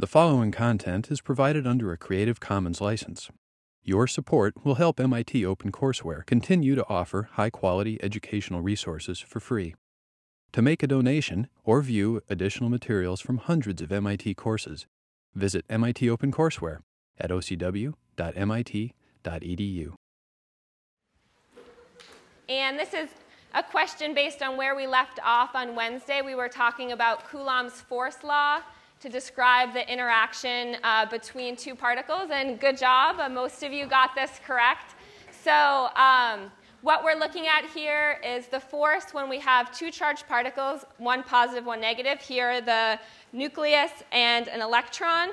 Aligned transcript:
The 0.00 0.06
following 0.06 0.50
content 0.50 1.10
is 1.10 1.20
provided 1.20 1.66
under 1.66 1.92
a 1.92 1.98
Creative 1.98 2.40
Commons 2.40 2.80
license. 2.80 3.28
Your 3.82 4.06
support 4.06 4.54
will 4.64 4.76
help 4.76 4.98
MIT 4.98 5.42
OpenCourseware 5.42 6.24
continue 6.24 6.74
to 6.74 6.88
offer 6.88 7.28
high 7.32 7.50
quality 7.50 8.02
educational 8.02 8.62
resources 8.62 9.20
for 9.20 9.40
free. 9.40 9.74
To 10.52 10.62
make 10.62 10.82
a 10.82 10.86
donation 10.86 11.48
or 11.64 11.82
view 11.82 12.22
additional 12.30 12.70
materials 12.70 13.20
from 13.20 13.36
hundreds 13.36 13.82
of 13.82 13.92
MIT 13.92 14.36
courses, 14.36 14.86
visit 15.34 15.66
MIT 15.68 16.06
OpenCourseware 16.06 16.78
at 17.18 17.28
ocw.mit.edu. 17.28 17.92
And 22.48 22.78
this 22.78 22.94
is 22.94 23.10
a 23.52 23.62
question 23.62 24.14
based 24.14 24.40
on 24.40 24.56
where 24.56 24.74
we 24.74 24.86
left 24.86 25.20
off 25.22 25.54
on 25.54 25.74
Wednesday. 25.74 26.22
We 26.22 26.34
were 26.34 26.48
talking 26.48 26.90
about 26.90 27.28
Coulomb's 27.28 27.82
force 27.82 28.24
law 28.24 28.60
to 29.00 29.08
describe 29.08 29.72
the 29.72 29.90
interaction 29.90 30.76
uh, 30.82 31.06
between 31.06 31.56
two 31.56 31.74
particles. 31.74 32.30
And 32.30 32.60
good 32.60 32.76
job, 32.76 33.16
uh, 33.18 33.28
most 33.28 33.62
of 33.62 33.72
you 33.72 33.86
got 33.86 34.14
this 34.14 34.40
correct. 34.44 34.94
So, 35.42 35.88
um, 35.96 36.50
what 36.82 37.04
we're 37.04 37.18
looking 37.18 37.46
at 37.46 37.66
here 37.74 38.18
is 38.24 38.46
the 38.46 38.60
force 38.60 39.12
when 39.12 39.28
we 39.28 39.38
have 39.40 39.70
two 39.70 39.90
charged 39.90 40.26
particles, 40.26 40.86
one 40.96 41.22
positive, 41.22 41.66
one 41.66 41.78
negative. 41.78 42.20
Here, 42.20 42.62
the 42.62 42.98
nucleus 43.34 43.90
and 44.12 44.48
an 44.48 44.62
electron. 44.62 45.30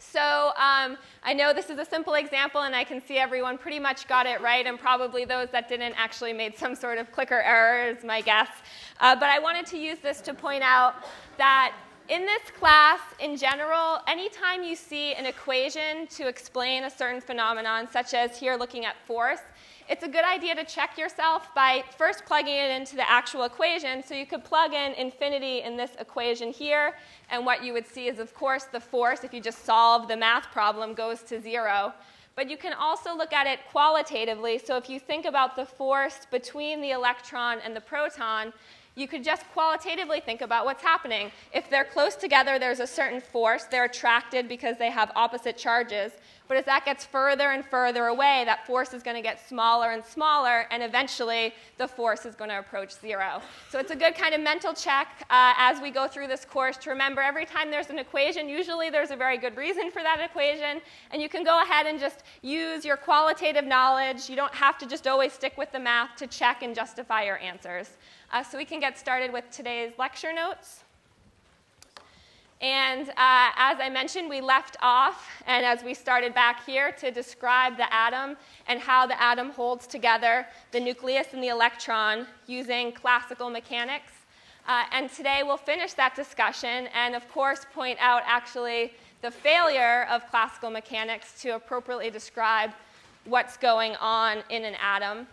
So 0.00 0.52
um, 0.56 0.96
I 1.22 1.32
know 1.34 1.52
this 1.52 1.70
is 1.70 1.78
a 1.78 1.84
simple 1.84 2.14
example, 2.14 2.62
and 2.62 2.74
I 2.74 2.82
can 2.82 3.00
see 3.00 3.18
everyone 3.18 3.58
pretty 3.58 3.78
much 3.78 4.08
got 4.08 4.26
it 4.26 4.40
right, 4.40 4.66
and 4.66 4.78
probably 4.78 5.24
those 5.24 5.48
that 5.50 5.68
didn't 5.68 5.94
actually 5.96 6.32
made 6.32 6.56
some 6.56 6.74
sort 6.74 6.98
of 6.98 7.12
clicker 7.12 7.40
error, 7.40 7.88
is 7.88 8.04
my 8.04 8.20
guess. 8.20 8.48
Uh, 9.00 9.14
but 9.14 9.28
I 9.28 9.38
wanted 9.38 9.66
to 9.66 9.78
use 9.78 9.98
this 9.98 10.20
to 10.22 10.34
point 10.34 10.62
out 10.62 10.94
that 11.36 11.72
in 12.08 12.24
this 12.24 12.42
class, 12.58 13.00
in 13.20 13.36
general, 13.36 13.98
anytime 14.06 14.62
you 14.62 14.74
see 14.74 15.12
an 15.12 15.26
equation 15.26 16.06
to 16.08 16.26
explain 16.26 16.84
a 16.84 16.90
certain 16.90 17.20
phenomenon, 17.20 17.86
such 17.90 18.14
as 18.14 18.38
here 18.38 18.56
looking 18.56 18.86
at 18.86 18.96
force, 19.06 19.40
it's 19.90 20.04
a 20.04 20.08
good 20.08 20.24
idea 20.24 20.54
to 20.54 20.64
check 20.64 20.96
yourself 20.96 21.54
by 21.54 21.84
first 21.96 22.24
plugging 22.24 22.54
it 22.54 22.70
into 22.70 22.96
the 22.96 23.08
actual 23.10 23.44
equation. 23.44 24.02
So 24.02 24.14
you 24.14 24.24
could 24.26 24.42
plug 24.44 24.72
in 24.72 24.92
infinity 24.94 25.62
in 25.62 25.76
this 25.76 25.90
equation 25.98 26.50
here, 26.50 26.94
and 27.30 27.44
what 27.44 27.62
you 27.62 27.74
would 27.74 27.86
see 27.86 28.08
is, 28.08 28.18
of 28.18 28.34
course, 28.34 28.64
the 28.64 28.80
force, 28.80 29.22
if 29.22 29.34
you 29.34 29.40
just 29.40 29.64
solve 29.66 30.08
the 30.08 30.16
math 30.16 30.50
problem, 30.50 30.94
goes 30.94 31.22
to 31.24 31.40
zero. 31.40 31.92
But 32.36 32.48
you 32.48 32.56
can 32.56 32.72
also 32.72 33.16
look 33.16 33.32
at 33.32 33.46
it 33.46 33.58
qualitatively. 33.70 34.58
So 34.58 34.76
if 34.76 34.88
you 34.88 35.00
think 35.00 35.26
about 35.26 35.56
the 35.56 35.66
force 35.66 36.20
between 36.30 36.80
the 36.80 36.92
electron 36.92 37.58
and 37.64 37.74
the 37.74 37.80
proton, 37.80 38.52
you 38.98 39.06
could 39.06 39.22
just 39.22 39.44
qualitatively 39.52 40.20
think 40.20 40.40
about 40.40 40.64
what's 40.64 40.82
happening. 40.82 41.30
If 41.54 41.70
they're 41.70 41.84
close 41.84 42.16
together, 42.16 42.58
there's 42.58 42.80
a 42.80 42.86
certain 42.86 43.20
force. 43.20 43.64
They're 43.64 43.84
attracted 43.84 44.48
because 44.48 44.76
they 44.76 44.90
have 44.90 45.12
opposite 45.14 45.56
charges. 45.56 46.12
But 46.48 46.56
as 46.56 46.64
that 46.64 46.86
gets 46.86 47.04
further 47.04 47.50
and 47.50 47.64
further 47.64 48.06
away, 48.06 48.42
that 48.46 48.66
force 48.66 48.94
is 48.94 49.02
going 49.02 49.16
to 49.16 49.22
get 49.22 49.46
smaller 49.46 49.90
and 49.90 50.02
smaller, 50.02 50.66
and 50.70 50.82
eventually 50.82 51.54
the 51.76 51.86
force 51.86 52.24
is 52.24 52.34
going 52.34 52.48
to 52.48 52.58
approach 52.58 52.98
zero. 52.98 53.42
So 53.68 53.78
it's 53.78 53.90
a 53.90 53.96
good 53.96 54.14
kind 54.14 54.34
of 54.34 54.40
mental 54.40 54.72
check 54.72 55.26
uh, 55.28 55.52
as 55.58 55.80
we 55.80 55.90
go 55.90 56.08
through 56.08 56.26
this 56.26 56.46
course 56.46 56.78
to 56.78 56.90
remember 56.90 57.20
every 57.20 57.44
time 57.44 57.70
there's 57.70 57.90
an 57.90 57.98
equation, 57.98 58.48
usually 58.48 58.88
there's 58.88 59.10
a 59.10 59.16
very 59.16 59.36
good 59.36 59.58
reason 59.58 59.90
for 59.90 60.02
that 60.02 60.20
equation, 60.20 60.80
and 61.10 61.20
you 61.20 61.28
can 61.28 61.44
go 61.44 61.62
ahead 61.62 61.84
and 61.86 62.00
just 62.00 62.22
use 62.40 62.82
your 62.82 62.96
qualitative 62.96 63.66
knowledge. 63.66 64.30
You 64.30 64.36
don't 64.36 64.54
have 64.54 64.78
to 64.78 64.86
just 64.86 65.06
always 65.06 65.34
stick 65.34 65.58
with 65.58 65.70
the 65.70 65.78
math 65.78 66.16
to 66.16 66.26
check 66.26 66.62
and 66.62 66.74
justify 66.74 67.24
your 67.24 67.38
answers. 67.38 67.90
Uh, 68.30 68.42
so 68.42 68.58
we 68.58 68.64
can 68.64 68.78
get 68.78 68.98
started 68.98 69.32
with 69.32 69.50
today's 69.50 69.92
lecture 69.98 70.34
notes. 70.34 70.84
And 72.60 73.08
uh, 73.10 73.50
as 73.56 73.78
I 73.80 73.88
mentioned, 73.88 74.28
we 74.28 74.40
left 74.40 74.76
off, 74.82 75.42
and 75.46 75.64
as 75.64 75.82
we 75.82 75.94
started 75.94 76.34
back 76.34 76.66
here, 76.66 76.92
to 76.92 77.10
describe 77.10 77.76
the 77.76 77.92
atom 77.92 78.36
and 78.66 78.80
how 78.80 79.06
the 79.06 79.20
atom 79.22 79.50
holds 79.50 79.86
together 79.86 80.46
the 80.72 80.80
nucleus 80.80 81.28
and 81.32 81.42
the 81.42 81.48
electron 81.48 82.26
using 82.46 82.92
classical 82.92 83.48
mechanics. 83.48 84.12
Uh, 84.66 84.84
and 84.92 85.08
today 85.08 85.42
we'll 85.42 85.56
finish 85.56 85.94
that 85.94 86.14
discussion 86.14 86.88
and, 86.92 87.14
of 87.14 87.26
course, 87.30 87.64
point 87.72 87.96
out 88.00 88.22
actually 88.26 88.92
the 89.22 89.30
failure 89.30 90.06
of 90.10 90.28
classical 90.28 90.68
mechanics 90.68 91.40
to 91.40 91.50
appropriately 91.54 92.10
describe 92.10 92.72
what's 93.24 93.56
going 93.56 93.94
on 93.96 94.42
in 94.50 94.64
an 94.64 94.74
atom. 94.82 95.26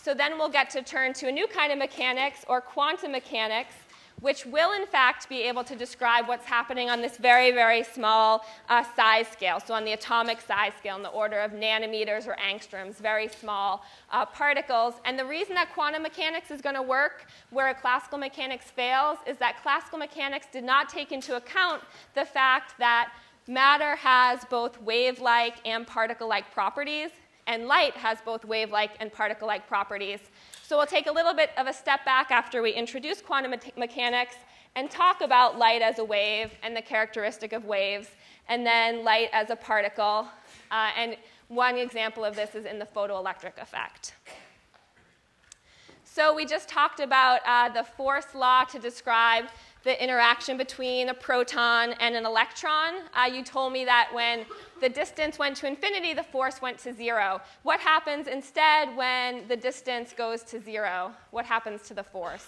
So 0.00 0.14
then 0.14 0.38
we'll 0.38 0.48
get 0.48 0.70
to 0.70 0.82
turn 0.82 1.12
to 1.14 1.28
a 1.28 1.32
new 1.32 1.46
kind 1.48 1.72
of 1.72 1.78
mechanics, 1.78 2.44
or 2.48 2.60
quantum 2.60 3.12
mechanics, 3.12 3.74
which 4.20 4.46
will 4.46 4.72
in 4.72 4.86
fact 4.86 5.28
be 5.28 5.42
able 5.42 5.62
to 5.62 5.76
describe 5.76 6.26
what's 6.26 6.46
happening 6.46 6.88
on 6.90 7.00
this 7.00 7.16
very, 7.18 7.50
very 7.52 7.84
small 7.84 8.44
uh, 8.68 8.82
size 8.96 9.28
scale. 9.28 9.60
So 9.60 9.74
on 9.74 9.84
the 9.84 9.92
atomic 9.92 10.40
size 10.40 10.72
scale, 10.78 10.96
in 10.96 11.02
the 11.02 11.08
order 11.10 11.38
of 11.38 11.52
nanometers 11.52 12.26
or 12.26 12.36
angstroms, 12.36 12.96
very 12.96 13.28
small 13.28 13.84
uh, 14.10 14.26
particles. 14.26 14.94
And 15.04 15.18
the 15.18 15.24
reason 15.24 15.54
that 15.54 15.72
quantum 15.72 16.02
mechanics 16.02 16.50
is 16.50 16.60
going 16.60 16.74
to 16.74 16.82
work 16.82 17.26
where 17.50 17.72
classical 17.74 18.18
mechanics 18.18 18.70
fails 18.70 19.18
is 19.26 19.36
that 19.38 19.62
classical 19.62 19.98
mechanics 19.98 20.46
did 20.52 20.64
not 20.64 20.88
take 20.88 21.12
into 21.12 21.36
account 21.36 21.82
the 22.14 22.24
fact 22.24 22.74
that 22.78 23.12
matter 23.46 23.94
has 23.96 24.44
both 24.50 24.80
wave-like 24.82 25.56
and 25.64 25.86
particle-like 25.86 26.52
properties, 26.52 27.10
and 27.48 27.66
light 27.66 27.96
has 27.96 28.18
both 28.24 28.44
wave-like 28.44 28.92
and 29.00 29.12
particle-like 29.12 29.66
properties. 29.66 30.20
So 30.62 30.76
we'll 30.76 30.86
take 30.86 31.08
a 31.08 31.12
little 31.12 31.34
bit 31.34 31.50
of 31.56 31.66
a 31.66 31.72
step 31.72 32.04
back 32.04 32.30
after 32.30 32.62
we 32.62 32.72
introduce 32.72 33.20
quantum 33.20 33.50
me- 33.52 33.72
mechanics 33.76 34.36
and 34.76 34.88
talk 34.88 35.22
about 35.22 35.58
light 35.58 35.82
as 35.82 35.98
a 35.98 36.04
wave 36.04 36.52
and 36.62 36.76
the 36.76 36.82
characteristic 36.82 37.52
of 37.52 37.64
waves, 37.64 38.08
and 38.48 38.64
then 38.64 39.02
light 39.02 39.30
as 39.32 39.50
a 39.50 39.56
particle. 39.56 40.28
Uh, 40.70 40.90
and 40.96 41.16
one 41.48 41.76
example 41.76 42.24
of 42.24 42.36
this 42.36 42.54
is 42.54 42.66
in 42.66 42.78
the 42.78 42.84
photoelectric 42.84 43.56
effect. 43.60 44.14
So 46.04 46.34
we 46.34 46.44
just 46.44 46.68
talked 46.68 47.00
about 47.00 47.40
uh, 47.46 47.70
the 47.70 47.84
force 47.84 48.34
law 48.34 48.64
to 48.64 48.78
describe 48.78 49.46
the 49.84 50.02
interaction 50.02 50.56
between 50.56 51.08
a 51.08 51.14
proton 51.14 51.94
and 52.00 52.14
an 52.14 52.26
electron. 52.26 52.94
Uh, 53.14 53.26
you 53.26 53.42
told 53.42 53.72
me 53.72 53.84
that 53.84 54.10
when 54.12 54.44
the 54.80 54.88
distance 54.88 55.38
went 55.38 55.56
to 55.56 55.66
infinity, 55.66 56.14
the 56.14 56.22
force 56.22 56.60
went 56.60 56.78
to 56.78 56.92
zero. 56.92 57.40
What 57.62 57.80
happens 57.80 58.26
instead 58.26 58.94
when 58.96 59.46
the 59.48 59.56
distance 59.56 60.12
goes 60.12 60.42
to 60.44 60.60
zero? 60.60 61.12
What 61.30 61.46
happens 61.46 61.82
to 61.88 61.94
the 61.94 62.04
force? 62.04 62.46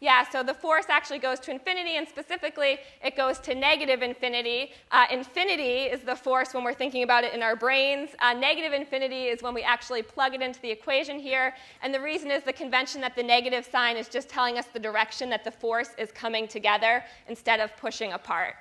Yeah, 0.00 0.28
so 0.28 0.42
the 0.42 0.52
force 0.52 0.86
actually 0.90 1.20
goes 1.20 1.40
to 1.40 1.50
infinity, 1.50 1.96
and 1.96 2.06
specifically, 2.06 2.78
it 3.02 3.16
goes 3.16 3.38
to 3.40 3.54
negative 3.54 4.02
infinity. 4.02 4.72
Uh, 4.90 5.06
infinity 5.10 5.84
is 5.84 6.02
the 6.02 6.14
force 6.14 6.52
when 6.52 6.64
we're 6.64 6.74
thinking 6.74 7.02
about 7.02 7.24
it 7.24 7.32
in 7.32 7.42
our 7.42 7.56
brains. 7.56 8.10
Uh, 8.20 8.34
negative 8.34 8.74
infinity 8.74 9.24
is 9.24 9.42
when 9.42 9.54
we 9.54 9.62
actually 9.62 10.02
plug 10.02 10.34
it 10.34 10.42
into 10.42 10.60
the 10.60 10.70
equation 10.70 11.18
here. 11.18 11.54
And 11.82 11.94
the 11.94 12.00
reason 12.00 12.30
is 12.30 12.42
the 12.42 12.52
convention 12.52 13.00
that 13.00 13.16
the 13.16 13.22
negative 13.22 13.64
sign 13.64 13.96
is 13.96 14.10
just 14.10 14.28
telling 14.28 14.58
us 14.58 14.66
the 14.66 14.78
direction 14.78 15.30
that 15.30 15.44
the 15.44 15.50
force 15.50 15.90
is 15.96 16.12
coming 16.12 16.46
together 16.46 17.02
instead 17.28 17.58
of 17.58 17.74
pushing 17.78 18.12
apart. 18.12 18.54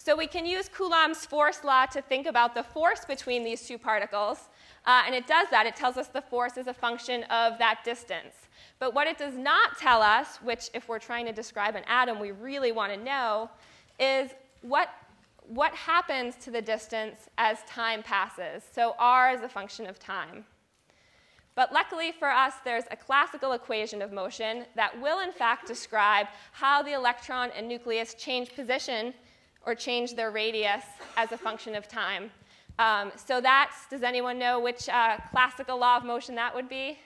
So 0.00 0.14
we 0.14 0.28
can 0.28 0.46
use 0.46 0.68
Coulomb's 0.68 1.26
force 1.26 1.64
law 1.64 1.86
to 1.86 2.00
think 2.00 2.28
about 2.28 2.54
the 2.54 2.62
force 2.62 3.04
between 3.04 3.42
these 3.42 3.66
two 3.66 3.78
particles. 3.78 4.48
Uh, 4.86 5.02
and 5.04 5.12
it 5.12 5.26
does 5.26 5.48
that. 5.50 5.66
It 5.66 5.74
tells 5.74 5.96
us 5.96 6.06
the 6.06 6.22
force 6.22 6.56
is 6.56 6.68
a 6.68 6.72
function 6.72 7.24
of 7.24 7.58
that 7.58 7.80
distance. 7.84 8.47
But 8.78 8.94
what 8.94 9.06
it 9.06 9.18
does 9.18 9.34
not 9.34 9.76
tell 9.78 10.02
us, 10.02 10.36
which 10.42 10.70
if 10.72 10.88
we're 10.88 10.98
trying 10.98 11.26
to 11.26 11.32
describe 11.32 11.74
an 11.74 11.84
atom, 11.86 12.20
we 12.20 12.30
really 12.30 12.72
want 12.72 12.92
to 12.92 12.98
know, 12.98 13.50
is 13.98 14.30
what, 14.62 14.88
what 15.48 15.74
happens 15.74 16.36
to 16.36 16.50
the 16.50 16.62
distance 16.62 17.28
as 17.38 17.58
time 17.64 18.02
passes. 18.02 18.62
So 18.72 18.94
r 18.98 19.32
is 19.32 19.42
a 19.42 19.48
function 19.48 19.86
of 19.86 19.98
time. 19.98 20.44
But 21.56 21.72
luckily 21.72 22.12
for 22.12 22.28
us, 22.28 22.54
there's 22.64 22.84
a 22.92 22.96
classical 22.96 23.50
equation 23.50 24.00
of 24.00 24.12
motion 24.12 24.64
that 24.76 25.00
will, 25.00 25.18
in 25.18 25.32
fact, 25.32 25.66
describe 25.66 26.28
how 26.52 26.84
the 26.84 26.92
electron 26.92 27.50
and 27.56 27.66
nucleus 27.66 28.14
change 28.14 28.54
position 28.54 29.12
or 29.66 29.74
change 29.74 30.14
their 30.14 30.30
radius 30.30 30.84
as 31.16 31.32
a 31.32 31.36
function 31.36 31.74
of 31.74 31.88
time. 31.88 32.30
Um, 32.78 33.10
so 33.16 33.40
that's, 33.40 33.88
does 33.90 34.04
anyone 34.04 34.38
know 34.38 34.60
which 34.60 34.88
uh, 34.88 35.16
classical 35.32 35.80
law 35.80 35.96
of 35.96 36.04
motion 36.04 36.36
that 36.36 36.54
would 36.54 36.68
be? 36.68 36.96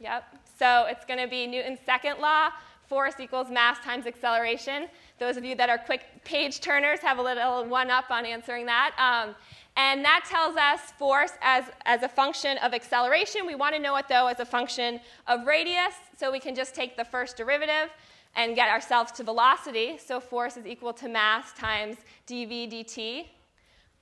Yep. 0.00 0.24
So 0.58 0.86
it's 0.88 1.04
going 1.04 1.20
to 1.20 1.28
be 1.28 1.46
Newton's 1.46 1.78
second 1.84 2.18
law, 2.20 2.50
force 2.88 3.14
equals 3.20 3.50
mass 3.50 3.78
times 3.84 4.06
acceleration. 4.06 4.88
Those 5.18 5.36
of 5.36 5.44
you 5.44 5.54
that 5.56 5.68
are 5.68 5.78
quick 5.78 6.06
page 6.24 6.60
turners 6.60 7.00
have 7.00 7.18
a 7.18 7.22
little 7.22 7.66
one 7.66 7.90
up 7.90 8.10
on 8.10 8.24
answering 8.24 8.66
that. 8.66 8.92
Um, 8.98 9.34
and 9.76 10.04
that 10.04 10.24
tells 10.28 10.56
us 10.56 10.90
force 10.98 11.32
as, 11.42 11.64
as 11.84 12.02
a 12.02 12.08
function 12.08 12.58
of 12.58 12.74
acceleration. 12.74 13.46
We 13.46 13.54
want 13.54 13.74
to 13.74 13.80
know 13.80 13.94
it, 13.96 14.06
though, 14.08 14.26
as 14.26 14.40
a 14.40 14.44
function 14.44 15.00
of 15.28 15.46
radius. 15.46 15.94
So 16.18 16.32
we 16.32 16.40
can 16.40 16.54
just 16.54 16.74
take 16.74 16.96
the 16.96 17.04
first 17.04 17.36
derivative 17.36 17.90
and 18.36 18.56
get 18.56 18.68
ourselves 18.70 19.12
to 19.12 19.24
velocity. 19.24 19.98
So 19.98 20.18
force 20.18 20.56
is 20.56 20.66
equal 20.66 20.92
to 20.94 21.08
mass 21.08 21.52
times 21.52 21.96
dv 22.26 22.70
dt. 22.72 23.26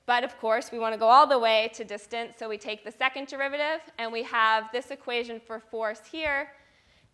But 0.09 0.23
of 0.23 0.39
course, 0.39 0.71
we 0.71 0.79
want 0.79 0.95
to 0.95 0.99
go 0.99 1.07
all 1.07 1.27
the 1.27 1.37
way 1.37 1.69
to 1.75 1.83
distance, 1.83 2.33
so 2.39 2.49
we 2.49 2.57
take 2.57 2.83
the 2.83 2.91
second 2.91 3.27
derivative, 3.27 3.81
and 3.99 4.11
we 4.11 4.23
have 4.23 4.63
this 4.71 4.89
equation 4.89 5.39
for 5.39 5.59
force 5.59 6.01
here. 6.11 6.49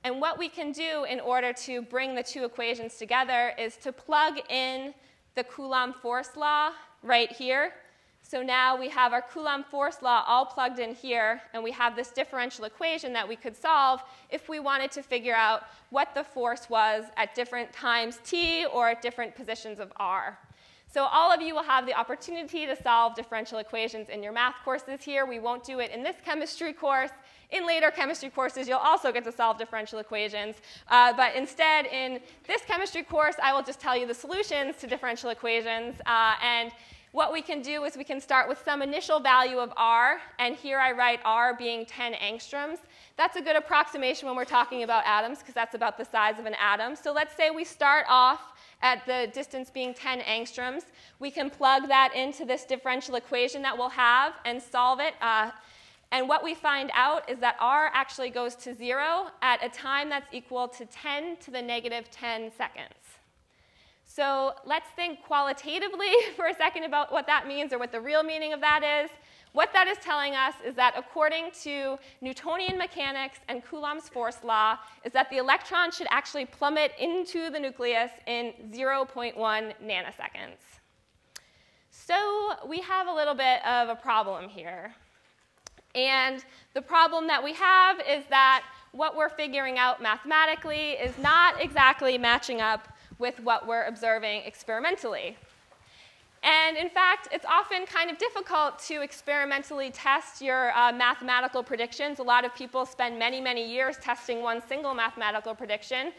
And 0.05 0.21
what 0.21 0.39
we 0.39 0.47
can 0.47 0.71
do 0.71 1.03
in 1.03 1.19
order 1.19 1.51
to 1.51 1.81
bring 1.81 2.15
the 2.15 2.23
two 2.23 2.45
equations 2.45 2.95
together 2.95 3.51
is 3.59 3.75
to 3.83 3.91
plug 3.91 4.35
in 4.49 4.93
the 5.35 5.43
Coulomb 5.43 5.91
force 5.91 6.37
law 6.37 6.71
right 7.03 7.29
here. 7.29 7.73
So 8.21 8.41
now 8.41 8.79
we 8.79 8.87
have 8.91 9.11
our 9.11 9.23
Coulomb 9.23 9.65
force 9.65 10.01
law 10.01 10.23
all 10.25 10.45
plugged 10.45 10.79
in 10.79 10.95
here, 10.95 11.41
and 11.53 11.61
we 11.61 11.71
have 11.71 11.97
this 11.97 12.11
differential 12.11 12.63
equation 12.63 13.11
that 13.11 13.27
we 13.27 13.35
could 13.35 13.57
solve 13.57 14.01
if 14.29 14.47
we 14.47 14.59
wanted 14.61 14.89
to 14.91 15.03
figure 15.03 15.35
out 15.35 15.63
what 15.89 16.15
the 16.15 16.23
force 16.23 16.69
was 16.69 17.03
at 17.17 17.35
different 17.35 17.73
times 17.73 18.21
t 18.23 18.65
or 18.65 18.87
at 18.87 19.01
different 19.01 19.35
positions 19.35 19.81
of 19.81 19.91
r. 19.97 20.39
So 20.95 21.09
all 21.11 21.29
of 21.29 21.41
you 21.41 21.53
will 21.53 21.63
have 21.63 21.85
the 21.85 21.93
opportunity 21.93 22.65
to 22.65 22.73
solve 22.73 23.15
differential 23.15 23.57
equations 23.57 24.07
in 24.07 24.23
your 24.23 24.31
math 24.31 24.55
courses 24.63 25.03
here. 25.03 25.25
We 25.25 25.39
won't 25.39 25.65
do 25.65 25.79
it 25.79 25.91
in 25.91 26.03
this 26.03 26.15
chemistry 26.23 26.71
course. 26.71 27.09
In 27.51 27.67
later 27.67 27.91
chemistry 27.91 28.29
courses, 28.29 28.65
you'll 28.65 28.77
also 28.77 29.11
get 29.11 29.25
to 29.25 29.31
solve 29.33 29.57
differential 29.57 29.99
equations. 29.99 30.55
Uh, 30.87 31.11
but 31.11 31.35
instead, 31.35 31.85
in 31.87 32.21
this 32.47 32.61
chemistry 32.61 33.03
course, 33.03 33.35
I 33.43 33.51
will 33.51 33.61
just 33.61 33.81
tell 33.81 33.97
you 33.97 34.07
the 34.07 34.13
solutions 34.13 34.77
to 34.77 34.87
differential 34.87 35.31
equations. 35.31 35.95
Uh, 36.05 36.35
and 36.41 36.71
what 37.11 37.33
we 37.33 37.41
can 37.41 37.61
do 37.61 37.83
is 37.83 37.97
we 37.97 38.05
can 38.05 38.21
start 38.21 38.47
with 38.47 38.61
some 38.63 38.81
initial 38.81 39.19
value 39.19 39.57
of 39.57 39.73
r, 39.75 40.21
and 40.39 40.55
here 40.55 40.79
I 40.79 40.93
write 40.93 41.19
r 41.25 41.57
being 41.57 41.85
10 41.85 42.13
angstroms. 42.13 42.77
That's 43.17 43.35
a 43.35 43.41
good 43.41 43.57
approximation 43.57 44.29
when 44.29 44.37
we're 44.37 44.45
talking 44.45 44.83
about 44.83 45.05
atoms, 45.05 45.39
because 45.39 45.55
that's 45.55 45.75
about 45.75 45.97
the 45.97 46.05
size 46.05 46.39
of 46.39 46.45
an 46.45 46.55
atom. 46.55 46.95
So 46.95 47.11
let's 47.11 47.35
say 47.35 47.51
we 47.51 47.65
start 47.65 48.05
off 48.07 48.54
at 48.81 49.05
the 49.05 49.29
distance 49.33 49.69
being 49.69 49.93
10 49.93 50.19
angstroms. 50.21 50.83
We 51.19 51.31
can 51.31 51.49
plug 51.49 51.87
that 51.87 52.13
into 52.15 52.45
this 52.45 52.65
differential 52.65 53.15
equation 53.15 53.61
that 53.63 53.77
we'll 53.77 53.89
have 53.89 54.33
and 54.45 54.61
solve 54.61 54.99
it. 54.99 55.13
Uh, 55.21 55.51
and 56.11 56.29
what 56.29 56.43
we 56.43 56.53
find 56.53 56.91
out 56.93 57.29
is 57.29 57.39
that 57.39 57.55
r 57.59 57.89
actually 57.93 58.29
goes 58.29 58.55
to 58.55 58.75
0 58.75 59.27
at 59.41 59.63
a 59.63 59.69
time 59.69 60.09
that's 60.09 60.27
equal 60.31 60.67
to 60.67 60.85
10 60.85 61.37
to 61.37 61.51
the 61.51 61.61
negative 61.61 62.09
10 62.11 62.51
seconds. 62.55 63.04
So 64.15 64.53
let's 64.65 64.87
think 64.95 65.23
qualitatively 65.23 66.11
for 66.37 66.47
a 66.47 66.55
second 66.55 66.85
about 66.85 67.11
what 67.11 67.27
that 67.27 67.47
means 67.47 67.73
or 67.73 67.79
what 67.79 67.91
the 67.91 67.99
real 67.99 68.23
meaning 68.23 68.53
of 68.53 68.61
that 68.61 69.03
is. 69.03 69.11
What 69.51 69.71
that 69.73 69.87
is 69.87 69.97
telling 69.97 70.35
us 70.35 70.53
is 70.65 70.75
that 70.75 70.95
according 70.97 71.51
to 71.63 71.97
Newtonian 72.21 72.77
mechanics 72.77 73.39
and 73.47 73.63
Coulomb's 73.63 74.09
force 74.09 74.37
law, 74.43 74.77
is 75.03 75.13
that 75.13 75.29
the 75.29 75.37
electron 75.37 75.91
should 75.91 76.07
actually 76.11 76.45
plummet 76.45 76.91
into 76.99 77.49
the 77.49 77.59
nucleus 77.59 78.11
in 78.27 78.53
0.1 78.71 79.35
nanoseconds. 79.35 80.63
So 81.89 82.53
we 82.67 82.79
have 82.81 83.07
a 83.07 83.13
little 83.13 83.35
bit 83.35 83.65
of 83.65 83.89
a 83.89 83.95
problem 83.95 84.49
here. 84.49 84.93
And 85.93 86.43
the 86.73 86.81
problem 86.81 87.27
that 87.27 87.41
we 87.41 87.53
have 87.53 87.99
is 87.99 88.25
that 88.29 88.63
what 88.91 89.15
we're 89.15 89.29
figuring 89.29 89.77
out 89.77 90.01
mathematically 90.01 90.91
is 90.91 91.17
not 91.17 91.61
exactly 91.61 92.17
matching 92.17 92.61
up 92.61 92.89
with 93.19 93.39
what 93.39 93.67
we're 93.67 93.85
observing 93.85 94.41
experimentally. 94.45 95.37
And 96.45 96.77
in 96.77 96.89
fact, 96.89 97.27
it's 97.31 97.45
often 97.45 97.87
kind 97.87 98.11
of 98.11 98.19
difficult 98.19 98.77
to 98.87 99.01
experimentally 99.01 99.89
test 99.89 100.43
your 100.43 100.77
uh, 100.77 100.91
mathematical 100.91 101.63
predictions. 101.63 102.19
A 102.19 102.23
lot 102.23 102.45
of 102.45 102.53
people 102.53 102.85
spend 102.85 103.17
many, 103.17 103.41
many 103.41 103.67
years 103.67 103.97
testing 103.97 104.43
one 104.43 104.61
single 104.67 104.93
mathematical 104.93 105.55
prediction. 105.55 106.11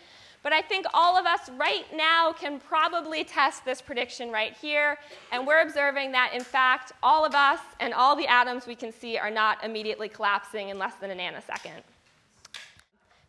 But 0.42 0.52
I 0.52 0.62
think 0.62 0.86
all 0.92 1.16
of 1.16 1.26
us 1.26 1.48
right 1.56 1.84
now 1.94 2.32
can 2.32 2.58
probably 2.58 3.24
test 3.24 3.64
this 3.64 3.80
prediction 3.80 4.32
right 4.32 4.52
here. 4.52 4.98
And 5.32 5.46
we're 5.46 5.60
observing 5.60 6.12
that, 6.12 6.32
in 6.34 6.42
fact, 6.42 6.92
all 7.04 7.24
of 7.24 7.34
us 7.34 7.60
and 7.78 7.94
all 7.94 8.16
the 8.16 8.26
atoms 8.26 8.66
we 8.66 8.74
can 8.74 8.92
see 8.92 9.18
are 9.18 9.30
not 9.30 9.64
immediately 9.64 10.08
collapsing 10.08 10.70
in 10.70 10.78
less 10.78 10.94
than 10.96 11.12
a 11.12 11.14
nanosecond. 11.14 11.82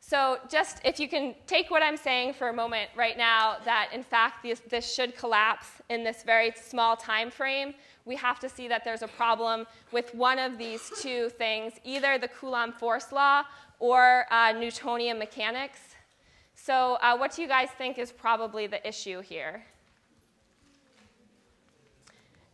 So 0.10 0.40
just 0.50 0.80
if 0.86 1.02
you 1.02 1.10
can 1.10 1.36
take 1.48 1.70
what 1.70 1.84
I'm 1.84 1.98
saying 1.98 2.36
for 2.36 2.48
a 2.48 2.54
moment 2.54 2.90
right 2.96 3.18
now, 3.18 3.58
that 3.66 3.90
in 3.94 4.04
fact 4.04 4.46
this, 4.70 4.94
should 4.96 5.18
collapse 5.18 5.68
in 5.90 6.02
this 6.06 6.24
very 6.24 6.54
small 6.56 6.96
time 6.96 7.30
frame, 7.30 7.74
we 8.06 8.16
have 8.16 8.40
to 8.40 8.48
see 8.48 8.70
that 8.70 8.86
there's 8.86 9.02
a 9.02 9.08
problem 9.10 9.68
with 9.92 10.16
one 10.16 10.40
of 10.40 10.58
these 10.58 10.90
two 11.02 11.28
things, 11.32 11.74
either 11.84 12.18
the 12.18 12.30
Coulomb 12.30 12.72
force 12.72 13.12
law 13.12 13.44
or 13.80 14.26
uh, 14.32 14.54
Newtonian 14.54 15.20
mechanics. 15.20 15.80
So 16.56 16.98
uh, 17.02 17.18
what 17.18 17.36
do 17.36 17.42
you 17.42 17.50
guys 17.50 17.68
think 17.78 17.98
is 17.98 18.14
probably 18.14 18.66
the 18.66 18.88
issue 18.88 19.20
here? 19.20 19.66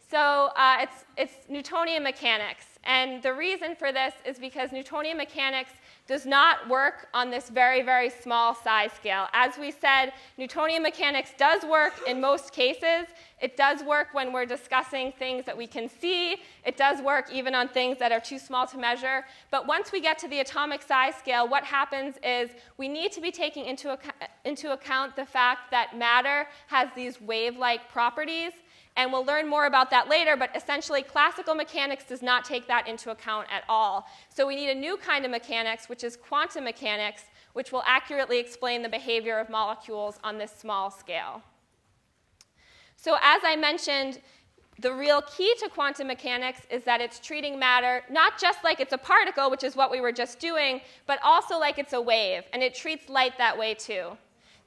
So 0.09 0.49
uh, 0.55 0.77
it's, 0.81 1.05
it's 1.17 1.49
Newtonian 1.49 2.01
mechanics. 2.01 2.65
And 2.83 3.21
the 3.21 3.33
reason 3.33 3.75
for 3.75 3.91
this 3.91 4.13
is 4.25 4.39
because 4.39 4.71
Newtonian 4.71 5.17
mechanics 5.17 5.71
does 6.05 6.25
not 6.25 6.67
work 6.67 7.07
on 7.13 7.29
this 7.29 7.49
very, 7.49 7.81
very 7.81 8.09
small 8.09 8.53
size 8.53 8.91
scale. 8.91 9.27
As 9.31 9.57
we 9.57 9.71
said, 9.71 10.11
Newtonian 10.37 10.83
mechanics 10.83 11.31
does 11.37 11.63
work 11.63 11.93
in 12.05 12.19
most 12.19 12.51
cases. 12.51 13.07
It 13.41 13.55
does 13.55 13.83
work 13.83 14.07
when 14.11 14.33
we're 14.33 14.45
discussing 14.45 15.13
things 15.17 15.45
that 15.45 15.57
we 15.57 15.65
can 15.65 15.87
see. 15.87 16.37
It 16.65 16.75
does 16.75 17.01
work 17.01 17.31
even 17.31 17.55
on 17.55 17.69
things 17.69 17.99
that 17.99 18.11
are 18.11 18.19
too 18.19 18.37
small 18.37 18.67
to 18.67 18.77
measure. 18.77 19.23
But 19.49 19.65
once 19.65 19.93
we 19.93 20.01
get 20.01 20.19
to 20.19 20.27
the 20.27 20.39
atomic 20.39 20.81
size 20.81 21.15
scale, 21.15 21.47
what 21.47 21.63
happens 21.63 22.15
is 22.21 22.49
we 22.77 22.89
need 22.89 23.13
to 23.13 23.21
be 23.21 23.31
taking 23.31 23.65
into, 23.65 23.93
ac 23.93 24.01
into 24.43 24.73
account 24.73 25.15
the 25.15 25.25
fact 25.25 25.71
that 25.71 25.97
matter 25.97 26.47
has 26.67 26.89
these 26.95 27.21
wave-like 27.21 27.89
properties. 27.89 28.51
And 28.95 29.11
we'll 29.11 29.25
learn 29.25 29.49
more 29.49 29.65
about 29.65 29.89
that 29.89 30.07
later, 30.07 30.37
but 30.37 30.55
essentially, 30.55 31.01
classical 31.01 31.55
mechanics 31.55 32.03
does 32.03 32.21
not 32.21 32.45
take 32.45 32.67
that 32.67 32.87
into 32.87 33.09
account 33.09 33.47
at 33.51 33.63
all. 33.67 34.07
So 34.29 34.45
we 34.45 34.55
need 34.55 34.69
a 34.69 34.75
new 34.75 34.97
kind 34.97 35.25
of 35.25 35.31
mechanics, 35.31 35.89
which 35.89 36.03
is 36.03 36.15
quantum 36.15 36.63
mechanics, 36.63 37.23
which 37.53 37.71
will 37.71 37.83
accurately 37.87 38.39
explain 38.39 38.83
the 38.83 38.89
behavior 38.89 39.39
of 39.39 39.49
molecules 39.49 40.19
on 40.23 40.37
this 40.37 40.51
small 40.51 40.91
scale. 40.91 41.41
So 42.95 43.17
as 43.21 43.41
I 43.43 43.55
mentioned, 43.55 44.21
the 44.79 44.93
real 44.93 45.21
key 45.23 45.53
to 45.59 45.69
quantum 45.69 46.07
mechanics 46.07 46.61
is 46.69 46.83
that 46.83 46.99
it's 46.99 47.19
treating 47.19 47.59
matter 47.59 48.03
not 48.09 48.39
just 48.39 48.63
like 48.63 48.79
it's 48.79 48.93
a 48.93 48.97
particle, 48.97 49.51
which 49.51 49.63
is 49.63 49.75
what 49.75 49.91
we 49.91 50.01
were 50.01 50.11
just 50.11 50.39
doing, 50.39 50.81
but 51.05 51.19
also 51.23 51.59
like 51.59 51.77
it's 51.77 51.93
a 51.93 52.01
wave, 52.01 52.43
and 52.53 52.63
it 52.63 52.73
treats 52.73 53.09
light 53.09 53.37
that 53.37 53.57
way 53.57 53.73
too. 53.73 54.17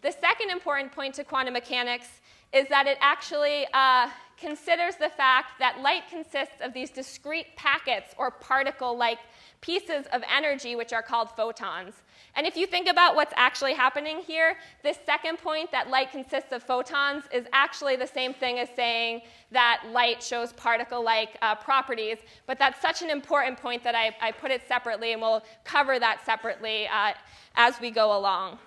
The 0.03 0.13
second 0.13 0.51
important 0.51 0.93
point 0.93 1.15
to 1.15 1.25
quantum 1.25 1.55
mechanics 1.55 2.21
is 2.53 2.67
that 2.69 2.87
it 2.87 2.99
actually 3.01 3.67
uh, 3.75 4.09
considers 4.39 4.97
the 4.97 5.09
fact 5.09 5.59
that 5.59 5.81
light 5.81 6.03
consists 6.11 6.61
of 6.61 6.73
these 6.73 6.91
discrete 6.91 7.57
packets 7.57 8.15
or 8.19 8.31
particle 8.31 8.97
like 8.97 9.19
pieces 9.61 10.07
of 10.13 10.23
energy, 10.35 10.77
which 10.77 10.93
are 10.93 11.03
called 11.03 11.31
photons. 11.31 11.95
And 12.35 12.47
if 12.47 12.57
you 12.57 12.67
think 12.67 12.89
about 12.89 13.17
what's 13.17 13.33
actually 13.37 13.73
happening 13.73 14.19
here, 14.19 14.57
this 14.83 14.99
second 15.07 15.39
point 15.39 15.73
that 15.73 15.89
light 15.89 16.13
consists 16.13 16.53
of 16.53 16.63
photons 16.63 17.25
is 17.33 17.47
actually 17.53 17.97
the 17.97 18.07
same 18.07 18.35
thing 18.35 18.59
as 18.59 18.69
saying 18.77 19.23
that 19.53 19.83
light 19.91 20.23
shows 20.23 20.53
particle 20.53 21.03
like 21.03 21.39
uh, 21.41 21.55
properties. 21.55 22.19
But 22.47 22.59
that's 22.59 22.81
such 22.83 23.01
an 23.01 23.09
important 23.09 23.59
point 23.59 23.83
that 23.85 23.95
I, 23.95 24.15
I, 24.21 24.33
put 24.33 24.51
it 24.51 24.61
separately, 24.69 25.13
and 25.13 25.23
we'll 25.23 25.43
cover 25.65 25.99
that 25.99 26.25
separately 26.27 26.87
uh, 26.89 27.15
as 27.55 27.81
we 27.81 27.91
go 27.91 28.17
along. 28.17 28.59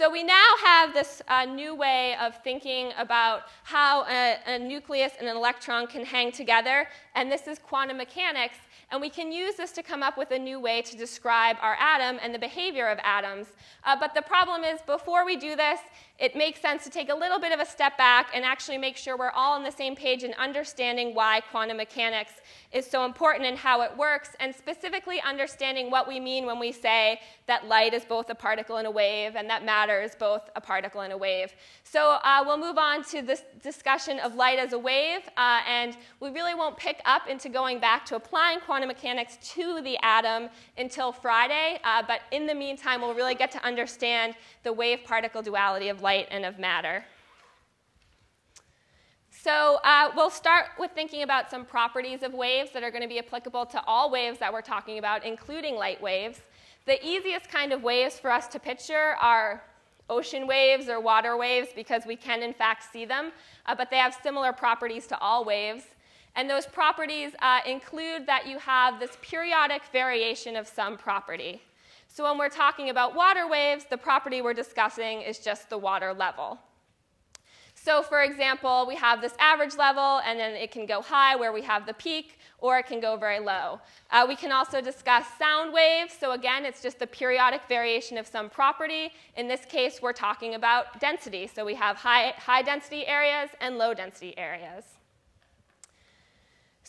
So 0.00 0.08
we 0.08 0.22
now 0.22 0.54
have 0.64 0.94
this 0.94 1.20
uh, 1.28 1.44
new 1.44 1.74
way 1.74 2.16
of 2.22 2.42
thinking 2.42 2.90
about 2.96 3.42
how 3.64 4.06
a, 4.06 4.38
a, 4.46 4.58
nucleus 4.58 5.12
and 5.20 5.28
an 5.28 5.36
electron 5.36 5.86
can 5.86 6.06
hang 6.06 6.32
together, 6.32 6.88
and 7.14 7.30
this 7.30 7.46
is 7.46 7.58
quantum 7.58 7.98
mechanics. 7.98 8.56
And 8.90 8.98
we 8.98 9.10
can 9.10 9.30
use 9.30 9.56
this 9.56 9.72
to 9.72 9.82
come 9.82 10.02
up 10.02 10.16
with 10.16 10.30
a 10.30 10.38
new 10.38 10.58
way 10.58 10.80
to 10.80 10.96
describe 10.96 11.58
our 11.60 11.74
atom 11.74 12.18
and 12.22 12.34
the 12.34 12.38
behavior 12.38 12.88
of 12.88 12.98
atoms. 13.04 13.48
Uh, 13.84 13.94
but 13.94 14.14
the 14.14 14.22
problem 14.22 14.64
is, 14.64 14.80
before 14.86 15.26
we 15.26 15.36
do 15.36 15.54
this, 15.54 15.80
it 16.20 16.36
makes 16.36 16.60
sense 16.60 16.84
to 16.84 16.90
take 16.90 17.08
a 17.08 17.14
little 17.14 17.40
bit 17.40 17.50
of 17.50 17.60
a 17.60 17.64
step 17.64 17.96
back 17.96 18.28
and 18.34 18.44
actually 18.44 18.76
make 18.76 18.96
sure 18.96 19.16
we're 19.16 19.30
all 19.30 19.54
on 19.54 19.64
the 19.64 19.72
same 19.72 19.96
page 19.96 20.22
in 20.22 20.34
understanding 20.34 21.14
why 21.14 21.40
quantum 21.50 21.78
mechanics 21.78 22.32
is 22.72 22.86
so 22.86 23.04
important 23.04 23.46
and 23.46 23.56
how 23.56 23.80
it 23.80 23.90
works, 23.96 24.30
and 24.38 24.54
specifically 24.54 25.20
understanding 25.22 25.90
what 25.90 26.06
we 26.06 26.20
mean 26.20 26.46
when 26.46 26.58
we 26.60 26.70
say 26.70 27.18
that 27.46 27.66
light 27.66 27.94
is 27.94 28.04
both 28.04 28.30
a 28.30 28.34
particle 28.34 28.76
and 28.76 28.86
a 28.86 28.90
wave, 28.90 29.34
and 29.34 29.50
that 29.50 29.64
matter 29.64 30.00
is 30.00 30.14
both 30.14 30.48
a 30.54 30.60
particle 30.60 31.00
and 31.00 31.12
a 31.12 31.18
wave. 31.18 31.52
So 31.82 32.18
uh, 32.22 32.44
we'll 32.46 32.58
move 32.58 32.78
on 32.78 33.02
to 33.04 33.22
this 33.22 33.42
discussion 33.60 34.20
of 34.20 34.36
light 34.36 34.58
as 34.60 34.72
a 34.72 34.78
wave, 34.78 35.22
uh, 35.36 35.62
and 35.66 35.96
we 36.20 36.30
really 36.30 36.54
won't 36.54 36.76
pick 36.76 37.00
up 37.06 37.28
into 37.28 37.48
going 37.48 37.80
back 37.80 38.04
to 38.06 38.16
applying 38.16 38.60
quantum 38.60 38.88
mechanics 38.88 39.36
to 39.54 39.80
the 39.82 39.98
atom 40.02 40.48
until 40.78 41.10
Friday, 41.10 41.80
uh, 41.82 42.02
but 42.06 42.20
in 42.30 42.46
the 42.46 42.54
meantime, 42.54 43.00
we'll 43.00 43.14
really 43.14 43.34
get 43.34 43.50
to 43.50 43.64
understand 43.64 44.34
the 44.62 44.72
wave 44.72 45.02
particle 45.04 45.42
duality 45.42 45.88
of 45.88 46.02
light 46.02 46.09
and 46.30 46.44
of 46.44 46.58
matter. 46.58 47.04
So 49.30 49.78
uh, 49.84 50.10
we'll 50.14 50.28
start 50.28 50.66
with 50.78 50.90
thinking 50.90 51.22
about 51.22 51.50
some 51.50 51.64
properties 51.64 52.22
of 52.22 52.34
waves 52.34 52.72
that 52.72 52.82
are 52.82 52.90
going 52.90 53.02
to 53.02 53.08
be 53.08 53.18
applicable 53.18 53.64
to 53.66 53.82
all 53.86 54.10
waves 54.10 54.38
that 54.38 54.52
we're 54.52 54.60
talking 54.60 54.98
about, 54.98 55.24
including 55.24 55.76
light 55.76 56.02
waves. 56.02 56.40
The 56.84 57.02
easiest 57.06 57.48
kind 57.48 57.72
of 57.72 57.82
waves 57.82 58.18
for 58.18 58.30
us 58.30 58.48
to 58.48 58.58
picture 58.58 59.16
are 59.20 59.62
ocean 60.10 60.46
waves 60.46 60.88
or 60.88 61.00
water 61.00 61.38
waves 61.38 61.68
because 61.74 62.04
we 62.04 62.16
can, 62.16 62.42
in 62.42 62.52
fact, 62.52 62.92
see 62.92 63.06
them, 63.06 63.32
uh, 63.64 63.74
but 63.74 63.90
they 63.90 63.96
have 63.96 64.14
similar 64.22 64.52
properties 64.52 65.06
to 65.06 65.18
all 65.20 65.44
waves. 65.44 65.84
And 66.36 66.50
those 66.50 66.66
properties 66.66 67.32
uh, 67.40 67.60
include 67.66 68.26
that 68.26 68.46
you 68.46 68.58
have 68.58 69.00
this 69.00 69.16
periodic 69.22 69.82
variation 69.92 70.54
of 70.56 70.66
some 70.66 70.98
property. 70.98 71.62
So 72.12 72.24
when 72.24 72.38
we're 72.38 72.48
talking 72.48 72.90
about 72.90 73.14
water 73.14 73.46
waves, 73.46 73.84
the 73.88 73.96
property 73.96 74.42
we're 74.42 74.52
discussing 74.52 75.22
is 75.22 75.38
just 75.38 75.70
the 75.70 75.78
water 75.78 76.12
level. 76.12 76.58
So 77.76 78.02
for 78.02 78.22
example, 78.22 78.84
we 78.86 78.96
have 78.96 79.22
this 79.22 79.34
average 79.38 79.76
level, 79.76 80.20
and 80.26 80.38
then 80.38 80.54
it 80.54 80.72
can 80.72 80.86
go 80.86 81.02
high 81.02 81.36
where 81.36 81.52
we 81.52 81.62
have 81.62 81.86
the 81.86 81.94
peak, 81.94 82.40
or 82.58 82.78
it 82.78 82.86
can 82.86 83.00
go 83.00 83.16
very 83.16 83.38
low. 83.38 83.80
Uh, 84.10 84.26
we 84.28 84.34
can 84.34 84.50
also 84.50 84.80
discuss 84.80 85.24
sound 85.38 85.72
waves. 85.72 86.12
So 86.12 86.32
again, 86.32 86.66
it's 86.66 86.82
just 86.82 86.98
the 86.98 87.06
periodic 87.06 87.62
variation 87.68 88.18
of 88.18 88.26
some 88.26 88.50
property. 88.50 89.12
In 89.36 89.46
this 89.46 89.64
case, 89.64 90.02
we're 90.02 90.12
talking 90.12 90.56
about 90.56 90.98
density. 90.98 91.46
So 91.46 91.64
we 91.64 91.76
have 91.76 91.96
high, 91.96 92.34
high 92.36 92.62
density 92.62 93.06
areas 93.06 93.50
and 93.60 93.78
low 93.78 93.94
density 93.94 94.36
areas. 94.36 94.84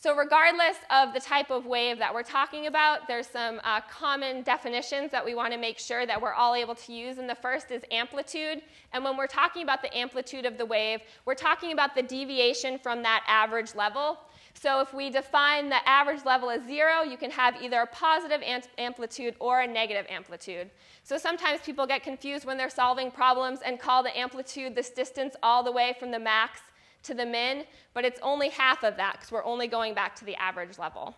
So 0.02 0.16
regardless 0.16 0.78
of 0.90 1.14
the 1.14 1.20
type 1.20 1.52
of 1.52 1.68
wave 1.68 2.00
that 2.00 2.12
we're 2.12 2.24
talking 2.24 2.66
about, 2.66 3.08
there's 3.08 3.28
some 3.28 3.62
uh, 3.64 3.82
common 3.82 4.42
definitions 4.42 5.12
that 5.12 5.24
we 5.24 5.36
want 5.36 5.54
to 5.54 5.60
make 5.60 5.78
sure 5.78 6.08
that 6.08 6.20
we're 6.20 6.34
all 6.34 6.56
able 6.56 6.74
to 6.74 6.92
use. 6.92 7.20
And 7.20 7.30
the 7.30 7.36
first 7.36 7.70
is 7.70 7.84
amplitude. 7.92 8.64
And 8.94 9.04
when 9.04 9.16
we're 9.16 9.28
talking 9.28 9.62
about 9.62 9.84
the 9.84 9.96
amplitude 9.96 10.48
of 10.48 10.58
the 10.58 10.66
wave, 10.66 11.02
we're 11.26 11.36
talking 11.36 11.72
about 11.72 11.94
the 11.94 12.02
deviation 12.02 12.80
from 12.80 13.04
that 13.04 13.24
average 13.28 13.76
level. 13.76 14.18
So 14.56 14.82
if 14.82 14.92
we 14.92 15.12
define 15.12 15.70
the 15.70 15.88
average 15.88 16.26
level 16.26 16.50
as 16.50 16.66
zero, 16.66 17.04
you 17.04 17.16
can 17.16 17.30
have 17.30 17.62
either 17.62 17.82
a 17.82 17.86
positive 17.86 18.42
amplitude 18.80 19.36
or 19.40 19.62
a 19.62 19.68
negative 19.68 20.08
amplitude. 20.10 20.72
So 21.04 21.20
sometimes 21.20 21.62
people 21.62 21.86
get 21.86 22.02
confused 22.02 22.44
when 22.44 22.58
they're 22.58 22.72
solving 22.72 23.12
problems 23.12 23.60
and 23.64 23.80
call 23.80 24.02
the 24.02 24.18
amplitude 24.18 24.74
this 24.74 24.90
distance 24.90 25.36
all 25.44 25.62
the 25.62 25.72
way 25.72 25.96
from 26.00 26.10
the 26.10 26.20
max 26.20 26.62
to 27.04 27.14
the 27.14 27.26
min, 27.26 27.66
but 27.94 28.06
it's 28.06 28.20
only 28.22 28.50
half 28.50 28.84
of 28.84 28.98
that 28.98 29.14
because 29.14 29.32
we're 29.32 29.46
only 29.46 29.68
going 29.68 29.94
back 29.94 30.16
to 30.16 30.26
the 30.26 30.36
average 30.36 30.78
level. 30.78 31.16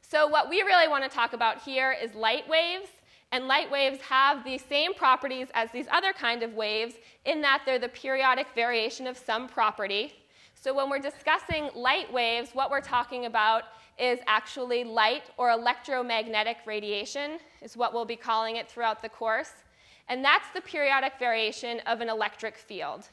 So 0.00 0.26
what 0.26 0.48
we 0.48 0.62
really 0.62 0.88
want 0.88 1.02
to 1.04 1.10
talk 1.10 1.32
about 1.32 1.62
here 1.62 1.92
is 1.92 2.14
light 2.14 2.48
waves. 2.48 2.88
And 3.32 3.48
light 3.48 3.68
waves 3.68 4.00
have 4.02 4.44
the 4.44 4.58
same 4.58 4.94
properties 4.94 5.48
as 5.54 5.70
these 5.72 5.86
other 5.90 6.12
kind 6.12 6.44
of 6.44 6.54
waves 6.54 6.94
in 7.24 7.40
that 7.40 7.62
they're 7.66 7.80
the 7.80 7.88
periodic 7.88 8.46
variation 8.54 9.08
of 9.08 9.18
some 9.18 9.48
property. 9.48 10.12
So 10.54 10.72
when 10.72 10.88
we're 10.88 11.00
discussing 11.00 11.68
light 11.74 12.12
waves, 12.12 12.50
what 12.52 12.70
we're 12.70 12.80
talking 12.80 13.26
about 13.26 13.64
is 13.98 14.20
actually 14.26 14.84
light 14.84 15.30
or 15.36 15.50
electromagnetic 15.50 16.58
radiation 16.64 17.38
is 17.60 17.76
what 17.76 17.92
we'll 17.92 18.04
be 18.04 18.14
calling 18.14 18.56
it 18.56 18.70
throughout 18.70 19.02
the 19.02 19.08
course. 19.08 19.52
And 20.08 20.24
that's 20.24 20.46
the 20.54 20.60
periodic 20.60 21.14
variation 21.18 21.80
of 21.86 22.00
an 22.00 22.08
electric 22.08 22.56
field. 22.56 23.08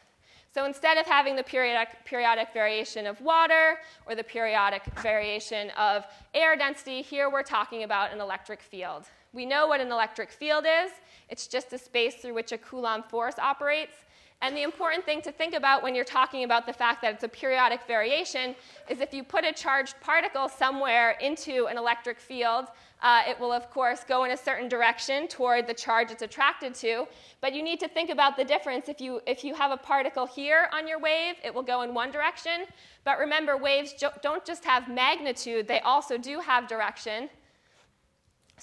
So 0.54 0.66
instead 0.66 0.98
of 0.98 1.06
having 1.06 1.38
the 1.38 1.44
periodic, 1.44 2.04
periodic 2.04 2.50
variation 2.54 3.08
of 3.08 3.22
water 3.22 3.78
or 4.06 4.16
the 4.16 4.24
periodic 4.24 4.84
variation 5.02 5.70
of 5.72 6.06
air 6.34 6.58
density, 6.58 7.02
here 7.02 7.30
we're 7.30 7.42
talking 7.42 7.84
about 7.84 8.12
an 8.12 8.20
electric 8.20 8.62
field. 8.62 9.06
We 9.32 9.46
know 9.46 9.68
what 9.68 9.80
an 9.80 9.92
electric 9.92 10.30
field 10.30 10.66
is. 10.66 10.92
It's 11.30 11.48
just 11.48 11.72
a 11.72 11.78
space 11.78 12.16
through 12.16 12.34
which 12.34 12.52
a 12.52 12.58
Coulomb 12.58 13.04
force 13.04 13.40
operates. 13.40 13.96
And 14.42 14.58
the 14.58 14.64
important 14.64 15.06
thing 15.06 15.22
to 15.22 15.32
think 15.32 15.54
about 15.54 15.84
when 15.84 15.94
you're 15.94 16.04
talking 16.04 16.44
about 16.44 16.66
the 16.66 16.74
fact 16.74 17.04
that 17.04 17.14
it's 17.14 17.24
a 17.24 17.28
periodic 17.28 17.82
variation 17.88 18.56
is 18.90 19.00
if 19.00 19.14
you 19.14 19.24
put 19.24 19.46
a 19.46 19.54
charged 19.54 20.00
particle 20.02 20.50
somewhere 20.50 21.12
into 21.22 21.68
an 21.68 21.78
electric 21.78 22.20
field, 22.20 22.66
uh, 23.04 23.22
it 23.28 23.40
will, 23.40 23.52
of 23.52 23.70
course, 23.70 24.04
go 24.04 24.24
in 24.24 24.32
a 24.32 24.38
certain 24.38 24.68
direction 24.68 25.28
toward 25.28 25.68
the 25.68 25.74
charge 25.74 26.12
it's 26.12 26.24
attracted 26.24 26.74
to. 26.76 27.06
But 27.40 27.54
you 27.54 27.62
need 27.62 27.80
to 27.82 27.88
think 27.88 28.10
about 28.10 28.36
the 28.36 28.44
difference. 28.44 28.90
If 28.90 29.00
you, 29.00 29.22
if 29.28 29.44
you 29.44 29.54
have 29.54 29.72
a 29.72 29.78
particle 29.78 30.26
here 30.26 30.70
on 30.74 30.88
your 30.88 31.00
wave, 31.00 31.36
it 31.44 31.54
will 31.54 31.64
go 31.64 31.84
in 31.84 31.94
one 31.94 32.12
direction. 32.12 32.66
But 33.04 33.20
remember, 33.20 33.58
waves 33.58 33.94
don't 34.22 34.46
just 34.46 34.66
have 34.66 34.88
magnitude, 34.88 35.68
they 35.68 35.80
also 35.82 36.18
do 36.18 36.40
have 36.40 36.68
direction. 36.68 37.30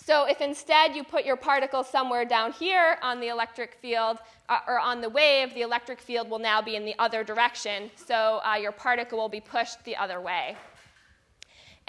So 0.04 0.24
if 0.24 0.40
instead 0.40 0.94
you 0.94 1.04
put 1.04 1.24
your 1.24 1.36
particle 1.36 1.84
somewhere 1.84 2.24
down 2.24 2.52
here 2.52 2.96
on 3.02 3.20
the 3.20 3.28
electric 3.28 3.74
field 3.74 4.18
uh, 4.48 4.60
or 4.66 4.78
on 4.78 5.00
the 5.00 5.08
wave, 5.08 5.52
the 5.54 5.62
electric 5.62 6.00
field 6.00 6.30
will 6.30 6.38
now 6.38 6.62
be 6.62 6.76
in 6.76 6.84
the 6.84 6.94
other 6.98 7.22
direction. 7.24 7.90
So 7.94 8.40
uh, 8.44 8.54
your 8.54 8.72
particle 8.72 9.18
will 9.18 9.28
be 9.28 9.40
pushed 9.40 9.84
the 9.84 9.96
other 9.96 10.20
way. 10.20 10.56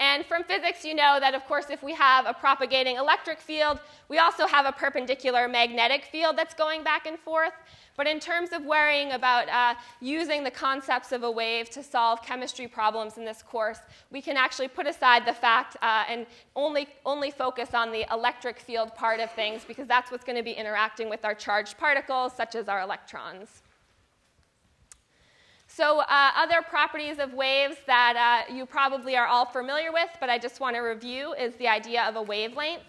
And 0.00 0.24
from 0.24 0.44
physics, 0.44 0.82
you 0.82 0.94
know 0.94 1.18
that, 1.20 1.34
of 1.34 1.44
course, 1.44 1.66
if 1.68 1.82
we 1.82 1.92
have 1.92 2.24
a 2.24 2.32
propagating 2.32 2.96
electric 2.96 3.38
field, 3.38 3.78
we 4.08 4.16
also 4.16 4.46
have 4.46 4.64
a 4.64 4.72
perpendicular 4.72 5.46
magnetic 5.46 6.06
field 6.06 6.38
that's 6.38 6.54
going 6.54 6.82
back 6.82 7.06
and 7.06 7.18
forth. 7.18 7.52
But 7.98 8.06
in 8.06 8.18
terms 8.18 8.52
of 8.52 8.64
worrying 8.64 9.12
about 9.12 9.50
uh, 9.50 9.78
using 10.00 10.42
the 10.42 10.50
concepts 10.50 11.12
of 11.12 11.22
a 11.22 11.30
wave 11.30 11.68
to 11.70 11.82
solve 11.82 12.22
chemistry 12.22 12.66
problems 12.66 13.18
in 13.18 13.26
this 13.26 13.42
course, 13.42 13.80
we 14.10 14.22
can 14.22 14.38
actually 14.38 14.68
put 14.68 14.86
aside 14.86 15.26
the 15.26 15.34
fact 15.34 15.76
uh, 15.82 16.04
and 16.08 16.24
only, 16.56 16.88
only 17.04 17.30
focus 17.30 17.74
on 17.74 17.92
the 17.92 18.06
electric 18.10 18.58
field 18.58 18.94
part 18.94 19.20
of 19.20 19.30
things 19.32 19.66
because 19.68 19.86
that's 19.86 20.10
what's 20.10 20.24
going 20.24 20.38
to 20.38 20.42
be 20.42 20.52
interacting 20.52 21.10
with 21.10 21.26
our 21.26 21.34
charged 21.34 21.76
particles, 21.76 22.32
such 22.32 22.54
as 22.54 22.70
our 22.70 22.80
electrons. 22.80 23.60
So, 25.80 26.00
uh, 26.00 26.30
other 26.36 26.60
properties 26.60 27.18
of 27.18 27.32
waves 27.32 27.76
that 27.86 28.44
uh, 28.50 28.52
you 28.52 28.66
probably 28.66 29.16
are 29.16 29.26
all 29.26 29.46
familiar 29.46 29.90
with, 29.90 30.10
but 30.20 30.28
I 30.28 30.36
just 30.36 30.60
want 30.60 30.76
to 30.76 30.80
review, 30.80 31.32
is 31.32 31.54
the 31.54 31.68
idea 31.68 32.02
of 32.02 32.16
a 32.16 32.22
wavelength. 32.22 32.82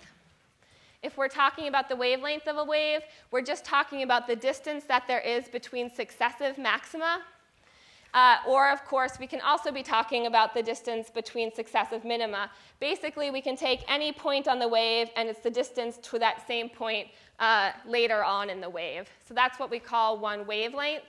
If 1.01 1.15
we're 1.15 1.29
talking 1.29 1.69
about 1.69 1.87
the 1.87 1.95
wavelength 1.95 2.49
of 2.49 2.57
a 2.57 2.65
wave, 2.65 2.99
we're 3.31 3.43
just 3.43 3.63
talking 3.63 4.03
about 4.03 4.27
the 4.27 4.35
distance 4.35 4.83
that 4.89 5.05
there 5.07 5.21
is 5.21 5.47
between 5.47 5.89
successive 5.89 6.57
maxima. 6.57 7.21
Uh, 8.13 8.39
or, 8.45 8.69
of 8.69 8.83
course, 8.83 9.17
we 9.17 9.25
can 9.25 9.39
also 9.39 9.71
be 9.71 9.83
talking 9.83 10.27
about 10.27 10.53
the 10.53 10.61
distance 10.61 11.09
between 11.09 11.49
successive 11.55 12.03
minima. 12.03 12.51
Basically, 12.81 13.31
we 13.31 13.39
can 13.39 13.55
take 13.55 13.89
any 13.89 14.11
point 14.11 14.49
on 14.49 14.59
the 14.59 14.67
wave, 14.67 15.07
and 15.15 15.29
it's 15.29 15.39
the 15.39 15.49
distance 15.49 15.97
to 15.99 16.19
that 16.19 16.45
same 16.45 16.67
point 16.67 17.07
uh, 17.39 17.71
later 17.87 18.21
on 18.21 18.49
in 18.49 18.59
the 18.59 18.69
wave. 18.69 19.07
So 19.25 19.33
that's 19.33 19.59
what 19.59 19.71
we 19.71 19.79
call 19.79 20.19
one 20.19 20.45
wavelength. 20.45 21.03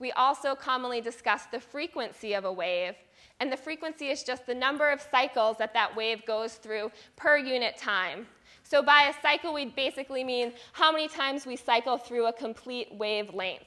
We 0.00 0.10
also 0.12 0.56
commonly 0.56 1.00
discuss 1.00 1.44
the 1.46 1.60
frequency 1.60 2.32
of 2.32 2.44
a 2.44 2.52
wave. 2.52 2.94
And 3.38 3.52
the 3.52 3.56
frequency 3.56 4.08
is 4.08 4.22
just 4.22 4.46
the 4.46 4.54
number 4.54 4.90
of 4.90 5.00
cycles 5.00 5.58
that 5.58 5.72
that 5.74 5.94
wave 5.94 6.26
goes 6.26 6.54
through 6.54 6.90
per 7.16 7.36
unit 7.36 7.76
time. 7.76 8.26
So 8.64 8.82
by 8.82 9.12
a 9.14 9.22
cycle, 9.22 9.54
we 9.54 9.66
basically 9.66 10.24
mean 10.24 10.52
how 10.72 10.90
many 10.90 11.06
times 11.06 11.46
we 11.46 11.56
cycle 11.56 11.96
through 11.96 12.26
a 12.26 12.32
complete 12.32 12.88
wavelength. 12.92 13.64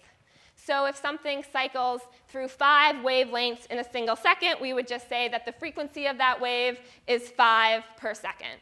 So 0.55 0.85
if 0.85 0.95
something 0.95 1.43
cycles 1.51 2.01
through 2.29 2.47
five 2.47 2.97
wavelengths 2.97 3.65
in 3.67 3.79
a 3.79 3.83
single 3.83 4.15
second, 4.15 4.55
we 4.61 4.73
would 4.73 4.87
just 4.87 5.09
say 5.09 5.27
that 5.29 5.45
the 5.45 5.51
frequency 5.51 6.05
of 6.05 6.17
that 6.19 6.39
wave 6.39 6.79
is 7.07 7.29
five 7.29 7.83
per 7.97 8.13
second. 8.13 8.59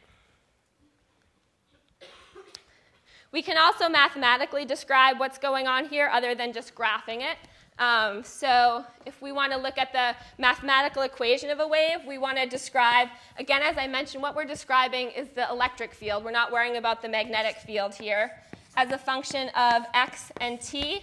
We 3.31 3.41
can 3.41 3.57
also 3.57 3.87
mathematically 3.87 4.65
describe 4.65 5.19
what's 5.19 5.37
going 5.37 5.67
on 5.67 5.85
here 5.85 6.09
other 6.11 6.35
than 6.35 6.51
just 6.51 6.75
graphing 6.75 7.21
it. 7.21 7.37
Um, 7.79 8.23
so 8.23 8.85
if 9.05 9.21
we 9.21 9.31
want 9.31 9.51
to 9.53 9.57
look 9.57 9.77
at 9.77 9.91
the 9.91 10.15
mathematical 10.37 11.01
equation 11.01 11.49
of 11.49 11.59
a 11.59 11.67
wave, 11.67 11.99
we 12.07 12.17
want 12.17 12.37
to 12.37 12.45
describe, 12.45 13.07
again, 13.37 13.61
as 13.63 13.77
I 13.77 13.87
mentioned, 13.87 14.21
what 14.21 14.35
we're 14.35 14.45
describing 14.45 15.09
is 15.09 15.29
the 15.29 15.49
electric 15.49 15.93
field. 15.93 16.23
We're 16.23 16.31
not 16.31 16.51
worrying 16.51 16.77
about 16.77 17.01
the 17.01 17.09
magnetic 17.09 17.55
field 17.57 17.95
here. 17.95 18.31
As 18.77 18.91
a 18.91 18.97
function 18.97 19.49
of 19.49 19.83
x 19.93 20.31
and 20.39 20.61
t, 20.61 21.01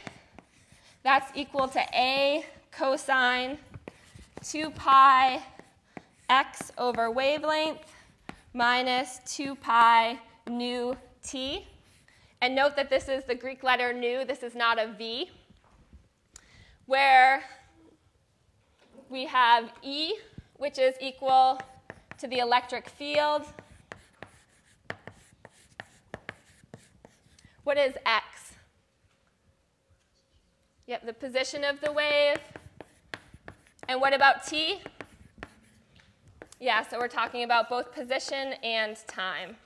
that's 1.02 1.30
equal 1.34 1.68
to 1.68 1.80
a 1.94 2.44
cosine 2.70 3.58
2 4.44 4.70
pi 4.70 5.42
x 6.30 6.70
over 6.78 7.10
wavelength 7.10 7.92
minus 8.54 9.20
2 9.26 9.54
pi 9.56 10.18
nu 10.48 10.96
t. 11.22 11.66
And 12.40 12.54
note 12.54 12.76
that 12.76 12.88
this 12.88 13.08
is 13.08 13.25
the 13.25 13.34
Greek 13.34 13.64
letter 13.64 13.92
nu, 13.92 14.25
this 14.25 14.42
is 14.42 14.54
not 14.54 14.78
a 14.78 14.87
v 14.87 15.30
where 16.88 17.42
we 19.11 19.26
have 19.26 19.71
E, 19.83 20.14
which 20.57 20.78
is 20.78 20.95
equal 21.02 21.61
to 22.16 22.26
the 22.26 22.38
electric 22.38 22.88
field. 22.88 23.42
What 27.64 27.76
is 27.76 27.92
X? 28.07 28.54
Yep, 30.87 31.04
the 31.04 31.12
position 31.12 31.62
of 31.62 31.78
the 31.83 31.92
wave. 31.92 32.38
And 33.87 34.00
what 34.00 34.14
about 34.14 34.47
T? 34.47 34.80
Yeah, 36.59 36.83
so 36.88 36.99
we're 36.99 37.09
talking 37.09 37.45
about 37.45 37.68
both 37.68 37.92
position 37.92 38.54
and 38.62 38.97
time. 39.07 39.57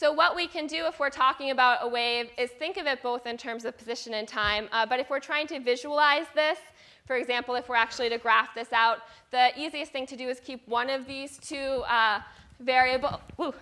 So 0.00 0.10
what 0.10 0.34
we 0.34 0.46
can 0.46 0.66
do 0.66 0.86
if 0.86 0.98
we're 0.98 1.10
talking 1.10 1.50
about 1.50 1.80
a 1.82 1.86
wave 1.86 2.30
is 2.38 2.48
think 2.52 2.78
of 2.78 2.86
it 2.86 3.02
both 3.02 3.26
in 3.26 3.36
terms 3.36 3.66
of 3.66 3.76
position 3.76 4.14
and 4.14 4.26
time. 4.26 4.66
Uh, 4.72 4.86
but 4.86 4.98
if 4.98 5.10
we're 5.10 5.20
trying 5.20 5.46
to 5.48 5.60
visualize 5.60 6.24
this, 6.34 6.56
for 7.06 7.16
example, 7.16 7.54
if 7.54 7.68
we're 7.68 7.76
actually 7.76 8.08
to 8.08 8.16
graph 8.16 8.54
this 8.54 8.72
out, 8.72 9.00
the 9.30 9.50
easiest 9.60 9.92
thing 9.92 10.06
to 10.06 10.16
do 10.16 10.30
is 10.30 10.40
keep 10.40 10.66
one 10.66 10.88
of 10.88 11.06
these 11.06 11.36
two 11.36 11.84
uh, 11.86 12.20
variable, 12.60 13.20
ooh, 13.38 13.52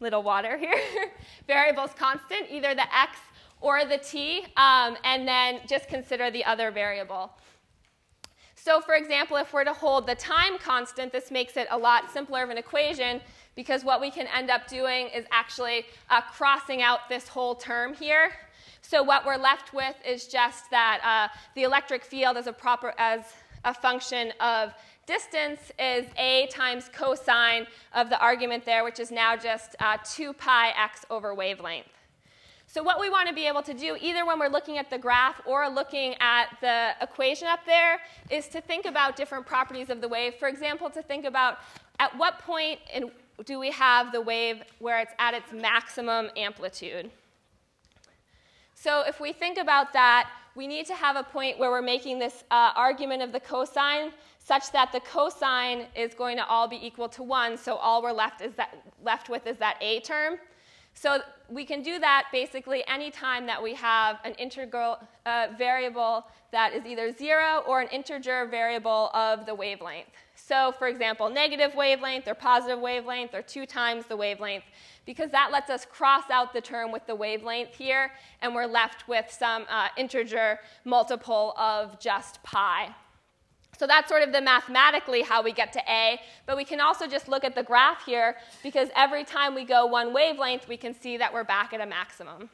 little 0.00 0.22
water 0.22 0.58
here, 0.58 0.78
variables 1.46 1.92
constant, 1.98 2.50
either 2.50 2.74
the 2.74 2.94
x 2.94 3.16
or 3.62 3.86
the 3.86 3.96
t, 3.96 4.44
um, 4.58 4.98
and 5.04 5.26
then 5.26 5.60
just 5.66 5.88
consider 5.88 6.30
the 6.30 6.44
other 6.44 6.70
variable. 6.70 7.30
So 8.56 8.82
for 8.82 8.94
example, 8.94 9.38
if 9.38 9.54
we're 9.54 9.64
to 9.64 9.72
hold 9.72 10.06
the 10.06 10.16
time 10.16 10.58
constant, 10.58 11.12
this 11.12 11.30
makes 11.30 11.56
it 11.56 11.66
a 11.70 11.78
lot 11.78 12.12
simpler 12.12 12.42
of 12.42 12.50
an 12.50 12.58
equation 12.58 13.22
because 13.54 13.84
what 13.84 14.00
we 14.00 14.10
can 14.10 14.26
end 14.28 14.50
up 14.50 14.66
doing 14.66 15.08
is 15.08 15.24
actually 15.30 15.86
uh, 16.10 16.20
crossing 16.20 16.82
out 16.82 17.08
this 17.08 17.28
whole 17.28 17.54
term 17.54 17.94
here. 17.94 18.32
So 18.80 19.02
what 19.02 19.24
we're 19.24 19.36
left 19.36 19.72
with 19.72 19.94
is 20.06 20.26
just 20.26 20.70
that 20.70 21.00
uh, 21.04 21.36
the 21.54 21.62
electric 21.62 22.04
field 22.04 22.36
as 22.36 22.46
a 22.46 22.52
proper 22.52 22.94
as 22.98 23.22
a 23.64 23.72
function 23.72 24.32
of 24.40 24.74
distance 25.06 25.72
is 25.78 26.06
a 26.16 26.46
times 26.48 26.90
cosine 26.92 27.66
of 27.94 28.08
the 28.08 28.18
argument 28.18 28.64
there, 28.64 28.84
which 28.84 28.98
is 28.98 29.10
now 29.10 29.36
just 29.36 29.76
uh, 29.80 29.98
2 30.04 30.32
pi 30.32 30.70
x 30.70 31.04
over 31.10 31.34
wavelength. 31.34 31.86
So 32.66 32.82
what 32.82 32.98
we 32.98 33.10
want 33.10 33.28
to 33.28 33.34
be 33.34 33.46
able 33.46 33.60
to 33.62 33.74
do, 33.74 33.98
either 34.00 34.24
when 34.24 34.38
we're 34.38 34.48
looking 34.48 34.78
at 34.78 34.88
the 34.88 34.96
graph 34.96 35.42
or 35.44 35.68
looking 35.68 36.14
at 36.20 36.56
the 36.62 36.92
equation 37.02 37.46
up 37.46 37.60
there, 37.66 38.00
is 38.30 38.48
to 38.48 38.62
think 38.62 38.86
about 38.86 39.14
different 39.14 39.44
properties 39.44 39.90
of 39.90 40.00
the 40.00 40.08
wave. 40.08 40.36
For 40.36 40.48
example, 40.48 40.88
to 40.90 41.02
think 41.02 41.26
about 41.26 41.58
at 41.98 42.16
what 42.16 42.38
point 42.38 42.78
in, 42.94 43.10
do 43.44 43.58
we 43.58 43.70
have 43.70 44.12
the 44.12 44.20
wave 44.20 44.62
where 44.78 45.00
it's 45.00 45.12
at 45.18 45.34
its 45.34 45.52
maximum 45.52 46.30
amplitude. 46.36 47.10
So 48.74 49.02
if 49.06 49.20
we 49.20 49.32
think 49.32 49.58
about 49.58 49.92
that, 49.92 50.28
we 50.54 50.66
need 50.66 50.86
to 50.86 50.94
have 50.94 51.16
a 51.16 51.22
point 51.22 51.58
where 51.58 51.70
we're 51.70 51.82
making 51.82 52.18
this 52.18 52.44
uh, 52.50 52.72
argument 52.76 53.22
of 53.22 53.32
the 53.32 53.40
cosine 53.40 54.12
such 54.44 54.72
that 54.72 54.90
the 54.92 55.00
cosine 55.00 55.86
is 55.94 56.14
going 56.14 56.36
to 56.36 56.46
all 56.46 56.66
be 56.66 56.84
equal 56.84 57.08
to 57.08 57.22
1, 57.22 57.56
so 57.56 57.76
all 57.76 58.02
we're 58.02 58.12
left, 58.12 58.40
is 58.40 58.54
that, 58.56 58.74
left 59.04 59.28
with 59.28 59.46
is 59.46 59.56
that 59.58 59.76
a 59.80 60.00
term. 60.00 60.34
So 60.94 61.20
we 61.48 61.64
can 61.64 61.82
do 61.82 61.98
that 62.00 62.26
basically 62.32 62.82
any 62.88 63.10
time 63.10 63.46
that 63.46 63.62
we 63.62 63.72
have 63.74 64.18
an 64.24 64.34
integral 64.34 64.98
uh, 65.24 65.48
variable 65.56 66.26
that 66.50 66.74
is 66.74 66.84
either 66.84 67.12
0 67.12 67.62
or 67.66 67.80
an 67.80 67.88
integer 67.88 68.46
variable 68.46 69.10
of 69.14 69.46
the 69.46 69.54
wavelength. 69.54 70.08
So 70.52 70.70
for 70.70 70.86
example, 70.86 71.30
negative 71.30 71.74
wavelength 71.74 72.28
or 72.28 72.34
positive 72.34 72.78
wavelength 72.78 73.32
or 73.32 73.40
2 73.40 73.64
times 73.64 74.04
the 74.04 74.18
wavelength 74.18 74.64
because 75.06 75.30
that 75.30 75.50
lets 75.50 75.70
us 75.70 75.86
cross 75.86 76.24
out 76.30 76.52
the 76.52 76.60
term 76.60 76.92
with 76.92 77.06
the 77.06 77.14
wavelength 77.14 77.74
here 77.74 78.12
and 78.42 78.54
we're 78.54 78.66
left 78.66 79.08
with 79.08 79.30
some 79.30 79.64
uh, 79.70 79.88
integer 79.96 80.58
multiple 80.84 81.54
of 81.56 81.98
just 81.98 82.42
pi. 82.42 82.94
So 83.78 83.86
that's 83.86 84.10
sort 84.10 84.22
of 84.22 84.30
the 84.30 84.42
mathematically 84.42 85.22
how 85.22 85.42
we 85.42 85.52
get 85.52 85.72
to 85.72 85.80
A, 85.88 86.20
but 86.44 86.58
we 86.58 86.66
can 86.66 86.80
also 86.80 87.06
just 87.06 87.28
look 87.28 87.44
at 87.44 87.54
the 87.54 87.62
graph 87.62 88.04
here 88.04 88.36
because 88.62 88.90
every 88.94 89.24
time 89.24 89.54
we 89.54 89.64
go 89.64 89.86
one 89.86 90.12
wavelength, 90.12 90.68
we 90.68 90.76
can 90.76 90.92
see 90.92 91.16
that 91.16 91.32
we're 91.32 91.44
back 91.44 91.72
at 91.72 91.80
a 91.80 91.86
maximum. 91.86 92.50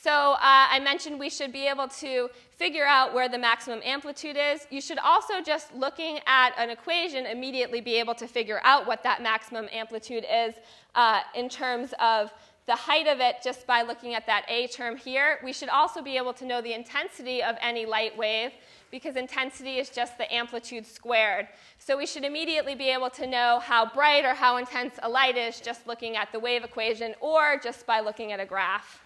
So 0.00 0.10
uh, 0.10 0.38
I 0.40 0.78
mentioned 0.78 1.18
we 1.18 1.28
should 1.28 1.52
be 1.52 1.66
able 1.66 1.88
to 1.88 2.28
figure 2.56 2.86
out 2.86 3.14
where 3.14 3.28
the 3.28 3.38
maximum 3.38 3.80
amplitude 3.84 4.36
is. 4.38 4.66
You 4.70 4.80
should 4.80 4.98
also 4.98 5.40
just 5.40 5.74
looking 5.74 6.20
at 6.26 6.52
an 6.56 6.70
equation 6.70 7.26
immediately 7.26 7.80
be 7.80 7.96
able 7.96 8.14
to 8.14 8.28
figure 8.28 8.60
out 8.62 8.86
what 8.86 9.02
that 9.02 9.22
maximum 9.22 9.68
amplitude 9.72 10.24
is 10.32 10.54
uh, 10.94 11.20
in 11.34 11.48
terms 11.48 11.94
of 12.00 12.32
the 12.66 12.76
height 12.76 13.06
of 13.08 13.18
it 13.18 13.36
just 13.42 13.66
by 13.66 13.82
looking 13.82 14.14
at 14.14 14.26
that 14.26 14.44
A 14.48 14.68
term 14.68 14.96
here. 14.96 15.38
We 15.42 15.52
should 15.52 15.70
also 15.70 16.02
be 16.02 16.16
able 16.16 16.34
to 16.34 16.44
know 16.44 16.60
the 16.60 16.74
intensity 16.74 17.42
of 17.42 17.56
any 17.60 17.86
light 17.86 18.16
wave 18.16 18.52
because 18.90 19.16
intensity 19.16 19.78
is 19.78 19.88
just 19.88 20.16
the 20.18 20.32
amplitude 20.32 20.86
squared. 20.86 21.48
So 21.78 21.96
we 21.96 22.06
should 22.06 22.24
immediately 22.24 22.74
be 22.74 22.90
able 22.90 23.10
to 23.10 23.26
know 23.26 23.58
how 23.58 23.90
bright 23.92 24.24
or 24.24 24.34
how 24.34 24.58
intense 24.58 24.94
a 25.02 25.08
light 25.08 25.36
is 25.36 25.60
just 25.60 25.86
looking 25.86 26.16
at 26.16 26.30
the 26.30 26.38
wave 26.38 26.62
equation 26.62 27.14
or 27.20 27.56
just 27.56 27.86
by 27.86 28.00
looking 28.00 28.32
at 28.32 28.38
a 28.38 28.46
graph. 28.46 29.00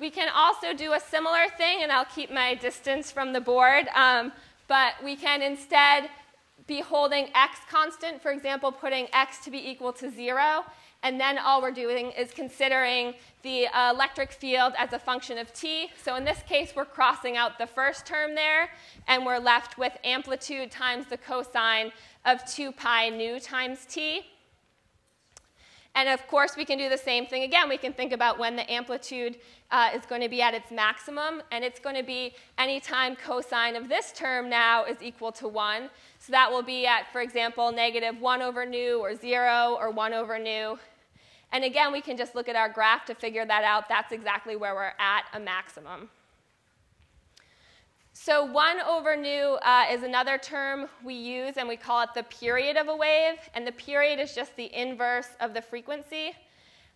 We 0.00 0.08
can 0.08 0.30
also 0.34 0.72
do 0.72 0.94
a 0.94 1.00
similar 1.00 1.46
thing, 1.58 1.82
and 1.82 1.92
I'll 1.92 2.06
keep 2.06 2.32
my 2.32 2.54
distance 2.54 3.12
from 3.12 3.34
the 3.34 3.40
board, 3.40 3.86
um, 3.94 4.32
but 4.66 4.94
we 5.04 5.14
can 5.14 5.42
instead 5.42 6.08
be 6.66 6.80
holding 6.80 7.28
x 7.34 7.58
constant, 7.70 8.22
for 8.22 8.30
example, 8.30 8.72
putting 8.72 9.08
x 9.12 9.44
to 9.44 9.50
be 9.50 9.58
equal 9.70 9.92
to 9.92 10.10
0, 10.10 10.64
and 11.02 11.20
then 11.20 11.36
all 11.36 11.60
we're 11.60 11.70
doing 11.70 12.12
is 12.12 12.30
considering 12.30 13.12
the 13.42 13.66
electric 13.90 14.32
field 14.32 14.72
as 14.78 14.94
a 14.94 14.98
function 14.98 15.36
of 15.36 15.52
t. 15.52 15.90
So 16.02 16.16
in 16.16 16.24
this 16.24 16.40
case, 16.48 16.72
we're 16.74 16.86
crossing 16.86 17.36
out 17.36 17.58
the 17.58 17.66
first 17.66 18.06
term 18.06 18.34
there, 18.34 18.70
and 19.06 19.26
we're 19.26 19.38
left 19.38 19.76
with 19.76 19.92
amplitude 20.02 20.70
times 20.70 21.06
the 21.10 21.18
cosine 21.18 21.92
of 22.24 22.42
2 22.46 22.72
pi 22.72 23.10
nu 23.10 23.38
times 23.38 23.84
t. 23.84 24.22
And 25.94 26.08
of 26.08 26.26
course, 26.28 26.56
we 26.56 26.64
can 26.64 26.78
do 26.78 26.88
the 26.88 26.96
same 26.96 27.26
thing 27.26 27.42
again. 27.42 27.68
We 27.68 27.76
can 27.76 27.92
think 27.92 28.12
about 28.12 28.38
when 28.38 28.54
the 28.54 28.70
amplitude 28.70 29.38
uh, 29.70 29.90
is 29.94 30.06
going 30.06 30.20
to 30.22 30.28
be 30.28 30.40
at 30.40 30.54
its 30.54 30.70
maximum, 30.70 31.42
and 31.50 31.64
it's 31.64 31.80
going 31.80 31.96
to 31.96 32.02
be 32.02 32.34
any 32.58 32.78
time 32.80 33.16
cosine 33.16 33.74
of 33.74 33.88
this 33.88 34.12
term 34.12 34.48
now 34.48 34.84
is 34.84 35.02
equal 35.02 35.32
to 35.32 35.48
1. 35.48 35.90
So 36.18 36.30
that 36.30 36.50
will 36.50 36.62
be 36.62 36.86
at, 36.86 37.12
for 37.12 37.20
example, 37.20 37.72
negative 37.72 38.20
1 38.20 38.42
over 38.42 38.64
nu, 38.64 38.98
or 38.98 39.16
0, 39.16 39.76
or 39.80 39.90
1 39.90 40.14
over 40.14 40.38
nu. 40.38 40.78
And 41.52 41.64
again, 41.64 41.92
we 41.92 42.00
can 42.00 42.16
just 42.16 42.36
look 42.36 42.48
at 42.48 42.54
our 42.54 42.68
graph 42.68 43.04
to 43.06 43.14
figure 43.14 43.44
that 43.44 43.64
out. 43.64 43.88
That's 43.88 44.12
exactly 44.12 44.54
where 44.54 44.74
we're 44.74 44.92
at 44.98 45.24
a 45.32 45.40
maximum. 45.40 46.08
So 48.30 48.44
1 48.44 48.80
over 48.82 49.16
nu 49.16 49.58
uh, 49.60 49.86
is 49.90 50.04
another 50.04 50.38
term 50.38 50.86
we 51.02 51.14
use, 51.14 51.56
and 51.56 51.68
we 51.68 51.76
call 51.76 52.04
it 52.04 52.10
the 52.14 52.22
period 52.22 52.76
of 52.76 52.86
a 52.86 52.94
wave. 52.94 53.38
And 53.54 53.66
the 53.66 53.72
period 53.72 54.20
is 54.20 54.36
just 54.36 54.54
the 54.54 54.72
inverse 54.72 55.26
of 55.40 55.52
the 55.52 55.60
frequency. 55.60 56.30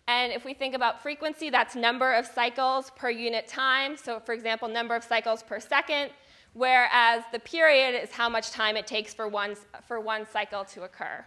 And 0.07 0.31
if 0.31 0.45
we 0.45 0.53
think 0.53 0.75
about 0.75 1.03
frequency, 1.03 1.49
that's 1.49 1.75
number 1.75 2.13
of 2.13 2.25
cycles 2.25 2.89
per 2.95 3.09
unit 3.09 3.49
time. 3.49 3.97
So, 3.97 4.21
for 4.21 4.31
example, 4.31 4.69
number 4.69 4.95
of 4.95 5.03
cycles 5.03 5.43
per 5.43 5.59
second, 5.59 6.11
whereas 6.53 7.25
the 7.33 7.39
period 7.39 8.01
is 8.01 8.11
how 8.11 8.29
much 8.29 8.51
time 8.51 8.77
it 8.77 8.87
takes 8.87 9.13
for 9.13 9.27
one, 9.27 9.57
for 9.85 9.99
one 9.99 10.25
cycle 10.25 10.63
to 10.63 10.83
occur. 10.83 11.25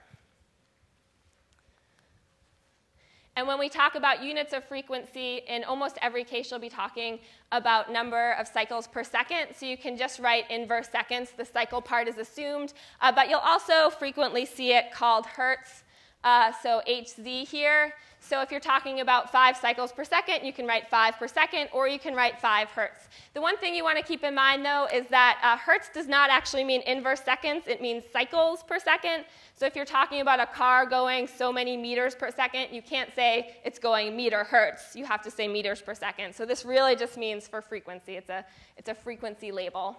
And 3.38 3.46
when 3.46 3.61
we 3.61 3.68
talk 3.68 3.94
about 3.94 4.20
units 4.20 4.53
of 4.53 4.64
frequency, 4.64 5.42
in 5.46 5.62
almost 5.62 5.96
every 6.03 6.24
case, 6.24 6.51
you'll 6.51 6.59
be 6.59 6.68
talking 6.68 7.20
about 7.53 7.92
number 7.92 8.33
of 8.33 8.48
cycles 8.48 8.88
per 8.88 9.05
second. 9.05 9.55
So 9.55 9.64
you 9.64 9.79
can 9.79 9.96
just 9.96 10.18
write 10.18 10.51
inverse 10.51 10.88
seconds. 10.88 11.31
The 11.37 11.44
cycle 11.44 11.81
part 11.81 12.09
is 12.09 12.18
assumed. 12.18 12.72
Uh, 13.01 13.12
but 13.12 13.31
you'll 13.31 13.38
also 13.38 13.90
frequently 13.90 14.44
see 14.44 14.72
it 14.72 14.90
called 14.90 15.24
hertz. 15.24 15.85
Uh, 16.24 16.52
so 16.62 16.83
Hz 16.88 17.46
here. 17.46 17.94
So 18.20 18.42
if 18.42 18.50
you're 18.50 18.61
talking 18.61 19.00
about 19.00 19.31
five 19.31 19.57
cycles 19.57 19.92
per 19.92 20.04
second, 20.04 20.44
you 20.44 20.52
can 20.52 20.66
write 20.66 20.90
five 20.90 21.16
per 21.16 21.28
second, 21.28 21.68
or 21.72 21.87
you 21.88 21.98
can 21.98 22.14
write 22.14 22.40
five 22.40 22.68
hertz. 22.68 23.09
The 23.33 23.40
one 23.40 23.57
thing 23.59 23.74
you 23.74 23.85
want 23.85 23.96
to 23.96 24.04
keep 24.04 24.24
in 24.24 24.35
mind, 24.35 24.64
though, 24.64 24.88
is 24.92 25.07
that 25.09 25.38
uh, 25.42 25.57
hertz 25.57 25.88
does 25.88 26.09
not 26.09 26.28
actually 26.28 26.64
mean 26.64 26.83
inverse 26.83 27.22
seconds. 27.22 27.68
It 27.68 27.81
means 27.81 28.04
cycles 28.12 28.64
per 28.64 28.78
second. 28.81 29.24
So 29.54 29.66
if 29.66 29.76
you're 29.76 29.85
talking 29.85 30.20
about 30.20 30.40
a 30.40 30.46
car 30.46 30.85
going 30.85 31.28
so 31.28 31.52
many 31.52 31.76
meters 31.76 32.14
per 32.14 32.31
second, 32.31 32.68
you 32.72 32.83
can't 32.83 33.14
say 33.14 33.57
it's 33.64 33.78
going 33.78 34.16
meter 34.16 34.44
hertz. 34.44 34.96
You 34.96 35.04
have 35.04 35.22
to 35.22 35.31
say 35.31 35.46
meters 35.46 35.81
per 35.81 35.94
second. 35.94 36.35
So 36.35 36.44
this 36.44 36.64
really 36.64 36.96
just 36.96 37.16
means 37.16 37.46
for 37.46 37.62
frequency. 37.62 38.16
It's 38.16 38.28
a, 38.28 38.44
it's 38.76 38.88
a 38.88 38.94
frequency 38.94 39.52
label. 39.52 39.96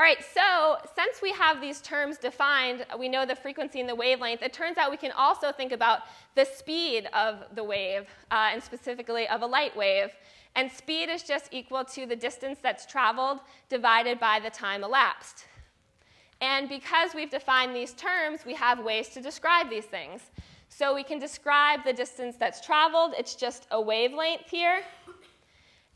All 0.00 0.06
right, 0.06 0.24
so 0.32 0.78
since 0.94 1.20
we 1.20 1.30
have 1.32 1.60
these 1.60 1.82
terms 1.82 2.16
defined, 2.16 2.86
we 2.98 3.06
know 3.06 3.26
the 3.26 3.36
frequency 3.36 3.80
and 3.80 3.88
the 3.88 3.94
wavelength, 3.94 4.40
it 4.40 4.50
turns 4.50 4.78
out 4.78 4.90
we 4.90 4.96
can 4.96 5.12
also 5.12 5.52
think 5.52 5.72
about 5.72 6.04
the 6.34 6.46
speed 6.46 7.06
of 7.12 7.44
the 7.54 7.62
wave, 7.62 8.06
uh, 8.30 8.48
and 8.50 8.62
specifically 8.62 9.28
of 9.28 9.42
a 9.42 9.46
light 9.46 9.76
wave. 9.76 10.08
And 10.56 10.72
speed 10.72 11.10
is 11.10 11.22
just 11.22 11.50
equal 11.52 11.84
to 11.84 12.06
the 12.06 12.16
distance 12.16 12.60
that's 12.62 12.86
traveled 12.86 13.40
divided 13.68 14.18
by 14.18 14.40
the 14.40 14.48
time 14.48 14.84
elapsed. 14.84 15.44
And 16.40 16.66
because 16.66 17.14
we've 17.14 17.28
defined 17.28 17.76
these 17.76 17.92
terms, 17.92 18.46
we 18.46 18.54
have 18.54 18.82
ways 18.82 19.10
to 19.10 19.20
describe 19.20 19.68
these 19.68 19.84
things. 19.84 20.22
So 20.70 20.94
we 20.94 21.02
can 21.02 21.18
describe 21.18 21.84
the 21.84 21.92
distance 21.92 22.36
that's 22.38 22.64
traveled, 22.64 23.12
it's 23.18 23.34
just 23.34 23.66
a 23.70 23.78
wavelength 23.78 24.48
here. 24.48 24.80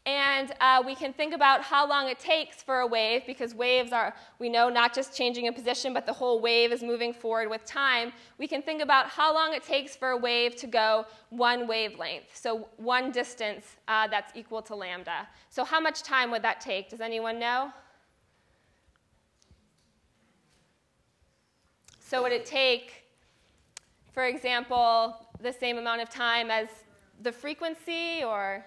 And 0.06 0.52
uh, 0.60 0.82
we 0.84 0.94
can 0.94 1.14
think 1.14 1.32
about 1.34 1.62
how 1.62 1.88
long 1.88 2.08
it 2.08 2.18
takes 2.18 2.62
for 2.62 2.80
a 2.80 2.86
wave, 2.86 3.22
because 3.26 3.54
waves 3.54 3.90
are, 3.90 4.14
we 4.38 4.50
know, 4.50 4.68
not 4.68 4.94
just 4.94 5.16
changing 5.16 5.48
a 5.48 5.52
position, 5.52 5.94
but 5.94 6.04
the 6.04 6.12
whole 6.12 6.40
wave 6.40 6.72
is 6.72 6.82
moving 6.82 7.14
forward 7.14 7.48
with 7.48 7.64
time. 7.64 8.12
We 8.36 8.46
can 8.46 8.60
think 8.60 8.82
about 8.82 9.08
how 9.08 9.32
long 9.32 9.54
it 9.54 9.62
takes 9.62 9.96
for 9.96 10.10
a 10.10 10.16
wave 10.16 10.56
to 10.56 10.66
go 10.66 11.06
one 11.30 11.66
wavelength, 11.66 12.36
so 12.36 12.68
one 12.76 13.12
distance 13.12 13.76
uh, 13.88 14.06
that's 14.08 14.36
equal 14.36 14.60
to 14.62 14.74
lambda. 14.74 15.26
So, 15.48 15.64
how 15.64 15.80
much 15.80 16.02
time 16.02 16.30
would 16.32 16.42
that 16.42 16.60
take? 16.60 16.90
Does 16.90 17.00
anyone 17.00 17.38
know? 17.38 17.72
So, 21.98 22.22
would 22.22 22.32
it 22.32 22.44
take, 22.44 23.06
for 24.12 24.26
example, 24.26 25.16
the 25.40 25.52
same 25.52 25.78
amount 25.78 26.02
of 26.02 26.10
time 26.10 26.50
as 26.50 26.68
the 27.22 27.32
frequency, 27.32 28.22
or? 28.22 28.66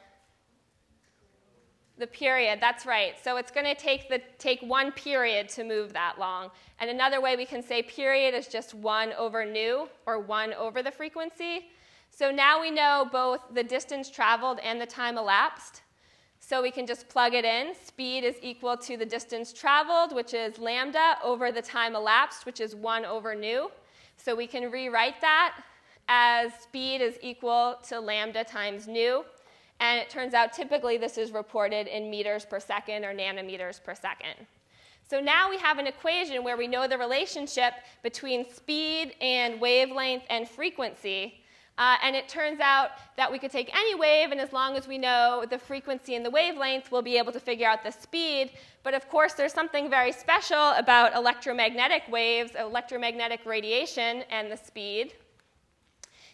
The 1.98 2.08
period, 2.08 2.60
that's 2.62 2.86
right. 2.86 3.16
So 3.24 3.38
it's 3.38 3.50
going 3.50 3.66
to 3.66 3.74
take, 3.74 4.08
the, 4.08 4.22
take 4.38 4.62
one 4.62 4.92
period 4.92 5.50
to 5.50 5.64
move 5.64 5.94
that 5.94 6.20
long. 6.20 6.52
And 6.80 6.92
another 6.92 7.20
way 7.20 7.36
we 7.36 7.46
can 7.46 7.64
say 7.64 7.82
period 7.82 8.36
is 8.36 8.48
just 8.48 8.76
1 8.76 9.14
over 9.14 9.46
nu, 9.46 9.88
or 10.06 10.20
1 10.20 10.54
over 10.54 10.84
the 10.84 10.92
frequency. 10.92 11.70
So 12.12 12.30
now 12.32 12.62
we 12.62 12.70
know 12.70 13.08
both 13.12 13.42
the 13.54 13.64
distance 13.64 14.12
traveled 14.12 14.60
and 14.64 14.80
the 14.80 14.86
time 14.86 15.18
elapsed. 15.18 15.82
So 16.40 16.62
we 16.62 16.70
can 16.70 16.86
just 16.86 17.10
plug 17.10 17.34
it 17.34 17.46
in. 17.46 17.74
Speed 17.76 18.24
is 18.24 18.36
equal 18.44 18.78
to 18.78 18.96
the 18.96 19.06
distance 19.06 19.52
traveled, 19.52 20.14
which 20.14 20.36
is 20.36 20.60
lambda, 20.60 21.18
over 21.24 21.52
the 21.52 21.62
time 21.62 21.96
elapsed, 21.96 22.46
which 22.46 22.62
is 22.62 22.76
1 22.76 23.06
over 23.06 23.34
nu. 23.34 23.70
So 24.18 24.36
we 24.36 24.46
can 24.46 24.70
rewrite 24.72 25.20
that 25.22 25.64
as 26.08 26.54
speed 26.54 27.02
is 27.02 27.18
equal 27.22 27.78
to 27.88 28.00
lambda 28.00 28.44
times 28.44 28.88
nu. 28.88 29.24
And 29.80 30.00
it 30.00 30.10
turns 30.10 30.34
out 30.34 30.54
typically 30.54 30.98
this 30.98 31.18
is 31.18 31.32
reported 31.32 31.88
in 31.88 32.10
meters 32.10 32.46
per 32.46 32.60
second 32.60 33.06
or 33.06 33.14
nanometers 33.14 33.84
per 33.84 33.96
second. 33.96 34.48
So 35.10 35.22
now 35.22 35.50
we 35.50 35.58
have 35.58 35.78
an 35.78 35.88
equation 35.88 36.44
where 36.44 36.58
we 36.58 36.68
know 36.68 36.88
the 36.88 36.98
relationship 36.98 37.74
between 38.04 38.50
speed 38.50 39.16
and 39.22 39.62
wavelength 39.62 40.24
and 40.30 40.48
frequency. 40.50 41.42
Uh, 41.78 41.96
and 42.02 42.16
it 42.16 42.28
turns 42.28 42.60
out 42.60 42.90
that 43.18 43.32
we 43.32 43.38
could 43.38 43.52
take 43.52 43.74
any 43.74 43.94
wave, 43.94 44.32
and 44.32 44.42
as 44.42 44.52
long 44.52 44.76
as 44.76 44.88
we 44.88 44.98
know 44.98 45.46
the 45.48 45.60
frequency 45.60 46.16
and 46.16 46.26
the 46.26 46.30
wavelength, 46.30 46.92
we'll 46.92 47.04
be 47.04 47.18
able 47.18 47.32
to 47.32 47.40
figure 47.40 47.68
out 47.68 47.84
the 47.84 47.92
speed. 47.92 48.52
But 48.82 48.96
of 48.96 49.08
course, 49.10 49.34
there's 49.34 49.54
something 49.54 49.88
very 49.88 50.12
special 50.12 50.72
about 50.72 51.16
electromagnetic 51.16 52.04
waves, 52.10 52.54
electromagnetic 52.58 53.46
radiation, 53.46 54.24
and 54.32 54.52
the 54.52 54.58
speed. 54.58 55.14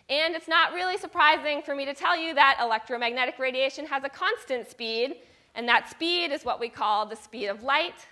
And 0.10 0.36
it's 0.36 0.48
not 0.48 0.74
really 0.74 0.98
surprising 0.98 1.62
for 1.62 1.74
me 1.74 1.86
to 1.86 1.94
tell 1.94 2.18
you 2.18 2.34
that 2.34 2.58
electromagnetic 2.62 3.40
radiation 3.40 3.86
has 3.86 4.04
a 4.04 4.10
constant 4.10 4.70
speed, 4.70 5.16
and 5.56 5.68
that 5.68 5.90
speed 5.90 6.32
is 6.32 6.44
what 6.44 6.60
we 6.60 6.68
call 6.68 7.06
the 7.06 7.16
speed 7.16 7.48
of 7.48 7.64
light. 7.64 8.06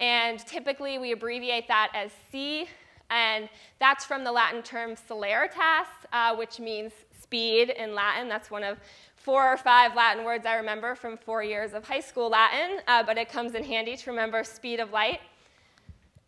And 0.00 0.38
typically 0.40 0.98
we 0.98 1.12
abbreviate 1.12 1.68
that 1.68 1.92
as 1.94 2.10
c, 2.32 2.66
and 3.10 3.48
that's 3.78 4.04
from 4.04 4.24
the 4.24 4.32
Latin 4.32 4.62
term 4.62 4.94
celeritas, 4.94 5.86
uh, 6.12 6.34
which 6.34 6.58
means 6.58 6.92
speed 7.20 7.70
in 7.70 7.94
Latin. 7.94 8.28
That's 8.28 8.50
one 8.50 8.64
of 8.64 8.78
four 9.16 9.52
or 9.52 9.56
five 9.56 9.94
Latin 9.94 10.24
words 10.24 10.46
I 10.46 10.54
remember 10.54 10.94
from 10.94 11.16
four 11.16 11.44
years 11.44 11.74
of 11.74 11.86
high 11.86 12.00
school 12.00 12.30
Latin, 12.30 12.80
uh, 12.88 13.02
but 13.02 13.18
it 13.18 13.28
comes 13.28 13.54
in 13.54 13.62
handy 13.62 13.96
to 13.96 14.10
remember 14.10 14.42
speed 14.42 14.80
of 14.80 14.90
light. 14.90 15.20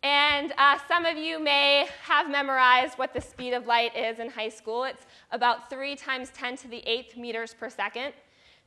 And 0.03 0.53
uh, 0.57 0.77
some 0.89 1.05
of 1.05 1.17
you 1.17 1.39
may 1.39 1.87
have 2.03 2.29
memorized 2.29 2.97
what 2.97 3.13
the 3.13 3.21
speed 3.21 3.53
of 3.53 3.67
light 3.67 3.95
is 3.95 4.19
in 4.19 4.29
high 4.29 4.49
school. 4.49 4.83
It's 4.83 5.05
about 5.31 5.69
3 5.69 5.95
times 5.95 6.29
10 6.31 6.57
to 6.57 6.67
the 6.67 6.83
8th 6.85 7.15
meters 7.15 7.55
per 7.57 7.69
second. 7.69 8.13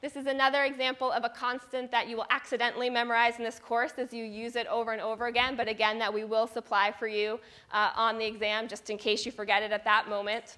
This 0.01 0.17
is 0.17 0.27
another 0.27 0.65
example 0.65 1.13
of 1.13 1.25
a 1.25 1.29
constant 1.29 1.91
that 1.91 2.09
you 2.09 2.17
will 2.17 2.27
accidentally 2.31 2.89
memorize 2.89 3.37
in 3.37 3.45
this 3.45 3.59
course 3.59 3.93
as 3.99 4.15
you 4.15 4.25
use 4.25 4.57
it 4.57 4.67
over 4.69 4.93
and 4.93 5.01
over 5.01 5.27
again, 5.27 5.57
but 5.57 5.69
again, 5.69 5.99
that 5.99 6.13
we 6.13 6.25
will 6.25 6.47
supply 6.47 6.91
for 6.99 7.07
you 7.07 7.39
uh, 7.71 7.91
on 7.97 8.19
the 8.19 8.25
exam 8.25 8.67
just 8.67 8.89
in 8.89 8.97
case 8.97 9.27
you 9.27 9.33
forget 9.33 9.63
it 9.63 9.73
at 9.73 9.85
that 9.85 10.09
moment. 10.09 10.57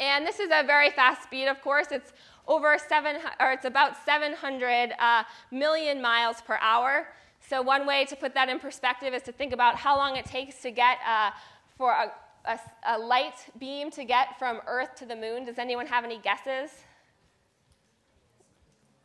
And 0.00 0.26
this 0.26 0.38
is 0.38 0.50
a 0.52 0.64
very 0.66 0.90
fast 0.90 1.22
speed, 1.22 1.48
of 1.48 1.60
course. 1.60 1.88
It's 1.90 2.12
over 2.48 2.76
seven, 2.78 3.16
or 3.40 3.52
it's 3.52 3.66
about 3.66 3.96
700 4.04 4.92
uh, 4.98 5.24
million 5.50 6.00
miles 6.00 6.40
per 6.40 6.58
hour. 6.62 7.08
So 7.48 7.60
one 7.60 7.86
way 7.86 8.04
to 8.06 8.16
put 8.16 8.34
that 8.34 8.48
in 8.48 8.58
perspective 8.58 9.12
is 9.14 9.22
to 9.22 9.32
think 9.32 9.52
about 9.52 9.76
how 9.76 9.96
long 9.96 10.16
it 10.16 10.24
takes 10.24 10.62
to 10.62 10.70
get 10.70 10.98
uh, 11.06 11.30
for 11.76 11.90
a, 11.92 12.12
a, 12.44 12.58
a 12.86 12.98
light 12.98 13.34
beam 13.58 13.90
to 13.92 14.04
get 14.04 14.38
from 14.38 14.60
Earth 14.66 14.94
to 14.96 15.06
the 15.06 15.16
moon. 15.16 15.44
Does 15.44 15.58
anyone 15.58 15.86
have 15.86 16.04
any 16.04 16.18
guesses? 16.18 16.70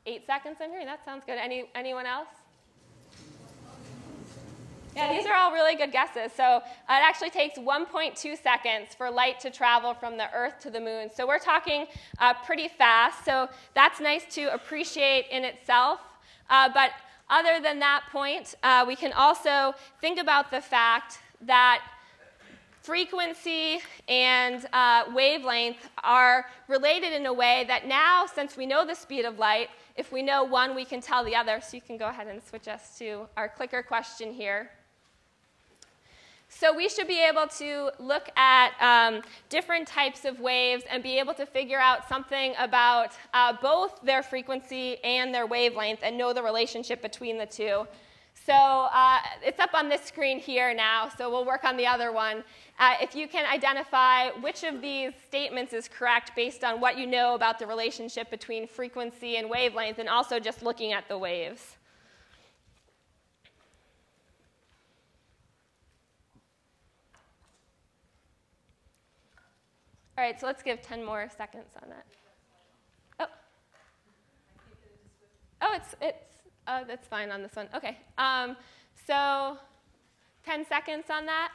Eight 0.05 0.25
seconds, 0.25 0.57
I'm 0.61 0.69
hearing. 0.69 0.85
That 0.85 1.03
sounds 1.03 1.23
good. 1.25 1.37
Any, 1.37 1.65
anyone 1.75 2.05
else? 2.05 2.29
Yeah, 4.95 5.13
these 5.13 5.27
are 5.27 5.35
all 5.35 5.51
really 5.51 5.75
good 5.75 5.91
guesses. 5.91 6.31
So 6.35 6.57
it 6.57 6.63
actually 6.87 7.29
takes 7.29 7.59
1.2 7.59 8.41
seconds 8.41 8.95
for 8.97 9.11
light 9.11 9.39
to 9.41 9.51
travel 9.51 9.93
from 9.93 10.17
the 10.17 10.33
Earth 10.33 10.59
to 10.61 10.71
the 10.71 10.79
moon. 10.79 11.09
So 11.13 11.27
we're 11.27 11.37
talking 11.37 11.85
uh, 12.17 12.33
pretty 12.33 12.67
fast. 12.67 13.23
So 13.23 13.47
that's 13.75 13.99
nice 13.99 14.23
to 14.33 14.51
appreciate 14.53 15.25
in 15.29 15.43
itself. 15.43 15.99
Uh, 16.49 16.69
but 16.73 16.91
other 17.29 17.59
than 17.61 17.79
that 17.79 18.03
point, 18.11 18.55
uh, 18.63 18.85
we 18.87 18.95
can 18.95 19.13
also 19.13 19.73
think 20.01 20.19
about 20.19 20.49
the 20.51 20.61
fact 20.61 21.19
that 21.41 21.81
frequency 22.81 23.79
and 24.07 24.65
uh, 24.71 25.03
wavelength 25.13 25.89
are 26.03 26.45
related 26.69 27.11
in 27.11 27.25
a 27.25 27.33
way 27.33 27.65
that 27.67 27.85
now, 27.85 28.25
since 28.25 28.55
we 28.55 28.65
know 28.65 28.85
the 28.85 28.95
speed 28.95 29.25
of 29.25 29.37
light, 29.37 29.67
if 29.97 30.11
we 30.13 30.21
know 30.21 30.43
one, 30.45 30.73
we 30.73 30.85
can 30.85 31.01
tell 31.01 31.25
the 31.25 31.35
other. 31.35 31.59
So 31.61 31.75
you 31.75 31.81
can 31.81 31.97
go 31.97 32.07
ahead 32.07 32.27
and 32.27 32.41
switch 32.41 32.69
us 32.69 32.97
to 32.99 33.27
our 33.35 33.49
clicker 33.49 33.83
question 33.83 34.31
here. 34.31 34.71
So 36.59 36.75
we 36.75 36.89
should 36.89 37.07
be 37.07 37.23
able 37.23 37.45
to 37.59 37.91
look 37.99 38.29
at 38.35 38.71
um, 38.81 39.21
different 39.47 39.87
types 39.87 40.25
of 40.25 40.39
waves 40.39 40.83
and 40.89 41.03
be 41.03 41.19
able 41.19 41.35
to 41.35 41.45
figure 41.45 41.77
out 41.77 42.09
something 42.09 42.55
about 42.57 43.11
uh, 43.31 43.53
both 43.61 44.01
their 44.01 44.23
frequency 44.23 44.97
and 45.03 45.31
their 45.31 45.45
wavelength 45.45 45.99
and 46.01 46.17
know 46.17 46.33
the 46.33 46.41
relationship 46.41 46.99
between 47.03 47.37
the 47.37 47.45
two. 47.45 47.85
So 48.33 48.53
uh, 48.53 49.19
it's 49.43 49.59
up 49.59 49.75
on 49.75 49.87
this 49.87 50.01
screen 50.01 50.39
here 50.39 50.73
now, 50.73 51.09
so 51.15 51.29
we'll 51.29 51.45
work 51.45 51.63
on 51.63 51.77
the 51.77 51.85
other 51.85 52.11
one. 52.11 52.43
Uh, 52.79 52.95
if 53.01 53.15
you 53.15 53.27
can 53.27 53.45
identify 53.45 54.29
which 54.41 54.63
of 54.63 54.81
these 54.81 55.11
statements 55.27 55.73
is 55.73 55.87
correct 55.87 56.31
based 56.35 56.63
on 56.63 56.81
what 56.81 56.97
you 56.97 57.05
know 57.05 57.35
about 57.35 57.59
the 57.59 57.67
relationship 57.67 58.31
between 58.31 58.67
frequency 58.67 59.37
and 59.37 59.47
wavelength, 59.47 59.99
and 59.99 60.09
also 60.09 60.39
just 60.39 60.63
looking 60.63 60.91
at 60.91 61.07
the 61.07 61.17
waves. 61.17 61.76
All 70.17 70.23
right, 70.23 70.39
so 70.39 70.47
let's 70.47 70.63
give 70.63 70.81
10 70.81 71.05
more 71.05 71.29
seconds 71.37 71.69
on 71.83 71.89
that. 71.89 72.05
Oh. 73.19 73.25
Oh, 75.61 75.73
it's, 75.75 75.95
it's, 76.01 76.17
oh, 76.67 76.81
that's 76.87 77.07
fine 77.07 77.29
on 77.29 77.43
this 77.43 77.55
one. 77.55 77.69
Okay. 77.75 77.99
Um, 78.17 78.57
so 79.05 79.59
10 80.43 80.65
seconds 80.65 81.05
on 81.11 81.27
that. 81.27 81.51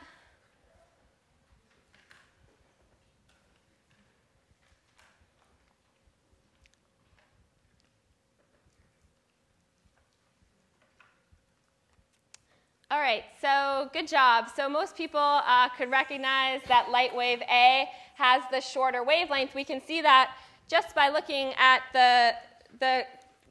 Right, 13.02 13.24
so 13.40 13.90
good 13.92 14.06
job. 14.06 14.46
So 14.54 14.68
most 14.68 14.96
people 14.96 15.20
uh, 15.20 15.68
could 15.70 15.90
recognize 15.90 16.60
that 16.68 16.90
light 16.90 17.14
wave 17.14 17.42
A 17.42 17.88
has 18.14 18.42
the 18.50 18.60
shorter 18.60 19.02
wavelength. 19.02 19.54
We 19.54 19.64
can 19.64 19.80
see 19.84 20.00
that 20.02 20.36
just 20.68 20.94
by 20.94 21.08
looking 21.08 21.52
at 21.58 21.80
the, 21.92 22.34
the 22.78 23.04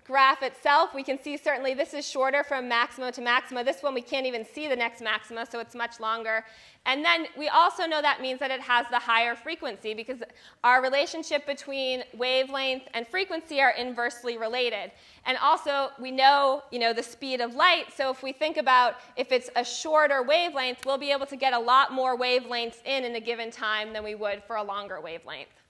graph 0.05 0.43
itself, 0.43 0.93
we 0.93 1.03
can 1.03 1.21
see 1.21 1.37
certainly 1.37 1.73
this 1.73 1.93
is 1.93 2.07
shorter 2.07 2.43
from 2.43 2.67
maxima 2.67 3.11
to 3.11 3.21
maxima. 3.21 3.63
This 3.63 3.81
one 3.81 3.93
we 3.93 4.01
can't 4.01 4.25
even 4.25 4.45
see 4.45 4.67
the 4.67 4.75
next 4.75 5.01
maxima, 5.01 5.45
so 5.45 5.59
it's 5.59 5.75
much 5.75 5.99
longer. 5.99 6.43
And 6.85 7.05
then 7.05 7.27
we 7.37 7.47
also 7.47 7.85
know 7.85 8.01
that 8.01 8.21
means 8.21 8.39
that 8.39 8.49
it 8.49 8.59
has 8.61 8.87
the 8.89 8.97
higher 8.97 9.35
frequency 9.35 9.93
because 9.93 10.17
our 10.63 10.81
relationship 10.81 11.45
between 11.45 12.03
wavelength 12.17 12.87
and 12.95 13.07
frequency 13.07 13.61
are 13.61 13.71
inversely 13.71 14.37
related. 14.37 14.91
And 15.25 15.37
also 15.37 15.89
we 15.99 16.09
know, 16.09 16.63
you 16.71 16.79
know, 16.79 16.91
the 16.91 17.03
speed 17.03 17.39
of 17.39 17.53
light, 17.53 17.93
so 17.95 18.09
if 18.09 18.23
we 18.23 18.31
think 18.31 18.57
about 18.57 18.95
if 19.15 19.31
it's 19.31 19.49
a 19.55 19.63
shorter 19.63 20.23
wavelength, 20.23 20.85
we'll 20.85 20.97
be 20.97 21.11
able 21.11 21.27
to 21.27 21.35
get 21.35 21.53
a 21.53 21.59
lot 21.59 21.93
more 21.93 22.17
wavelengths 22.17 22.83
in 22.85 23.05
in 23.05 23.15
a 23.15 23.21
given 23.21 23.51
time 23.51 23.93
than 23.93 24.03
we 24.03 24.15
would 24.15 24.43
for 24.43 24.55
a 24.55 24.63
longer 24.63 24.99
wavelength. 24.99 25.61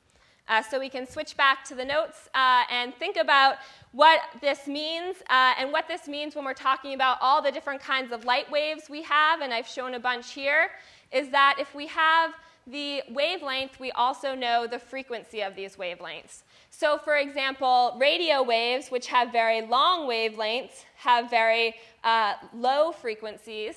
Uh, 0.47 0.61
so 0.61 0.79
we 0.79 0.89
can 0.89 1.07
switch 1.07 1.37
back 1.37 1.63
to 1.63 1.75
the 1.75 1.85
notes 1.85 2.27
uh, 2.35 2.63
and 2.69 2.93
think 2.95 3.15
about 3.15 3.55
what 3.91 4.21
this 4.39 4.67
means 4.67 5.17
uh, 5.29 5.53
and 5.57 5.71
what 5.71 5.87
this 5.87 6.07
means 6.07 6.35
when 6.35 6.45
we're 6.45 6.53
talking 6.53 6.93
about 6.93 7.17
all 7.21 7.41
the 7.41 7.51
different 7.51 7.81
kinds 7.81 8.11
of 8.11 8.23
light 8.23 8.49
waves 8.49 8.89
we 8.89 9.01
have, 9.03 9.41
and 9.41 9.53
I've 9.53 9.67
shown 9.67 9.95
a 9.95 9.99
bunch 9.99 10.31
here, 10.31 10.69
is 11.11 11.29
that 11.29 11.57
if 11.59 11.75
we 11.75 11.87
have 11.87 12.33
the 12.67 13.01
wavelength, 13.09 13.79
we 13.79 13.91
also 13.91 14.33
know 14.35 14.67
the 14.67 14.79
frequency 14.79 15.41
of 15.41 15.55
these 15.55 15.75
wavelengths. 15.75 16.43
So, 16.69 16.97
for 16.97 17.17
example, 17.17 17.97
radio 17.99 18.43
waves, 18.43 18.89
which 18.89 19.07
have 19.07 19.31
very 19.31 19.61
long 19.61 20.07
wavelengths, 20.07 20.85
have 20.95 21.29
very 21.29 21.75
uh, 22.03 22.35
low 22.53 22.91
frequencies, 22.91 23.75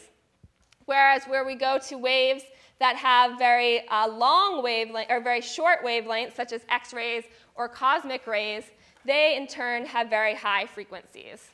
whereas 0.85 1.25
where 1.25 1.45
we 1.45 1.57
go 1.57 1.79
to 1.89 1.99
waves 1.99 2.45
that 2.79 2.97
have 2.97 3.39
very 3.39 3.89
uh, 3.89 4.09
long 4.09 4.63
wavelength 4.63 5.11
or 5.11 5.21
very 5.21 5.41
short 5.41 5.83
wavelengths, 5.83 6.37
such 6.37 6.53
as 6.53 6.61
X 6.69 6.93
rays 6.93 7.25
or 7.57 7.69
cosmic 7.69 8.27
rays, 8.27 8.65
they 9.05 9.37
in 9.37 9.47
turn 9.47 9.87
have 9.87 10.09
very 10.09 10.35
high 10.35 10.67
frequencies. 10.67 11.54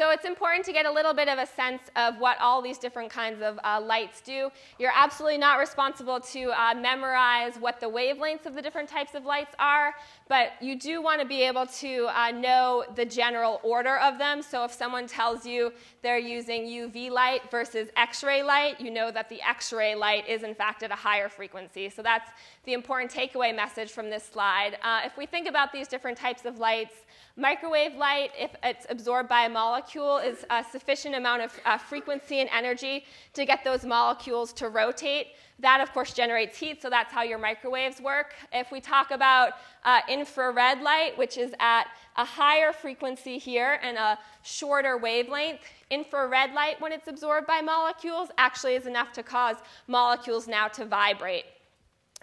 So 0.00 0.08
it's 0.08 0.24
important 0.24 0.64
to 0.64 0.72
get 0.72 0.86
a 0.86 0.90
little 0.90 1.12
bit 1.12 1.28
of 1.28 1.38
a 1.38 1.44
sense 1.44 1.82
of 1.94 2.18
what 2.18 2.40
all 2.40 2.62
these 2.62 2.78
different 2.78 3.10
kinds 3.10 3.42
of 3.42 3.60
uh, 3.62 3.78
lights 3.82 4.22
do. 4.22 4.48
You're 4.78 4.94
absolutely 4.94 5.36
not 5.36 5.58
responsible 5.58 6.20
to 6.20 6.52
uh, 6.58 6.74
memorize 6.74 7.56
what 7.56 7.80
the 7.80 7.86
wavelengths 7.86 8.46
of 8.46 8.54
the 8.54 8.62
different 8.62 8.88
types 8.88 9.14
of 9.14 9.26
lights 9.26 9.54
are, 9.58 9.92
but 10.26 10.52
you 10.58 10.78
do 10.78 11.02
want 11.02 11.20
to 11.20 11.26
be 11.26 11.42
able 11.42 11.66
to 11.66 12.08
uh, 12.18 12.30
know 12.30 12.82
the 12.94 13.04
general 13.04 13.60
order 13.62 13.98
of 13.98 14.16
them. 14.16 14.40
So 14.40 14.64
if 14.64 14.72
someone 14.72 15.06
tells 15.06 15.44
you 15.44 15.70
they're 16.00 16.16
using 16.16 16.64
UV 16.64 17.10
light 17.10 17.50
versus 17.50 17.90
X-ray 17.94 18.42
light, 18.42 18.80
you 18.80 18.90
know 18.90 19.10
that 19.10 19.28
the 19.28 19.42
X-ray 19.46 19.96
light 19.96 20.26
is 20.26 20.44
in 20.44 20.54
fact 20.54 20.82
at 20.82 20.90
a 20.90 20.94
higher 20.94 21.28
frequency. 21.28 21.90
So 21.90 22.00
that's 22.00 22.30
the 22.64 22.72
important 22.72 23.12
takeaway 23.12 23.54
message 23.54 23.90
from 23.90 24.08
this 24.08 24.24
slide. 24.24 24.78
Uh, 24.82 25.02
if 25.04 25.18
we 25.18 25.26
think 25.26 25.46
about 25.46 25.74
these 25.74 25.88
different 25.88 26.16
types 26.16 26.46
of 26.46 26.58
lights, 26.58 26.94
Microwave 27.36 27.94
light, 27.94 28.30
if 28.38 28.50
it's 28.62 28.86
absorbed 28.90 29.28
by 29.28 29.44
a 29.44 29.48
molecule, 29.48 30.18
is 30.18 30.44
a 30.50 30.64
sufficient 30.64 31.14
amount 31.14 31.42
of 31.42 31.52
uh, 31.64 31.78
frequency 31.78 32.40
and 32.40 32.50
energy 32.52 33.04
to 33.34 33.46
get 33.46 33.62
those 33.64 33.84
molecules 33.84 34.52
to 34.54 34.68
rotate. 34.68 35.28
That, 35.60 35.80
of 35.80 35.92
course, 35.92 36.12
generates 36.12 36.58
heat, 36.58 36.82
so 36.82 36.90
that's 36.90 37.12
how 37.12 37.22
your 37.22 37.38
microwaves 37.38 38.00
work. 38.00 38.34
If 38.52 38.72
we 38.72 38.80
talk 38.80 39.10
about 39.10 39.52
uh, 39.84 40.00
infrared 40.08 40.82
light, 40.82 41.16
which 41.16 41.38
is 41.38 41.54
at 41.60 41.86
a 42.16 42.24
higher 42.24 42.72
frequency 42.72 43.38
here 43.38 43.78
and 43.82 43.96
a 43.96 44.18
shorter 44.42 44.96
wavelength, 44.96 45.60
infrared 45.90 46.52
light, 46.52 46.80
when 46.80 46.92
it's 46.92 47.08
absorbed 47.08 47.46
by 47.46 47.60
molecules, 47.60 48.28
actually 48.38 48.74
is 48.74 48.86
enough 48.86 49.12
to 49.12 49.22
cause 49.22 49.56
molecules 49.86 50.48
now 50.48 50.66
to 50.68 50.84
vibrate. 50.84 51.44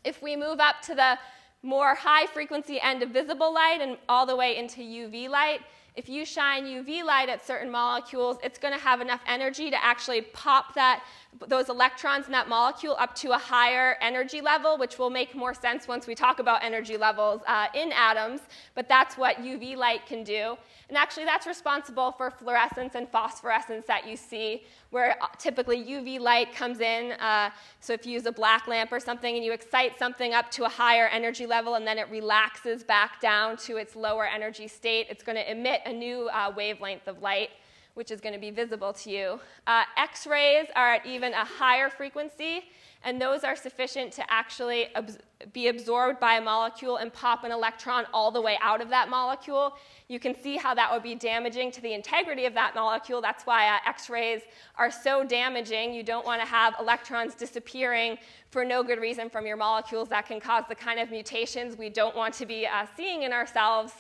If 0.04 0.22
we 0.22 0.36
move 0.36 0.60
up 0.60 0.82
to 0.84 0.96
the 0.96 1.18
more 1.64 1.96
high 1.96 2.26
frequency 2.28 2.80
end 2.80 3.04
of 3.04 3.10
visible 3.10 3.54
light 3.54 3.80
and 3.82 3.98
all 4.08 4.26
the 4.26 4.36
way 4.36 4.58
into 4.58 4.82
UV 4.82 5.30
light. 5.30 5.60
If 5.96 6.08
you 6.08 6.26
shine 6.26 6.66
UV 6.66 7.04
light 7.04 7.28
at 7.28 7.46
certain 7.46 7.72
molecules, 7.72 8.38
it's 8.44 8.60
going 8.60 8.74
to 8.74 8.80
have 8.80 9.02
enough 9.02 9.22
energy 9.28 9.72
to 9.72 9.84
actually 9.84 10.22
pop 10.22 10.76
that 10.76 11.04
those 11.48 11.70
electrons 11.70 12.26
in 12.26 12.32
that 12.32 12.50
molecule 12.50 12.96
up 13.00 13.14
to 13.16 13.32
a 13.32 13.38
higher 13.38 13.98
energy 14.02 14.42
level, 14.42 14.78
which 14.78 14.98
will 14.98 15.10
make 15.10 15.36
more 15.36 15.54
sense 15.54 15.88
once 15.88 16.08
we 16.08 16.16
talk 16.16 16.40
about 16.40 16.64
energy 16.64 16.98
levels 16.98 17.42
uh, 17.48 17.68
in 17.74 17.92
atoms. 17.92 18.42
But 18.76 18.88
that's 18.88 19.18
what 19.18 19.38
UV 19.38 19.76
light 19.76 20.06
can 20.06 20.24
do. 20.24 20.58
And 20.90 20.98
actually, 20.98 21.26
that's 21.26 21.46
responsible 21.46 22.14
for 22.14 22.32
fluorescence 22.32 22.96
and 22.96 23.10
phosphorescence 23.10 23.86
that 23.88 24.08
you 24.08 24.16
see, 24.16 24.64
where 24.90 25.22
uh, 25.22 25.28
typically 25.38 25.84
UV 25.84 26.20
light 26.20 26.54
comes 26.54 26.80
in. 26.80 27.12
Uh, 27.14 27.50
so 27.82 27.94
if 27.94 28.06
you 28.06 28.14
use 28.14 28.26
a 28.26 28.32
black 28.32 28.68
lamp 28.68 28.92
or 28.92 29.00
something 29.00 29.36
and 29.36 29.44
you 29.44 29.52
excite 29.52 30.00
something 30.00 30.34
up 30.34 30.50
to 30.52 30.64
a 30.64 30.70
higher 30.70 31.08
energy 31.08 31.46
level 31.46 31.76
and 31.76 31.86
then 31.86 31.98
it 31.98 32.10
relaxes 32.10 32.84
back 32.84 33.20
down 33.20 33.58
to 33.58 33.78
its 33.78 33.96
lower 33.96 34.26
energy 34.26 34.68
state, 34.68 35.08
it's 35.10 35.24
going 35.24 35.36
to 35.36 35.52
emit 35.52 35.82
a 35.86 35.92
new 35.92 36.30
uh, 36.30 36.52
wavelength 36.56 37.08
of 37.08 37.22
light 37.22 37.50
which 37.98 38.12
is 38.12 38.22
going 38.22 38.34
to 38.34 38.40
be 38.40 38.52
visible 38.52 38.94
to 38.94 39.10
you. 39.10 39.40
Uh, 39.66 39.84
X 39.98 40.28
rays 40.28 40.68
are 40.76 40.94
at 40.94 41.06
even 41.08 41.34
a 41.34 41.44
higher 41.44 41.90
frequency, 41.90 42.66
and 43.04 43.20
those 43.20 43.44
are 43.44 43.56
sufficient 43.56 44.14
to 44.14 44.24
actually 44.32 44.94
abs- 44.94 45.18
be 45.52 45.68
absorbed 45.68 46.20
by 46.20 46.36
a 46.36 46.42
molecule 46.42 46.98
and 46.98 47.12
pop 47.12 47.44
an 47.44 47.52
electron 47.52 48.06
all 48.14 48.30
the 48.30 48.40
way 48.40 48.56
out 48.62 48.82
of 48.82 48.90
that 48.90 49.10
molecule. 49.10 49.76
You 50.10 50.20
can 50.20 50.36
see 50.36 50.58
how 50.58 50.76
that 50.76 50.92
would 50.92 51.02
be 51.02 51.16
damaging 51.16 51.72
to 51.72 51.82
the 51.82 51.94
integrity 51.94 52.46
of 52.46 52.54
that 52.54 52.76
molecule. 52.76 53.20
That's 53.20 53.46
why 53.46 53.68
uh, 53.68 53.80
X 53.88 54.12
rays 54.12 54.42
are 54.78 54.92
so 54.92 55.26
damaging. 55.26 55.92
You 55.92 56.04
don't 56.04 56.26
want 56.26 56.40
to 56.40 56.48
have 56.48 56.76
electrons 56.80 57.34
disappearing 57.34 58.20
for 58.52 58.64
no 58.64 58.84
good 58.84 59.00
reason 59.00 59.28
from 59.28 59.48
your 59.48 59.58
molecules 59.58 60.08
that 60.10 60.28
can 60.28 60.40
cause 60.40 60.66
the 60.70 60.76
kind 60.76 61.00
of 61.00 61.10
mutations 61.10 61.78
we 61.78 61.90
don't 61.90 62.16
want 62.16 62.36
to 62.36 62.46
be 62.46 62.68
uh, 62.68 62.86
seeing 62.96 63.24
in 63.24 63.34
ourselves. 63.34 63.92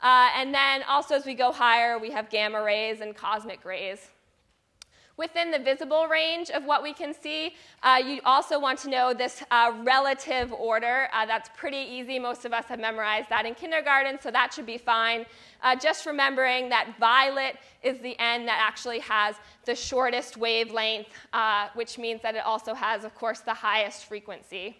Uh, 0.00 0.30
and 0.36 0.54
then 0.54 0.82
also 0.84 1.14
as 1.14 1.26
we 1.26 1.34
go 1.34 1.52
higher, 1.52 1.98
we 1.98 2.10
have 2.10 2.30
gamma 2.30 2.62
rays 2.62 3.00
and 3.00 3.16
cosmic 3.16 3.64
rays. 3.64 4.08
Within 5.16 5.50
the 5.50 5.58
visible 5.58 6.06
range 6.06 6.48
of 6.50 6.64
what 6.64 6.80
we 6.80 6.92
can 6.92 7.12
see, 7.12 7.56
uh, 7.82 8.00
you 8.00 8.20
also 8.24 8.60
want 8.60 8.78
to 8.78 8.88
know 8.88 9.12
this 9.12 9.42
uh, 9.50 9.72
relative 9.82 10.52
order. 10.52 11.08
Uh, 11.12 11.26
that's 11.26 11.50
pretty 11.56 11.78
easy. 11.78 12.20
Most 12.20 12.44
of 12.44 12.52
us 12.52 12.66
have 12.66 12.78
memorized 12.78 13.28
that 13.28 13.44
in 13.44 13.56
kindergarten, 13.56 14.20
so 14.20 14.30
that 14.30 14.54
should 14.54 14.66
be 14.66 14.78
fine. 14.78 15.26
Uh, 15.60 15.74
just 15.74 16.06
remembering 16.06 16.68
that 16.68 16.94
violet 17.00 17.56
is 17.82 17.98
the 17.98 18.16
end 18.20 18.46
that 18.46 18.64
actually 18.64 19.00
has 19.00 19.34
the 19.64 19.74
shortest 19.74 20.36
wavelength, 20.36 21.08
which 21.74 21.98
means 21.98 22.22
that 22.22 22.36
it 22.36 22.44
also 22.44 22.72
has, 22.72 23.02
of 23.02 23.12
course, 23.16 23.40
the 23.40 23.54
highest 23.54 24.04
frequency. 24.04 24.76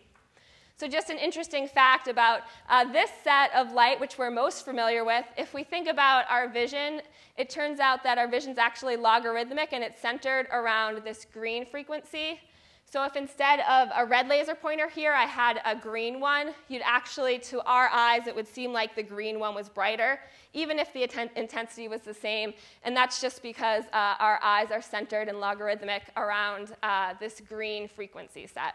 So, 0.79 0.87
just 0.87 1.11
an 1.11 1.19
interesting 1.19 1.67
fact 1.67 2.07
about 2.07 2.43
uh, 2.69 2.85
this 2.93 3.11
set 3.25 3.53
of 3.53 3.73
light, 3.73 3.99
which 3.99 4.17
we're 4.17 4.31
most 4.31 4.65
familiar 4.65 5.05
with, 5.05 5.25
if 5.37 5.53
we 5.53 5.65
think 5.65 5.89
about 5.89 6.25
our 6.31 6.49
vision, 6.49 7.03
it 7.37 7.51
turns 7.51 7.81
out 7.81 8.05
that 8.05 8.17
our 8.17 8.29
vision 8.29 8.53
is 8.53 8.59
actually 8.59 8.95
logarithmic 8.95 9.73
and 9.73 9.83
it's 9.83 10.01
centered 10.01 10.47
around 10.53 11.03
this 11.03 11.27
green 11.35 11.67
frequency. 11.67 12.39
So, 12.85 13.03
if 13.03 13.17
instead 13.17 13.59
of 13.69 13.89
a 13.93 14.07
red 14.07 14.29
laser 14.29 14.55
pointer 14.55 14.89
here, 14.89 15.13
I 15.13 15.25
had 15.25 15.61
a 15.65 15.75
green 15.75 16.21
one, 16.21 16.55
you'd 16.69 16.83
actually, 16.85 17.41
to 17.41 17.61
our 17.63 17.89
eyes, 17.89 18.29
it 18.29 18.37
would 18.37 18.47
seem 18.47 18.73
like 18.73 18.95
the 18.95 19.03
green 19.03 19.41
one 19.41 19.57
was 19.57 19.69
brighter, 19.69 20.21
even 20.53 20.79
if 20.79 20.93
the 20.93 21.03
intensity 21.35 21.89
was 21.89 22.03
the 22.03 22.15
same. 22.15 22.55
And 22.85 22.97
that's 22.97 23.21
just 23.21 23.43
because 23.43 23.83
uh, 23.93 24.15
our 24.21 24.39
eyes 24.45 24.71
are 24.71 24.81
centered 24.81 25.27
and 25.27 25.41
logarithmic 25.41 26.05
around 26.17 26.77
uh, 26.85 27.15
this 27.19 27.41
green 27.41 27.89
frequency 27.89 28.47
set. 28.47 28.75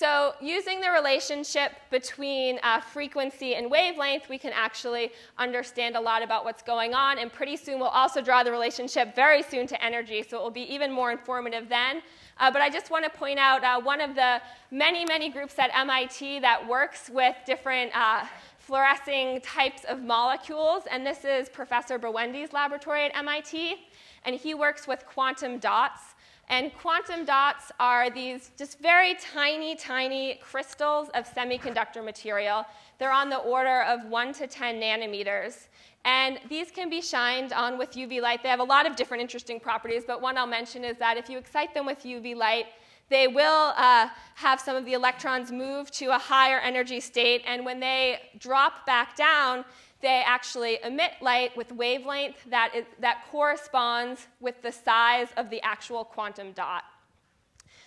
So, 0.00 0.32
using 0.40 0.80
the 0.80 0.90
relationship 0.90 1.72
between 1.90 2.58
uh, 2.62 2.80
frequency 2.80 3.56
and 3.56 3.70
wavelength, 3.70 4.30
we 4.30 4.38
can 4.38 4.50
actually 4.54 5.12
understand 5.36 5.94
a 5.94 6.00
lot 6.00 6.22
about 6.22 6.42
what's 6.42 6.62
going 6.62 6.94
on. 6.94 7.18
And 7.18 7.30
pretty 7.30 7.58
soon, 7.58 7.78
we'll 7.78 7.88
also 7.88 8.22
draw 8.22 8.42
the 8.42 8.50
relationship 8.50 9.14
very 9.14 9.42
soon 9.42 9.66
to 9.66 9.84
energy, 9.84 10.24
so 10.26 10.38
it 10.38 10.42
will 10.42 10.50
be 10.50 10.72
even 10.72 10.90
more 10.90 11.12
informative 11.12 11.68
then. 11.68 12.00
Uh, 12.38 12.50
but 12.50 12.62
I 12.62 12.70
just 12.70 12.90
want 12.90 13.04
to 13.04 13.10
point 13.10 13.38
out 13.38 13.62
uh, 13.62 13.78
one 13.78 14.00
of 14.00 14.14
the 14.14 14.40
many, 14.70 15.04
many 15.04 15.28
groups 15.28 15.58
at 15.58 15.68
MIT 15.76 16.40
that 16.40 16.66
works 16.66 17.10
with 17.12 17.36
different 17.44 17.94
uh, 17.94 18.24
fluorescing 18.56 19.42
types 19.42 19.84
of 19.84 20.00
molecules. 20.00 20.84
And 20.90 21.06
this 21.06 21.26
is 21.26 21.50
Professor 21.50 21.98
Bawendi's 21.98 22.54
laboratory 22.54 23.04
at 23.04 23.14
MIT. 23.14 23.76
And 24.24 24.34
he 24.34 24.54
works 24.54 24.88
with 24.88 25.04
quantum 25.04 25.58
dots. 25.58 26.09
And 26.50 26.74
quantum 26.76 27.24
dots 27.24 27.70
are 27.78 28.10
these 28.10 28.50
just 28.58 28.80
very 28.80 29.14
tiny, 29.14 29.76
tiny 29.76 30.40
crystals 30.42 31.08
of 31.14 31.32
semiconductor 31.32 32.04
material. 32.04 32.66
They're 32.98 33.12
on 33.12 33.30
the 33.30 33.36
order 33.36 33.82
of 33.82 34.04
1 34.06 34.32
to 34.34 34.48
10 34.48 34.80
nanometers. 34.80 35.68
And 36.04 36.40
these 36.48 36.72
can 36.72 36.90
be 36.90 37.00
shined 37.00 37.52
on 37.52 37.78
with 37.78 37.92
UV 37.92 38.20
light. 38.20 38.42
They 38.42 38.48
have 38.48 38.58
a 38.58 38.64
lot 38.64 38.84
of 38.84 38.96
different 38.96 39.20
interesting 39.20 39.60
properties, 39.60 40.02
but 40.04 40.20
one 40.20 40.36
I'll 40.36 40.46
mention 40.46 40.84
is 40.84 40.96
that 40.98 41.16
if 41.16 41.30
you 41.30 41.38
excite 41.38 41.72
them 41.72 41.86
with 41.86 42.02
UV 42.02 42.34
light, 42.34 42.66
they 43.10 43.28
will 43.28 43.72
uh, 43.76 44.08
have 44.34 44.60
some 44.60 44.74
of 44.74 44.84
the 44.84 44.94
electrons 44.94 45.52
move 45.52 45.90
to 45.92 46.06
a 46.06 46.18
higher 46.18 46.58
energy 46.58 47.00
state, 47.00 47.42
and 47.46 47.64
when 47.64 47.80
they 47.80 48.20
drop 48.38 48.86
back 48.86 49.16
down, 49.16 49.64
they 50.00 50.22
actually 50.24 50.78
emit 50.82 51.12
light 51.20 51.56
with 51.56 51.72
wavelength 51.72 52.44
that, 52.48 52.74
is, 52.74 52.84
that 53.00 53.24
corresponds 53.30 54.28
with 54.40 54.62
the 54.62 54.72
size 54.72 55.28
of 55.36 55.50
the 55.50 55.60
actual 55.62 56.04
quantum 56.04 56.52
dot. 56.52 56.84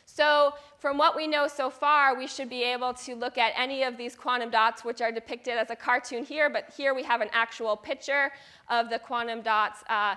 So, 0.06 0.54
from 0.78 0.98
what 0.98 1.16
we 1.16 1.28
know 1.28 1.48
so 1.48 1.70
far, 1.70 2.16
we 2.16 2.28
should 2.28 2.50
be 2.50 2.62
able 2.62 2.94
to 2.94 3.16
look 3.16 3.38
at 3.38 3.54
any 3.58 3.84
of 3.84 3.98
these 3.98 4.16
quantum 4.16 4.52
dots, 4.52 4.84
which 4.84 5.02
are 5.02 5.12
depicted 5.12 5.58
as 5.58 5.72
a 5.72 5.76
cartoon 5.76 6.24
here, 6.24 6.50
but 6.50 6.72
here 6.78 6.94
we 6.94 7.04
have 7.04 7.22
an 7.22 7.30
actual 7.32 7.76
picture 7.76 8.32
of 8.70 8.90
the 8.90 9.00
quantum 9.00 9.42
dots 9.42 9.84
uh, 9.90 10.16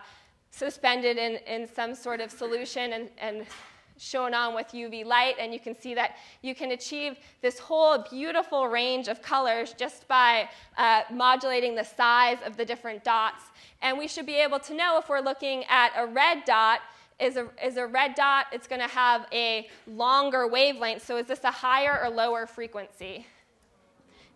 suspended 0.50 1.16
in, 1.16 1.36
in 1.46 1.66
some 1.66 1.94
sort 1.94 2.20
of 2.20 2.30
solution 2.30 2.94
and, 2.94 3.08
and 3.18 3.46
shown 3.98 4.34
on 4.34 4.54
with 4.54 4.68
UV 4.68 5.04
light, 5.04 5.36
and 5.38 5.52
you 5.52 5.60
can 5.60 5.78
see 5.78 5.94
that 5.94 6.16
you 6.42 6.54
can 6.54 6.72
achieve 6.72 7.18
this 7.42 7.58
whole 7.58 7.98
beautiful 8.10 8.68
range 8.68 9.08
of 9.08 9.22
colors 9.22 9.74
just 9.76 10.06
by 10.08 10.48
uh, 10.76 11.02
modulating 11.12 11.74
the 11.74 11.84
size 11.84 12.38
of 12.44 12.56
the 12.56 12.64
different 12.64 13.04
dots. 13.04 13.44
And 13.82 13.98
we 13.98 14.08
should 14.08 14.26
be 14.26 14.36
able 14.36 14.58
to 14.60 14.74
know 14.74 14.98
if 14.98 15.08
we're 15.08 15.20
looking 15.20 15.64
at 15.68 15.92
a 15.96 16.06
red 16.06 16.44
dot, 16.44 16.80
is 17.18 17.36
a, 17.36 17.48
is 17.64 17.76
a 17.76 17.86
red 17.86 18.14
dot, 18.14 18.46
it's 18.52 18.66
going 18.66 18.82
to 18.82 18.88
have 18.88 19.26
a 19.32 19.68
longer 19.86 20.46
wavelength. 20.46 21.04
So 21.04 21.16
is 21.16 21.26
this 21.26 21.44
a 21.44 21.50
higher 21.50 21.98
or 22.02 22.10
lower 22.10 22.46
frequency? 22.46 23.26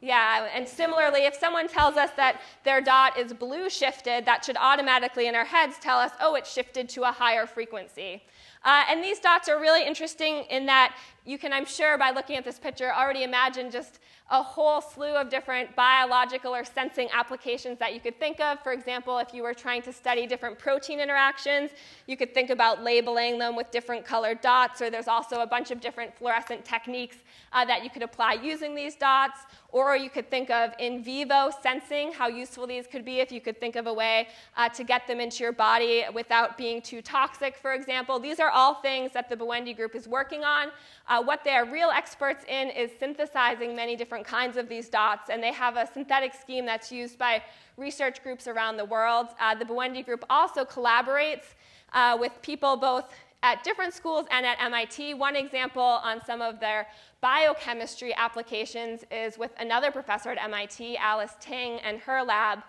Yeah, 0.03 0.49
and 0.55 0.67
similarly, 0.67 1.27
if 1.27 1.35
someone 1.35 1.69
tells 1.69 1.97
us 1.99 2.11
that 2.17 2.41
their 2.65 2.81
dot 2.81 3.19
is 3.19 3.35
blue 3.35 3.69
shifted, 3.69 4.25
that 4.25 4.45
should 4.45 4.57
automatically 4.57 5.27
in 5.27 5.35
our 5.35 5.45
heads 5.45 5.77
tell 5.79 5.99
us, 5.99 6.13
oh, 6.21 6.37
it's 6.37 6.51
shifted 6.51 6.89
to 6.91 7.03
a 7.03 7.13
higher 7.13 7.47
frequency. 7.47 8.23
Uh, 8.65 8.85
and 8.89 9.03
these 9.03 9.19
dots 9.19 9.49
are 9.49 9.59
really 9.59 9.87
interesting 9.87 10.45
in 10.51 10.67
that 10.67 10.95
you 11.31 11.39
can, 11.39 11.53
I'm 11.53 11.65
sure, 11.65 11.97
by 11.97 12.11
looking 12.11 12.37
at 12.37 12.45
this 12.45 12.59
picture, 12.59 12.93
already 12.93 13.23
imagine 13.23 13.71
just 13.71 14.01
a 14.33 14.43
whole 14.43 14.81
slew 14.81 15.15
of 15.15 15.29
different 15.29 15.75
biological 15.75 16.55
or 16.55 16.65
sensing 16.65 17.09
applications 17.13 17.79
that 17.79 17.95
you 17.95 18.01
could 18.01 18.19
think 18.19 18.41
of. 18.41 18.61
For 18.63 18.73
example, 18.73 19.19
if 19.19 19.33
you 19.33 19.43
were 19.43 19.55
trying 19.55 19.83
to 19.83 19.93
study 19.93 20.27
different 20.27 20.59
protein 20.59 20.99
interactions, 21.01 21.71
you 22.07 22.17
could 22.17 22.33
think 22.33 22.51
about 22.51 22.83
labeling 22.83 23.39
them 23.39 23.55
with 23.57 23.71
different 23.71 24.05
colored 24.05 24.41
dots, 24.41 24.81
or 24.83 24.91
there's 24.91 25.09
also 25.09 25.41
a 25.41 25.47
bunch 25.47 25.71
of 25.71 25.81
different 25.81 26.17
fluorescent 26.17 26.65
techniques 26.65 27.17
uh, 27.53 27.65
that 27.65 27.83
you 27.85 27.91
could 27.91 28.03
apply 28.03 28.35
using 28.35 28.75
these 28.75 28.97
dots. 28.97 29.41
Or 29.73 29.97
you 29.97 30.11
could 30.11 30.29
think 30.31 30.51
of 30.51 30.73
in 30.81 31.05
vivo 31.05 31.51
sensing, 31.63 32.13
how 32.13 32.27
useful 32.27 32.67
these 32.67 32.89
could 32.89 33.05
be 33.05 33.21
if 33.21 33.31
you 33.31 33.41
could 33.41 33.61
think 33.61 33.77
of 33.77 33.87
a 33.87 33.95
way 33.95 34.27
uh, 34.57 34.69
to 34.71 34.83
get 34.83 35.07
them 35.07 35.21
into 35.21 35.45
your 35.45 35.53
body 35.53 36.05
without 36.13 36.59
being 36.59 36.83
too 36.83 37.01
toxic, 37.03 37.57
for 37.57 37.73
example. 37.73 38.19
These 38.19 38.41
are 38.41 38.51
all 38.51 38.75
things 38.75 39.13
that 39.13 39.29
the 39.29 39.37
Bawendi 39.37 39.77
group 39.77 39.95
is 39.95 40.09
working 40.09 40.43
on. 40.43 40.69
Uh, 41.07 41.20
what 41.23 41.45
they 41.45 41.51
are 41.51 41.65
real 41.65 41.91
experts 41.91 42.45
in 42.49 42.69
is 42.71 42.91
synthesizing 42.99 43.75
many 43.75 43.97
different 43.97 44.27
kinds 44.27 44.57
of 44.57 44.69
these 44.69 44.89
dots, 44.89 45.31
and 45.31 45.43
they 45.43 45.53
have 45.53 45.77
a 45.77 45.87
synthetic 45.93 46.35
scheme 46.35 46.67
that's 46.67 46.91
used 46.93 47.19
by 47.19 47.43
research 47.77 48.23
groups 48.23 48.47
around 48.47 48.77
the 48.77 48.85
world. 48.85 49.29
Uh, 49.41 49.55
the 49.55 49.65
Bawendi 49.65 50.05
group 50.05 50.25
also 50.31 50.65
collaborates 50.65 51.55
uh, 51.93 52.17
with 52.21 52.33
people 52.43 52.77
both 52.77 53.13
at 53.43 53.65
different 53.65 53.95
schools 53.95 54.27
and 54.31 54.45
at 54.45 54.61
MIT. 54.61 55.15
One 55.15 55.35
example 55.35 55.83
on 55.83 56.23
some 56.25 56.43
of 56.43 56.61
their 56.61 56.87
biochemistry 57.21 58.15
applications 58.15 59.05
is 59.11 59.39
with 59.39 59.53
another 59.59 59.91
professor 59.91 60.31
at 60.31 60.43
MIT, 60.43 60.97
Alice 60.99 61.33
Ting, 61.41 61.79
and 61.81 61.99
her 62.01 62.23
lab. 62.23 62.61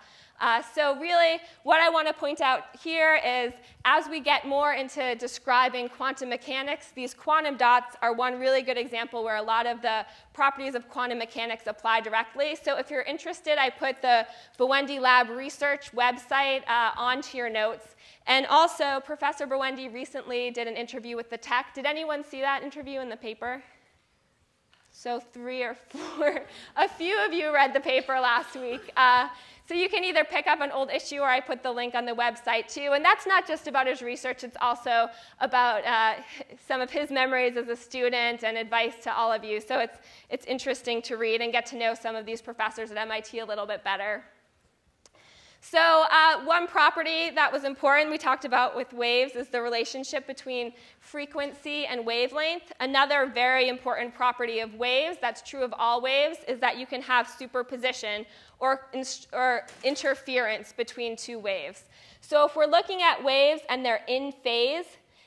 Uh, 0.42 0.60
so, 0.74 0.98
really, 0.98 1.38
what 1.62 1.80
I 1.80 1.88
want 1.88 2.08
to 2.08 2.12
point 2.12 2.40
out 2.40 2.64
here 2.82 3.20
is 3.24 3.52
as 3.84 4.08
we 4.08 4.18
get 4.18 4.44
more 4.44 4.72
into 4.72 5.14
describing 5.14 5.88
quantum 5.88 6.30
mechanics, 6.30 6.88
these 6.96 7.14
quantum 7.14 7.56
dots 7.56 7.94
are 8.02 8.12
one 8.12 8.40
really 8.40 8.60
good 8.60 8.76
example 8.76 9.22
where 9.22 9.36
a 9.36 9.42
lot 9.42 9.66
of 9.66 9.80
the 9.82 10.04
properties 10.34 10.74
of 10.74 10.88
quantum 10.88 11.18
mechanics 11.18 11.68
apply 11.68 12.00
directly. 12.00 12.56
So, 12.60 12.76
if 12.76 12.90
you're 12.90 13.02
interested, 13.02 13.56
I 13.56 13.70
put 13.70 14.02
the 14.02 14.26
Bawendi 14.58 15.00
Lab 15.00 15.28
research 15.30 15.92
website 15.92 16.68
uh, 16.68 16.90
onto 16.96 17.38
your 17.38 17.48
notes. 17.48 17.94
And 18.26 18.44
also, 18.46 18.98
Professor 19.04 19.46
Bawendi 19.46 19.94
recently 19.94 20.50
did 20.50 20.66
an 20.66 20.74
interview 20.74 21.14
with 21.14 21.30
the 21.30 21.38
Tech. 21.38 21.72
Did 21.72 21.86
anyone 21.86 22.24
see 22.24 22.40
that 22.40 22.64
interview 22.64 22.98
in 22.98 23.08
the 23.08 23.16
paper? 23.16 23.62
So, 24.90 25.20
three 25.20 25.62
or 25.62 25.74
four. 25.88 26.42
a 26.76 26.88
few 26.88 27.24
of 27.24 27.32
you 27.32 27.54
read 27.54 27.72
the 27.72 27.80
paper 27.80 28.14
last 28.20 28.54
week. 28.54 28.90
Uh, 28.96 29.28
so, 29.68 29.74
you 29.74 29.88
can 29.88 30.04
either 30.04 30.24
pick 30.24 30.46
up 30.46 30.60
an 30.60 30.70
old 30.72 30.90
issue 30.90 31.18
or 31.18 31.28
I 31.28 31.40
put 31.40 31.62
the 31.62 31.70
link 31.70 31.94
on 31.94 32.04
the 32.04 32.12
website 32.12 32.66
too. 32.66 32.92
And 32.94 33.04
that's 33.04 33.26
not 33.26 33.46
just 33.46 33.68
about 33.68 33.86
his 33.86 34.02
research, 34.02 34.42
it's 34.42 34.56
also 34.60 35.08
about 35.40 35.84
uh, 35.86 36.14
some 36.66 36.80
of 36.80 36.90
his 36.90 37.10
memories 37.10 37.56
as 37.56 37.68
a 37.68 37.76
student 37.76 38.42
and 38.42 38.56
advice 38.56 38.94
to 39.04 39.14
all 39.14 39.32
of 39.32 39.44
you. 39.44 39.60
So, 39.60 39.78
it's, 39.78 39.98
it's 40.30 40.46
interesting 40.46 41.00
to 41.02 41.16
read 41.16 41.40
and 41.40 41.52
get 41.52 41.66
to 41.66 41.76
know 41.76 41.94
some 41.94 42.16
of 42.16 42.26
these 42.26 42.42
professors 42.42 42.90
at 42.90 42.96
MIT 42.96 43.38
a 43.38 43.46
little 43.46 43.66
bit 43.66 43.84
better. 43.84 44.24
So, 45.64 45.78
uh, 46.10 46.40
one 46.44 46.66
property 46.66 47.30
that 47.30 47.52
was 47.52 47.62
important 47.62 48.10
we 48.10 48.18
talked 48.18 48.44
about 48.44 48.74
with 48.74 48.92
waves 48.92 49.36
is 49.36 49.46
the 49.46 49.62
relationship 49.62 50.26
between 50.26 50.72
frequency 50.98 51.86
and 51.86 52.04
wavelength. 52.04 52.72
Another 52.80 53.30
very 53.32 53.68
important 53.68 54.12
property 54.12 54.58
of 54.58 54.74
waves, 54.74 55.18
that's 55.20 55.40
true 55.40 55.62
of 55.62 55.72
all 55.78 56.02
waves, 56.02 56.38
is 56.48 56.58
that 56.58 56.78
you 56.78 56.84
can 56.84 57.00
have 57.00 57.28
superposition 57.28 58.26
or, 58.62 58.88
or 59.34 59.66
interference 59.84 60.72
between 60.72 61.16
two 61.16 61.38
waves. 61.38 61.84
So, 62.22 62.46
if 62.46 62.56
we're 62.56 62.66
looking 62.66 63.02
at 63.02 63.22
waves 63.22 63.60
and 63.68 63.84
they're 63.84 64.04
in 64.08 64.32
phase, 64.32 64.86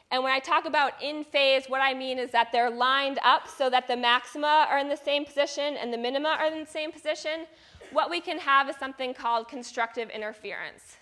and 0.10 0.24
when 0.24 0.32
I 0.32 0.40
talk 0.40 0.66
about 0.66 0.94
in 1.04 1.24
phase, 1.24 1.66
what 1.68 1.82
I 1.82 1.94
mean 1.94 2.18
is 2.18 2.32
that 2.32 2.52
they're 2.52 2.70
lined 2.70 3.20
up 3.24 3.48
so 3.48 3.70
that 3.70 3.88
the 3.88 3.98
maxima 3.98 4.66
are 4.70 4.80
in 4.80 4.88
the 4.88 4.98
same 4.98 5.26
position 5.26 5.76
and 5.76 5.94
the 5.94 5.98
minima 5.98 6.38
are 6.40 6.48
in 6.48 6.60
the 6.60 6.70
same 6.70 6.92
position 6.92 7.46
what 7.92 8.10
we 8.10 8.20
can 8.20 8.40
have 8.40 8.70
is 8.70 8.76
something 8.78 9.14
called 9.14 9.48
constructive 9.48 10.10
interference. 10.10 10.98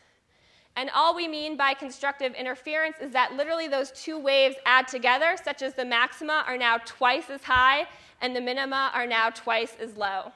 And 0.75 0.89
all 0.93 1.15
we 1.15 1.27
mean 1.27 1.55
by 1.55 1.73
constructive 1.73 2.33
interference 2.33 2.97
is 2.99 3.11
that 3.13 3.33
literally 3.33 3.67
those 3.67 3.91
two 3.91 4.19
waves 4.19 4.55
add 4.65 4.87
together, 4.87 5.35
such 5.43 5.61
as 5.61 5.73
the 5.73 5.85
maxima 5.85 6.43
are 6.47 6.57
now 6.57 6.77
twice 6.79 7.29
as 7.29 7.43
high 7.43 7.87
and 8.21 8.35
the 8.35 8.41
minima 8.41 8.91
are 8.93 9.05
now 9.05 9.29
twice 9.29 9.75
as 9.79 9.95
low. 9.95 10.31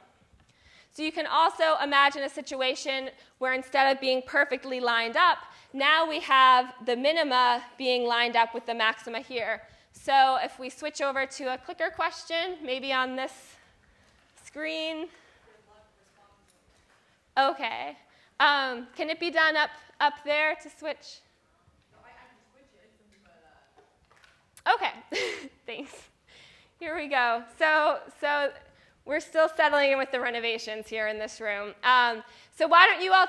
So 0.97 1.03
you 1.03 1.11
can 1.11 1.27
also 1.27 1.75
imagine 1.83 2.23
a 2.23 2.29
situation 2.29 3.11
where 3.37 3.53
instead 3.53 3.95
of 3.95 4.01
being 4.01 4.23
perfectly 4.25 4.79
lined 4.79 5.15
up, 5.15 5.37
now 5.71 6.09
we 6.09 6.19
have 6.21 6.73
the 6.87 6.95
minima 6.95 7.63
being 7.77 8.07
lined 8.07 8.35
up 8.35 8.55
with 8.55 8.65
the 8.65 8.73
maxima 8.73 9.19
here. 9.19 9.61
So 9.91 10.39
if 10.41 10.57
we 10.57 10.71
switch 10.71 10.99
over 10.99 11.27
to 11.27 11.53
a 11.53 11.57
clicker 11.59 11.91
question, 11.91 12.57
maybe 12.63 12.91
on 12.91 13.15
this 13.15 13.31
screen, 14.43 15.09
Okay. 17.37 17.95
Um, 18.39 18.87
can 18.95 19.11
it 19.11 19.19
be 19.19 19.29
done 19.29 19.55
up, 19.55 19.69
up 20.01 20.15
there 20.25 20.55
to 20.63 20.69
switch? 20.79 21.19
Okay, 24.73 25.19
thanks. 25.67 25.93
Here 26.79 26.95
we 26.95 27.07
go. 27.07 27.43
So, 27.59 27.99
so 28.19 28.49
we're 29.07 29.21
still 29.21 29.47
settling 29.55 29.93
in 29.93 29.97
with 29.97 30.11
the 30.11 30.19
renovations 30.19 30.87
here 30.87 31.07
in 31.07 31.17
this 31.17 31.39
room. 31.39 31.73
Um, 31.83 32.23
so 32.55 32.67
why 32.67 32.85
don't 32.85 33.01
you 33.01 33.13
all 33.13 33.27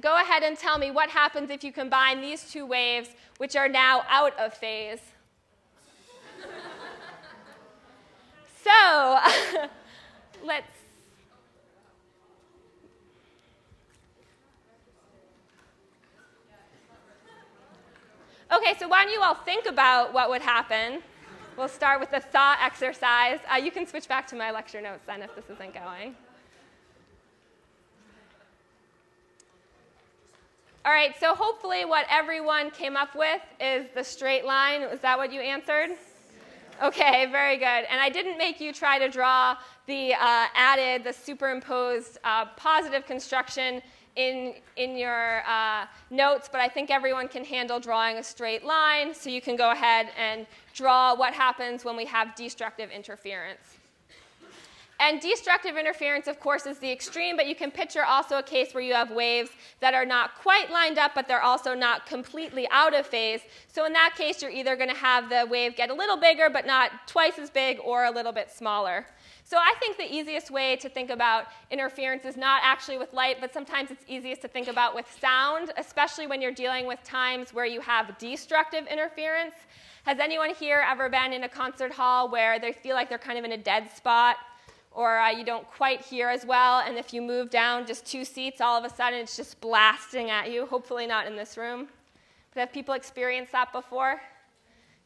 go 0.00 0.20
ahead 0.20 0.42
and 0.42 0.58
tell 0.58 0.76
me 0.76 0.90
what 0.90 1.08
happens 1.08 1.50
if 1.50 1.62
you 1.62 1.72
combine 1.72 2.20
these 2.20 2.50
two 2.50 2.66
waves, 2.66 3.10
which 3.38 3.54
are 3.54 3.68
now 3.68 4.02
out 4.08 4.36
of 4.38 4.52
phase? 4.52 5.00
so 8.64 9.18
let's 10.44 10.66
Okay, 18.52 18.74
so 18.80 18.88
why 18.88 19.04
don't 19.04 19.12
you 19.12 19.22
all 19.22 19.36
think 19.36 19.66
about 19.66 20.12
what 20.12 20.28
would 20.28 20.42
happen? 20.42 21.02
We'll 21.60 21.68
start 21.68 22.00
with 22.00 22.10
the 22.10 22.20
thought 22.20 22.58
exercise. 22.62 23.38
Uh, 23.52 23.56
you 23.56 23.70
can 23.70 23.86
switch 23.86 24.08
back 24.08 24.26
to 24.28 24.34
my 24.34 24.50
lecture 24.50 24.80
notes 24.80 25.04
then 25.06 25.20
if 25.20 25.34
this 25.36 25.44
isn't 25.50 25.74
going. 25.74 26.16
All 30.86 30.92
right, 30.92 31.14
so 31.20 31.34
hopefully 31.34 31.84
what 31.84 32.06
everyone 32.08 32.70
came 32.70 32.96
up 32.96 33.14
with 33.14 33.42
is 33.60 33.90
the 33.94 34.02
straight 34.02 34.46
line. 34.46 34.88
Was 34.88 35.00
that 35.00 35.18
what 35.18 35.34
you 35.34 35.40
answered? 35.42 35.90
Okay, 36.82 37.26
very 37.26 37.58
good. 37.58 37.66
And 37.66 38.00
I 38.00 38.08
didn't 38.08 38.38
make 38.38 38.58
you 38.58 38.72
try 38.72 38.98
to 38.98 39.10
draw 39.10 39.54
the 39.84 40.14
uh, 40.14 40.46
added, 40.54 41.04
the 41.04 41.12
superimposed 41.12 42.16
uh, 42.24 42.46
positive 42.56 43.04
construction 43.04 43.82
in, 44.20 44.54
in 44.76 44.96
your 44.96 45.42
uh, 45.46 45.86
notes, 46.10 46.48
but 46.50 46.60
I 46.60 46.68
think 46.68 46.90
everyone 46.90 47.28
can 47.28 47.44
handle 47.44 47.80
drawing 47.80 48.16
a 48.18 48.22
straight 48.22 48.64
line, 48.64 49.14
so 49.14 49.30
you 49.30 49.40
can 49.40 49.56
go 49.56 49.70
ahead 49.70 50.10
and 50.18 50.46
draw 50.74 51.14
what 51.14 51.32
happens 51.32 51.84
when 51.84 51.96
we 51.96 52.04
have 52.04 52.34
destructive 52.34 52.90
interference. 52.90 53.78
And 55.02 55.18
destructive 55.18 55.78
interference, 55.78 56.26
of 56.26 56.38
course, 56.38 56.66
is 56.66 56.78
the 56.78 56.92
extreme, 56.92 57.34
but 57.34 57.46
you 57.46 57.54
can 57.54 57.70
picture 57.70 58.04
also 58.04 58.36
a 58.36 58.42
case 58.42 58.74
where 58.74 58.82
you 58.82 58.92
have 58.92 59.10
waves 59.10 59.50
that 59.80 59.94
are 59.94 60.04
not 60.04 60.34
quite 60.34 60.70
lined 60.70 60.98
up, 60.98 61.12
but 61.14 61.26
they're 61.26 61.42
also 61.42 61.72
not 61.74 62.04
completely 62.04 62.68
out 62.70 62.92
of 62.92 63.06
phase. 63.06 63.40
So 63.72 63.86
in 63.86 63.94
that 63.94 64.12
case, 64.14 64.42
you're 64.42 64.50
either 64.50 64.76
going 64.76 64.90
to 64.90 64.94
have 64.94 65.30
the 65.30 65.46
wave 65.50 65.74
get 65.74 65.88
a 65.88 65.94
little 65.94 66.18
bigger, 66.18 66.50
but 66.50 66.66
not 66.66 66.90
twice 67.06 67.38
as 67.38 67.48
big, 67.48 67.78
or 67.82 68.04
a 68.04 68.10
little 68.10 68.32
bit 68.32 68.50
smaller. 68.50 69.06
So 69.50 69.56
I 69.56 69.74
think 69.80 69.96
the 69.96 70.04
easiest 70.04 70.52
way 70.52 70.76
to 70.76 70.88
think 70.88 71.10
about 71.10 71.46
interference 71.72 72.24
is 72.24 72.36
not 72.36 72.60
actually 72.62 72.98
with 72.98 73.12
light, 73.12 73.38
but 73.40 73.52
sometimes 73.52 73.90
it's 73.90 74.04
easiest 74.06 74.42
to 74.42 74.48
think 74.48 74.68
about 74.68 74.94
with 74.94 75.06
sound, 75.20 75.72
especially 75.76 76.28
when 76.28 76.40
you're 76.40 76.52
dealing 76.52 76.86
with 76.86 77.02
times 77.02 77.52
where 77.52 77.66
you 77.66 77.80
have 77.80 78.16
destructive 78.16 78.86
interference. 78.86 79.56
Has 80.04 80.20
anyone 80.20 80.54
here 80.54 80.84
ever 80.88 81.08
been 81.08 81.32
in 81.32 81.42
a 81.42 81.48
concert 81.48 81.90
hall 81.90 82.30
where 82.30 82.60
they 82.60 82.70
feel 82.70 82.94
like 82.94 83.08
they're 83.08 83.18
kind 83.18 83.40
of 83.40 83.44
in 83.44 83.50
a 83.50 83.58
dead 83.58 83.90
spot? 83.90 84.36
Or 84.92 85.18
uh, 85.18 85.30
you 85.30 85.44
don't 85.44 85.68
quite 85.68 86.00
hear 86.00 86.28
as 86.28 86.46
well, 86.46 86.84
and 86.86 86.96
if 86.96 87.12
you 87.12 87.20
move 87.20 87.50
down 87.50 87.88
just 87.88 88.06
two 88.06 88.24
seats, 88.24 88.60
all 88.60 88.78
of 88.78 88.84
a 88.84 88.94
sudden 88.94 89.18
it's 89.18 89.36
just 89.36 89.60
blasting 89.60 90.30
at 90.30 90.52
you. 90.52 90.66
Hopefully, 90.66 91.08
not 91.08 91.26
in 91.26 91.34
this 91.34 91.56
room. 91.56 91.88
But 92.54 92.60
have 92.60 92.72
people 92.72 92.94
experienced 92.94 93.50
that 93.50 93.72
before? 93.72 94.20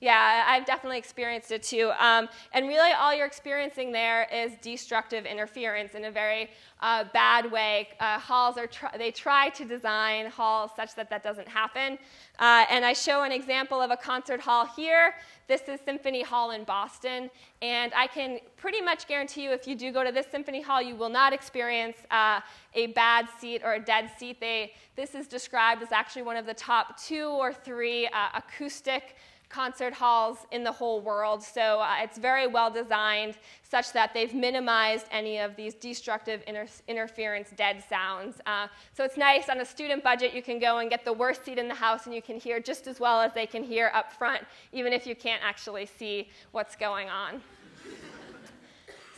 Yeah, 0.04 0.44
I've 0.46 0.66
definitely 0.66 0.98
experienced 0.98 1.50
it 1.50 1.62
too. 1.62 1.90
Um, 1.98 2.28
and 2.52 2.68
really, 2.68 2.92
all 2.92 3.14
you're 3.14 3.24
experiencing 3.24 3.90
there 3.90 4.28
is 4.30 4.52
destructive 4.60 5.24
interference 5.24 5.94
in 5.94 6.04
a 6.04 6.10
very 6.10 6.50
uh, 6.82 7.04
bad 7.14 7.50
way. 7.50 7.88
Uh, 7.98 8.18
halls 8.18 8.58
are 8.58 8.66
tr- 8.66 8.98
they 8.98 9.10
try 9.10 9.48
to 9.48 9.64
design 9.64 10.26
halls 10.26 10.72
such 10.76 10.94
that 10.96 11.08
that 11.08 11.22
doesn't 11.22 11.48
happen. 11.48 11.96
Uh, 12.38 12.66
and 12.68 12.84
I 12.84 12.92
show 12.92 13.22
an 13.22 13.32
example 13.32 13.80
of 13.80 13.90
a 13.90 13.96
concert 13.96 14.40
hall 14.40 14.66
here. 14.66 15.14
This 15.48 15.62
is 15.68 15.80
Symphony 15.86 16.22
Hall 16.22 16.50
in 16.50 16.64
Boston, 16.64 17.30
and 17.62 17.90
I 17.96 18.06
can 18.06 18.40
pretty 18.58 18.82
much 18.82 19.08
guarantee 19.08 19.44
you, 19.44 19.52
if 19.52 19.66
you 19.66 19.74
do 19.74 19.90
go 19.90 20.04
to 20.04 20.12
this 20.12 20.26
symphony 20.30 20.60
hall, 20.60 20.82
you 20.82 20.96
will 20.96 21.08
not 21.08 21.32
experience 21.32 21.96
uh, 22.10 22.40
a 22.74 22.88
bad 22.88 23.26
seat 23.38 23.62
or 23.64 23.74
a 23.74 23.80
dead 23.80 24.10
seat. 24.18 24.38
They, 24.38 24.74
this 24.96 25.14
is 25.14 25.28
described 25.28 25.82
as 25.82 25.92
actually 25.92 26.22
one 26.22 26.36
of 26.36 26.44
the 26.44 26.54
top 26.54 27.00
two 27.00 27.28
or 27.28 27.54
three 27.54 28.06
uh, 28.08 28.28
acoustic 28.34 29.16
concert 29.54 29.94
halls 29.94 30.38
in 30.50 30.64
the 30.64 30.72
whole 30.72 31.00
world. 31.00 31.40
So 31.40 31.80
uh, 31.80 32.02
it's 32.02 32.18
very 32.18 32.48
well 32.48 32.70
designed 32.72 33.34
such 33.62 33.92
that 33.92 34.12
they've 34.12 34.34
minimized 34.34 35.06
any 35.12 35.38
of 35.38 35.54
these 35.54 35.74
destructive 35.74 36.42
inter- 36.48 36.66
interference 36.88 37.50
dead 37.56 37.84
sounds. 37.88 38.40
Uh, 38.46 38.66
so 38.96 39.04
it's 39.04 39.16
nice 39.16 39.48
on 39.48 39.60
a 39.60 39.64
student 39.64 40.02
budget, 40.02 40.34
you 40.34 40.42
can 40.42 40.58
go 40.58 40.78
and 40.78 40.90
get 40.90 41.04
the 41.04 41.12
worst 41.12 41.44
seat 41.44 41.58
in 41.58 41.68
the 41.68 41.80
house 41.86 42.06
and 42.06 42.14
you 42.14 42.22
can 42.22 42.36
hear 42.36 42.58
just 42.58 42.88
as 42.88 42.98
well 42.98 43.20
as 43.20 43.32
they 43.32 43.46
can 43.46 43.62
hear 43.62 43.92
up 43.94 44.12
front, 44.12 44.42
even 44.72 44.92
if 44.92 45.06
you 45.06 45.14
can't 45.14 45.42
actually 45.44 45.86
see 45.86 46.28
what's 46.50 46.74
going 46.74 47.08
on. 47.08 47.40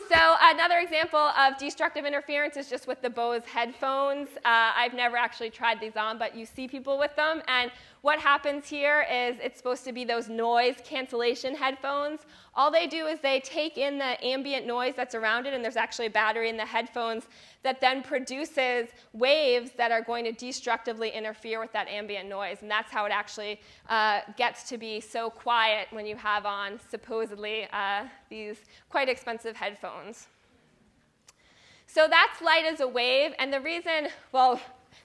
So 0.09 0.35
another 0.41 0.77
example 0.77 1.19
of 1.19 1.57
destructive 1.57 2.05
interference 2.05 2.55
is 2.55 2.69
just 2.69 2.87
with 2.87 3.01
the 3.01 3.09
Bose 3.09 3.43
headphones. 3.43 4.29
Uh, 4.37 4.71
I've 4.81 4.93
never 4.93 5.17
actually 5.17 5.49
tried 5.49 5.81
these 5.81 5.97
on, 5.97 6.17
but 6.17 6.33
you 6.33 6.45
see 6.45 6.65
people 6.65 6.97
with 6.97 7.13
them. 7.17 7.41
And 7.49 7.71
what 8.07 8.19
happens 8.19 8.69
here 8.69 9.05
is 9.11 9.35
it's 9.43 9.57
supposed 9.57 9.83
to 9.83 9.91
be 9.91 10.05
those 10.05 10.29
noise 10.29 10.75
cancellation 10.85 11.53
headphones. 11.53 12.21
All 12.55 12.71
they 12.71 12.87
do 12.87 13.05
is 13.05 13.19
they 13.19 13.41
take 13.41 13.77
in 13.77 13.97
the 13.97 14.25
ambient 14.25 14.65
noise 14.65 14.93
that's 14.95 15.13
around 15.13 15.45
it, 15.45 15.53
and 15.53 15.61
there's 15.61 15.75
actually 15.75 16.05
a 16.05 16.09
battery 16.23 16.47
in 16.47 16.55
the 16.55 16.65
headphones 16.65 17.25
that 17.63 17.81
then 17.81 18.01
produces 18.01 18.87
waves 19.11 19.71
that 19.75 19.91
are 19.91 20.01
going 20.01 20.23
to 20.23 20.31
destructively 20.31 21.09
interfere 21.09 21.59
with 21.59 21.73
that 21.73 21.89
ambient 21.89 22.29
noise. 22.29 22.59
And 22.61 22.71
that's 22.71 22.93
how 22.93 23.03
it 23.03 23.11
actually 23.11 23.59
uh, 23.89 24.21
gets 24.37 24.69
to 24.69 24.77
be 24.77 25.01
so 25.01 25.29
quiet 25.29 25.89
when 25.91 26.05
you 26.05 26.15
have 26.15 26.45
on 26.45 26.79
supposedly 26.89 27.67
uh, 27.73 28.05
these 28.29 28.59
quite 28.87 29.09
expensive 29.09 29.57
headphones. 29.57 30.27
So 31.87 32.07
that's 32.09 32.41
light 32.41 32.63
as 32.63 32.79
a 32.79 32.87
wave, 32.87 33.33
and 33.37 33.51
the 33.51 33.59
reason, 33.59 34.07
well, 34.31 34.61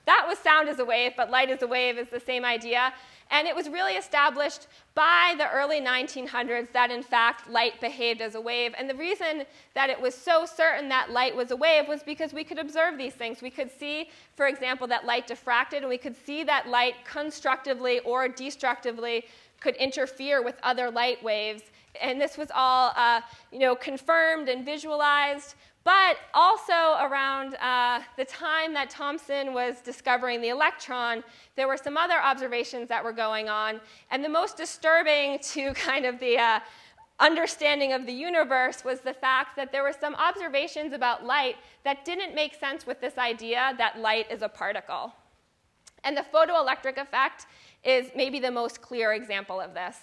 that 0.06 0.24
was 0.28 0.38
sound 0.38 0.68
as 0.68 0.78
a 0.78 0.84
wave, 0.84 1.12
but 1.16 1.30
light 1.30 1.50
as 1.50 1.62
a 1.62 1.66
wave 1.66 1.98
is 1.98 2.08
the 2.08 2.20
same 2.20 2.44
idea. 2.44 2.92
And 3.30 3.48
it 3.48 3.56
was 3.56 3.68
really 3.68 3.94
established 3.94 4.66
by 4.94 5.34
the 5.38 5.50
early 5.50 5.80
1900s 5.80 6.70
that, 6.72 6.90
in 6.90 7.02
fact, 7.02 7.48
light 7.48 7.80
behaved 7.80 8.20
as 8.20 8.34
a 8.34 8.40
wave. 8.40 8.74
And 8.76 8.90
the 8.90 8.94
reason 8.94 9.44
that 9.74 9.88
it 9.88 9.98
was 9.98 10.14
so 10.14 10.44
certain 10.44 10.88
that 10.90 11.10
light 11.10 11.34
was 11.34 11.50
a 11.50 11.56
wave 11.56 11.88
was 11.88 12.02
because 12.02 12.34
we 12.34 12.44
could 12.44 12.58
observe 12.58 12.98
these 12.98 13.14
things. 13.14 13.40
We 13.40 13.50
could 13.50 13.70
see, 13.70 14.10
for 14.36 14.48
example, 14.48 14.86
that 14.88 15.06
light 15.06 15.28
diffracted, 15.28 15.78
and 15.78 15.88
we 15.88 15.96
could 15.96 16.16
see 16.26 16.44
that 16.44 16.68
light 16.68 16.94
constructively 17.04 18.00
or 18.00 18.28
destructively 18.28 19.24
could 19.60 19.76
interfere 19.76 20.42
with 20.42 20.56
other 20.62 20.90
light 20.90 21.22
waves. 21.22 21.62
And 22.00 22.20
this 22.20 22.36
was 22.36 22.48
all 22.54 22.92
uh, 22.96 23.22
you 23.50 23.60
know, 23.60 23.74
confirmed 23.74 24.48
and 24.48 24.64
visualized 24.64 25.54
but 25.84 26.16
also 26.32 26.96
around 27.00 27.56
uh, 27.56 28.00
the 28.16 28.24
time 28.24 28.72
that 28.74 28.88
Thomson 28.90 29.52
was 29.52 29.80
discovering 29.80 30.40
the 30.40 30.50
electron, 30.50 31.24
there 31.56 31.66
were 31.66 31.76
some 31.76 31.96
other 31.96 32.20
observations 32.22 32.88
that 32.88 33.02
were 33.02 33.12
going 33.12 33.48
on. 33.48 33.80
And 34.10 34.24
the 34.24 34.28
most 34.28 34.56
disturbing 34.56 35.38
to 35.40 35.72
kind 35.74 36.06
of 36.06 36.20
the 36.20 36.38
uh, 36.38 36.60
understanding 37.18 37.92
of 37.92 38.06
the 38.06 38.12
universe 38.12 38.84
was 38.84 39.00
the 39.00 39.14
fact 39.14 39.56
that 39.56 39.72
there 39.72 39.82
were 39.82 39.94
some 39.98 40.14
observations 40.14 40.92
about 40.92 41.24
light 41.24 41.56
that 41.84 42.04
didn't 42.04 42.34
make 42.34 42.54
sense 42.54 42.86
with 42.86 43.00
this 43.00 43.18
idea 43.18 43.74
that 43.78 43.98
light 43.98 44.30
is 44.30 44.42
a 44.42 44.48
particle. 44.48 45.12
And 46.04 46.16
the 46.16 46.24
photoelectric 46.32 46.96
effect 46.98 47.46
is 47.84 48.10
maybe 48.14 48.40
the 48.40 48.50
most 48.50 48.80
clear 48.80 49.12
example 49.12 49.60
of 49.60 49.74
this. 49.74 49.96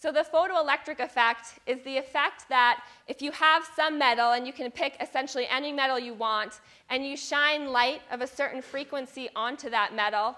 So 0.00 0.12
the 0.12 0.20
photoelectric 0.20 1.00
effect 1.00 1.58
is 1.66 1.82
the 1.82 1.96
effect 1.96 2.48
that 2.48 2.84
if 3.08 3.20
you 3.20 3.32
have 3.32 3.68
some 3.74 3.98
metal, 3.98 4.30
and 4.30 4.46
you 4.46 4.52
can 4.52 4.70
pick 4.70 4.96
essentially 5.00 5.48
any 5.50 5.72
metal 5.72 5.98
you 5.98 6.14
want, 6.14 6.60
and 6.88 7.04
you 7.04 7.16
shine 7.16 7.72
light 7.72 8.02
of 8.12 8.20
a 8.20 8.26
certain 8.26 8.62
frequency 8.62 9.28
onto 9.34 9.68
that 9.70 9.96
metal, 9.96 10.36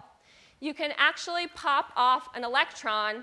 you 0.60 0.72
can 0.72 0.92
actually 0.96 1.46
pop 1.48 1.92
off 1.94 2.30
an 2.34 2.42
electron, 2.42 3.22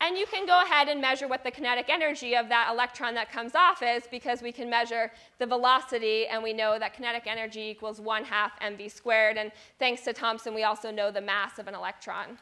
and 0.00 0.18
you 0.18 0.26
can 0.26 0.46
go 0.46 0.60
ahead 0.62 0.88
and 0.88 1.00
measure 1.00 1.28
what 1.28 1.44
the 1.44 1.50
kinetic 1.50 1.88
energy 1.88 2.34
of 2.34 2.48
that 2.48 2.70
electron 2.72 3.14
that 3.14 3.30
comes 3.30 3.54
off 3.54 3.80
is 3.80 4.02
because 4.10 4.42
we 4.42 4.50
can 4.50 4.68
measure 4.68 5.12
the 5.38 5.46
velocity, 5.46 6.26
and 6.26 6.42
we 6.42 6.52
know 6.52 6.76
that 6.80 6.92
kinetic 6.92 7.28
energy 7.28 7.70
equals 7.70 8.00
1 8.00 8.24
half 8.24 8.58
mv 8.58 8.90
squared. 8.90 9.36
And 9.36 9.52
thanks 9.78 10.02
to 10.02 10.12
Thomson, 10.12 10.54
we 10.54 10.64
also 10.64 10.90
know 10.90 11.12
the 11.12 11.20
mass 11.20 11.60
of 11.60 11.68
an 11.68 11.76
electron. 11.76 12.36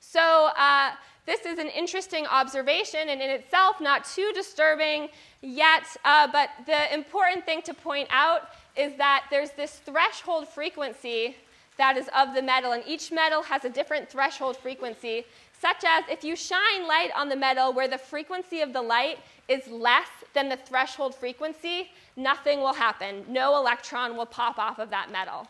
So 0.00 0.50
uh, 0.56 0.90
this 1.26 1.46
is 1.46 1.58
an 1.58 1.68
interesting 1.68 2.26
observation 2.26 3.08
and 3.08 3.20
in 3.20 3.30
itself 3.30 3.80
not 3.80 4.04
too 4.04 4.30
disturbing 4.34 5.08
yet, 5.40 5.84
uh, 6.04 6.28
but 6.30 6.50
the 6.66 6.92
important 6.92 7.44
thing 7.46 7.62
to 7.62 7.74
point 7.74 8.08
out 8.10 8.50
is 8.76 8.96
that 8.98 9.24
there's 9.30 9.50
this 9.52 9.80
threshold 9.86 10.48
frequency 10.48 11.36
that 11.76 11.96
is 11.96 12.08
of 12.16 12.34
the 12.34 12.42
metal, 12.42 12.72
and 12.72 12.84
each 12.86 13.10
metal 13.10 13.42
has 13.42 13.64
a 13.64 13.70
different 13.70 14.08
threshold 14.08 14.56
frequency, 14.56 15.24
such 15.60 15.82
as 15.84 16.04
if 16.08 16.22
you 16.22 16.36
shine 16.36 16.86
light 16.86 17.10
on 17.16 17.28
the 17.28 17.36
metal 17.36 17.72
where 17.72 17.88
the 17.88 17.98
frequency 17.98 18.60
of 18.60 18.72
the 18.72 18.82
light 18.82 19.18
is 19.48 19.66
less 19.68 20.08
than 20.34 20.48
the 20.48 20.56
threshold 20.56 21.14
frequency, 21.14 21.90
nothing 22.16 22.60
will 22.60 22.74
happen. 22.74 23.24
No 23.28 23.56
electron 23.56 24.16
will 24.16 24.26
pop 24.26 24.58
off 24.58 24.78
of 24.78 24.90
that 24.90 25.10
metal. 25.10 25.48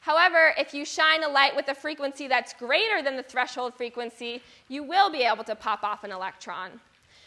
However, 0.00 0.54
if 0.56 0.72
you 0.72 0.84
shine 0.84 1.22
a 1.22 1.28
light 1.28 1.54
with 1.54 1.68
a 1.68 1.74
frequency 1.74 2.26
that's 2.26 2.54
greater 2.54 3.02
than 3.02 3.16
the 3.16 3.22
threshold 3.22 3.74
frequency, 3.74 4.42
you 4.68 4.82
will 4.82 5.10
be 5.10 5.22
able 5.22 5.44
to 5.44 5.54
pop 5.54 5.84
off 5.84 6.04
an 6.04 6.10
electron. 6.10 6.80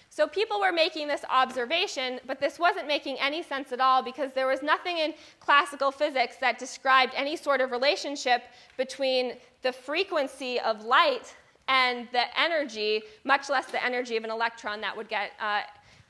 So 0.10 0.28
people 0.28 0.60
were 0.60 0.72
making 0.72 1.08
this 1.08 1.24
observation, 1.30 2.20
but 2.28 2.40
this 2.40 2.60
wasn't 2.60 2.88
making 2.88 3.18
any 3.20 3.42
sense 3.42 3.72
at 3.72 3.80
all 3.80 4.04
because 4.04 4.32
there 4.34 4.48
was 4.48 4.62
nothing 4.62 4.98
in 4.98 5.14
classical 5.40 5.92
physics 5.92 6.36
that 6.38 6.60
described 6.60 7.14
any 7.16 7.36
sort 7.36 7.62
of 7.62 7.72
relationship 7.72 8.44
between 8.78 9.38
the 9.64 9.72
frequency 9.72 10.60
of 10.60 10.84
light 10.84 11.36
and 11.68 12.08
the 12.12 12.26
energy, 12.40 13.02
much 13.24 13.50
less 13.50 13.66
the 13.68 13.84
energy 13.84 14.18
of 14.18 14.24
an 14.24 14.30
electron 14.30 14.82
that 14.82 14.96
would 14.96 15.10
get 15.10 15.32
uh, 15.40 15.62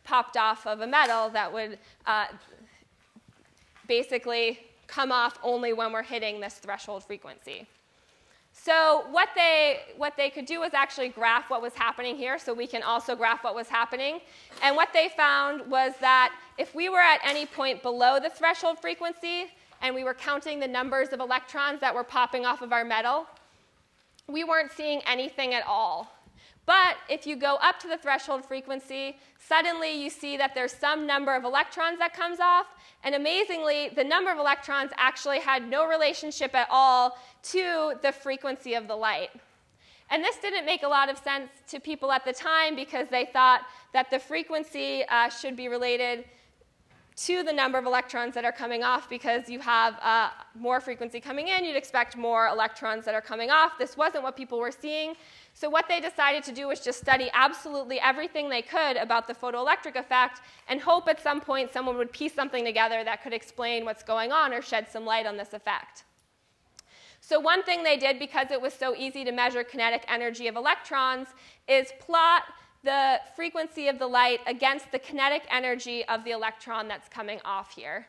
popped 0.03 0.35
off 0.35 0.67
of 0.67 0.81
a 0.81 0.87
metal 0.87 1.29
that 1.29 1.51
would 1.51 1.77
uh, 2.05 2.25
basically 3.87 4.59
come 4.93 5.11
off 5.11 5.39
only 5.43 5.73
when 5.73 5.91
we're 5.91 6.03
hitting 6.03 6.39
this 6.39 6.55
threshold 6.55 7.03
frequency. 7.03 7.67
So 8.51 9.05
what 9.09 9.29
they, 9.35 9.79
what 9.97 10.15
they 10.15 10.29
could 10.29 10.45
do 10.45 10.59
was 10.59 10.73
actually 10.75 11.09
graph 11.09 11.49
what 11.49 11.61
was 11.61 11.73
happening 11.73 12.15
here, 12.15 12.37
so 12.37 12.53
we 12.53 12.67
can 12.67 12.83
also 12.83 13.15
graph 13.15 13.43
what 13.43 13.55
was 13.55 13.67
happening. 13.67 14.19
And 14.61 14.75
what 14.75 14.89
they 14.93 15.09
found 15.17 15.69
was 15.71 15.93
that 16.01 16.33
if 16.59 16.75
we 16.75 16.87
were 16.89 16.99
at 16.99 17.19
any 17.23 17.47
point 17.47 17.81
below 17.81 18.19
the 18.19 18.29
threshold 18.29 18.79
frequency, 18.79 19.47
and 19.81 19.93
we 19.93 20.03
were 20.03 20.13
counting 20.13 20.59
the 20.59 20.67
numbers 20.67 21.09
of 21.09 21.19
electrons 21.19 21.81
that 21.81 21.93
were 21.93 22.05
popping 22.05 22.45
off 22.45 22.61
of 22.61 22.71
our 22.71 22.85
metal, 22.85 23.27
we 24.27 24.43
weren't 24.43 24.71
seeing 24.71 25.01
anything 25.05 25.53
at 25.53 25.65
all. 25.67 26.09
But 26.65 26.95
if 27.09 27.27
you 27.27 27.35
go 27.35 27.55
up 27.55 27.79
to 27.79 27.87
the 27.87 27.97
threshold 27.97 28.45
frequency, 28.45 29.17
suddenly 29.37 30.01
you 30.01 30.09
see 30.09 30.37
that 30.37 30.55
there's 30.55 30.71
some 30.71 31.05
number 31.05 31.35
of 31.35 31.43
electrons 31.43 31.99
that 31.99 32.13
comes 32.13 32.39
off, 32.39 32.67
and 33.03 33.15
amazingly, 33.15 33.89
the 33.89 34.03
number 34.03 34.31
of 34.31 34.37
electrons 34.37 34.91
actually 34.97 35.39
had 35.39 35.67
no 35.67 35.85
relationship 35.87 36.55
at 36.55 36.67
all 36.71 37.17
to 37.43 37.95
the 38.01 38.13
frequency 38.13 38.75
of 38.75 38.87
the 38.87 38.95
light. 38.95 39.29
And 40.09 40.23
this 40.23 40.37
didn't 40.37 40.65
make 40.65 40.83
a 40.83 40.87
lot 40.87 41.09
of 41.09 41.17
sense 41.17 41.49
to 41.69 41.79
people 41.79 42.11
at 42.11 42.23
the 42.23 42.33
time 42.33 42.75
because 42.75 43.07
they 43.09 43.25
thought 43.25 43.61
that 43.93 44.09
the 44.09 44.19
frequency 44.19 45.03
uh, 45.09 45.29
should 45.29 45.55
be 45.55 45.67
related 45.67 46.25
to 47.15 47.43
the 47.43 47.53
number 47.53 47.77
of 47.77 47.85
electrons 47.85 48.33
that 48.33 48.45
are 48.45 48.51
coming 48.51 48.83
off 48.83 49.09
because 49.09 49.49
you 49.49 49.59
have 49.59 49.99
uh, 50.01 50.29
more 50.55 50.81
frequency 50.81 51.19
coming 51.19 51.47
in, 51.47 51.63
you'd 51.63 51.75
expect 51.75 52.17
more 52.17 52.47
electrons 52.47 53.05
that 53.05 53.13
are 53.13 53.21
coming 53.21 53.51
off. 53.51 53.77
This 53.77 53.95
wasn't 53.95 54.23
what 54.23 54.35
people 54.35 54.59
were 54.59 54.71
seeing. 54.71 55.13
So, 55.53 55.69
what 55.69 55.85
they 55.87 55.99
decided 55.99 56.43
to 56.45 56.51
do 56.51 56.67
was 56.67 56.79
just 56.79 56.99
study 56.99 57.29
absolutely 57.33 57.99
everything 57.99 58.49
they 58.49 58.63
could 58.63 58.97
about 58.97 59.27
the 59.27 59.35
photoelectric 59.35 59.95
effect 59.95 60.41
and 60.67 60.81
hope 60.81 61.07
at 61.07 61.21
some 61.21 61.39
point 61.39 61.71
someone 61.71 61.97
would 61.97 62.11
piece 62.11 62.33
something 62.33 62.65
together 62.65 63.03
that 63.03 63.21
could 63.21 63.33
explain 63.33 63.85
what's 63.85 64.03
going 64.03 64.31
on 64.31 64.51
or 64.51 64.61
shed 64.61 64.87
some 64.89 65.05
light 65.05 65.27
on 65.27 65.37
this 65.37 65.53
effect. 65.53 66.05
So, 67.21 67.39
one 67.39 67.63
thing 67.63 67.83
they 67.83 67.97
did 67.97 68.17
because 68.17 68.49
it 68.49 68.59
was 68.59 68.73
so 68.73 68.95
easy 68.95 69.23
to 69.23 69.31
measure 69.31 69.63
kinetic 69.63 70.03
energy 70.07 70.47
of 70.47 70.55
electrons 70.55 71.27
is 71.67 71.93
plot 71.99 72.43
the 72.83 73.19
frequency 73.35 73.87
of 73.87 73.97
the 73.97 74.07
light 74.07 74.41
against 74.45 74.91
the 74.91 74.99
kinetic 74.99 75.43
energy 75.49 76.05
of 76.05 76.23
the 76.23 76.31
electron 76.31 76.87
that's 76.87 77.07
coming 77.07 77.39
off 77.45 77.73
here. 77.73 78.05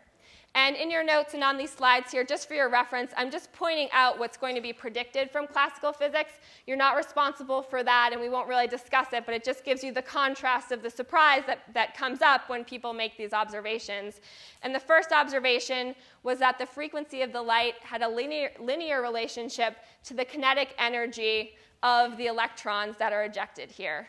And 0.57 0.77
in 0.77 0.89
your 0.89 1.03
notes 1.03 1.35
and 1.35 1.43
on 1.43 1.57
these 1.57 1.73
slides 1.73 2.13
here, 2.13 2.23
just 2.23 2.47
for 2.47 2.55
your 2.55 2.69
reference, 2.69 3.13
I'm 3.17 3.29
just 3.29 3.53
pointing 3.53 3.89
out 3.93 4.21
what's 4.21 4.37
going 4.37 4.55
to 4.55 4.61
be 4.61 4.73
predicted 4.73 5.29
from 5.33 5.49
classical 5.49 5.93
physics. 5.93 6.35
You're 6.69 6.77
not 6.77 6.97
responsible 6.97 7.61
for 7.61 7.83
that, 7.83 8.11
and 8.13 8.21
we 8.21 8.29
won't 8.29 8.47
really 8.47 8.69
discuss 8.69 9.09
it, 9.13 9.27
but 9.27 9.35
it 9.35 9.43
just 9.43 9.65
gives 9.65 9.83
you 9.83 9.93
the 9.93 10.03
contrast 10.03 10.71
of 10.71 10.81
the 10.81 10.91
surprise 10.91 11.43
that, 11.49 11.63
that 11.75 11.97
comes 11.97 12.23
up 12.23 12.49
when 12.49 12.65
people 12.65 12.93
make 12.93 13.17
these 13.17 13.33
observations. 13.33 14.21
And 14.63 14.73
the 14.73 14.79
first 14.79 15.11
observation 15.11 15.97
was 16.23 16.39
that 16.39 16.57
the 16.57 16.67
frequency 16.67 17.23
of 17.23 17.33
the 17.33 17.43
light 17.43 17.75
had 17.81 18.03
a 18.03 18.09
linear, 18.09 18.51
linear 18.61 19.03
relationship 19.03 19.77
to 20.05 20.15
the 20.15 20.25
kinetic 20.25 20.73
energy 20.79 21.57
of 21.83 22.17
the 22.17 22.27
electrons 22.27 22.97
that 22.99 23.13
are 23.13 23.25
ejected 23.25 23.73
here. 23.73 24.09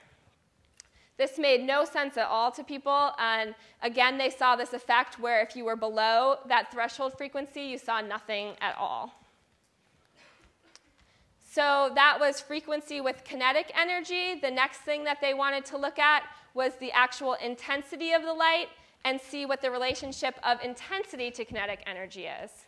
This 1.17 1.37
made 1.37 1.63
no 1.63 1.85
sense 1.85 2.17
at 2.17 2.27
all 2.27 2.51
to 2.51 2.63
people. 2.63 3.11
And 3.17 3.55
again, 3.81 4.17
they 4.17 4.29
saw 4.29 4.55
this 4.55 4.73
effect 4.73 5.19
where 5.19 5.41
if 5.41 5.55
you 5.55 5.63
were 5.63 5.77
below 5.77 6.37
that 6.47 6.71
threshold 6.71 7.17
frequency, 7.17 7.61
you 7.61 7.77
saw 7.77 8.01
nothing 8.01 8.53
at 8.59 8.75
all. 8.77 9.13
So 11.49 11.89
that 11.95 12.17
was 12.19 12.41
frequency 12.41 12.99
with 12.99 13.23
kinetic 13.23 13.71
energy. 13.79 14.37
The 14.41 14.51
next 14.51 14.79
thing 14.79 15.05
that 15.05 15.21
they 15.21 15.33
wanted 15.33 15.63
to 15.67 15.77
look 15.77 15.97
at 15.97 16.23
was 16.53 16.73
the 16.75 16.91
actual 16.91 17.35
intensity 17.35 18.11
of 18.11 18.23
the 18.23 18.33
light 18.33 18.67
and 19.05 19.21
see 19.21 19.45
what 19.45 19.61
the 19.61 19.71
relationship 19.71 20.35
of 20.43 20.61
intensity 20.61 21.31
to 21.31 21.45
kinetic 21.45 21.81
energy 21.85 22.25
is. 22.25 22.64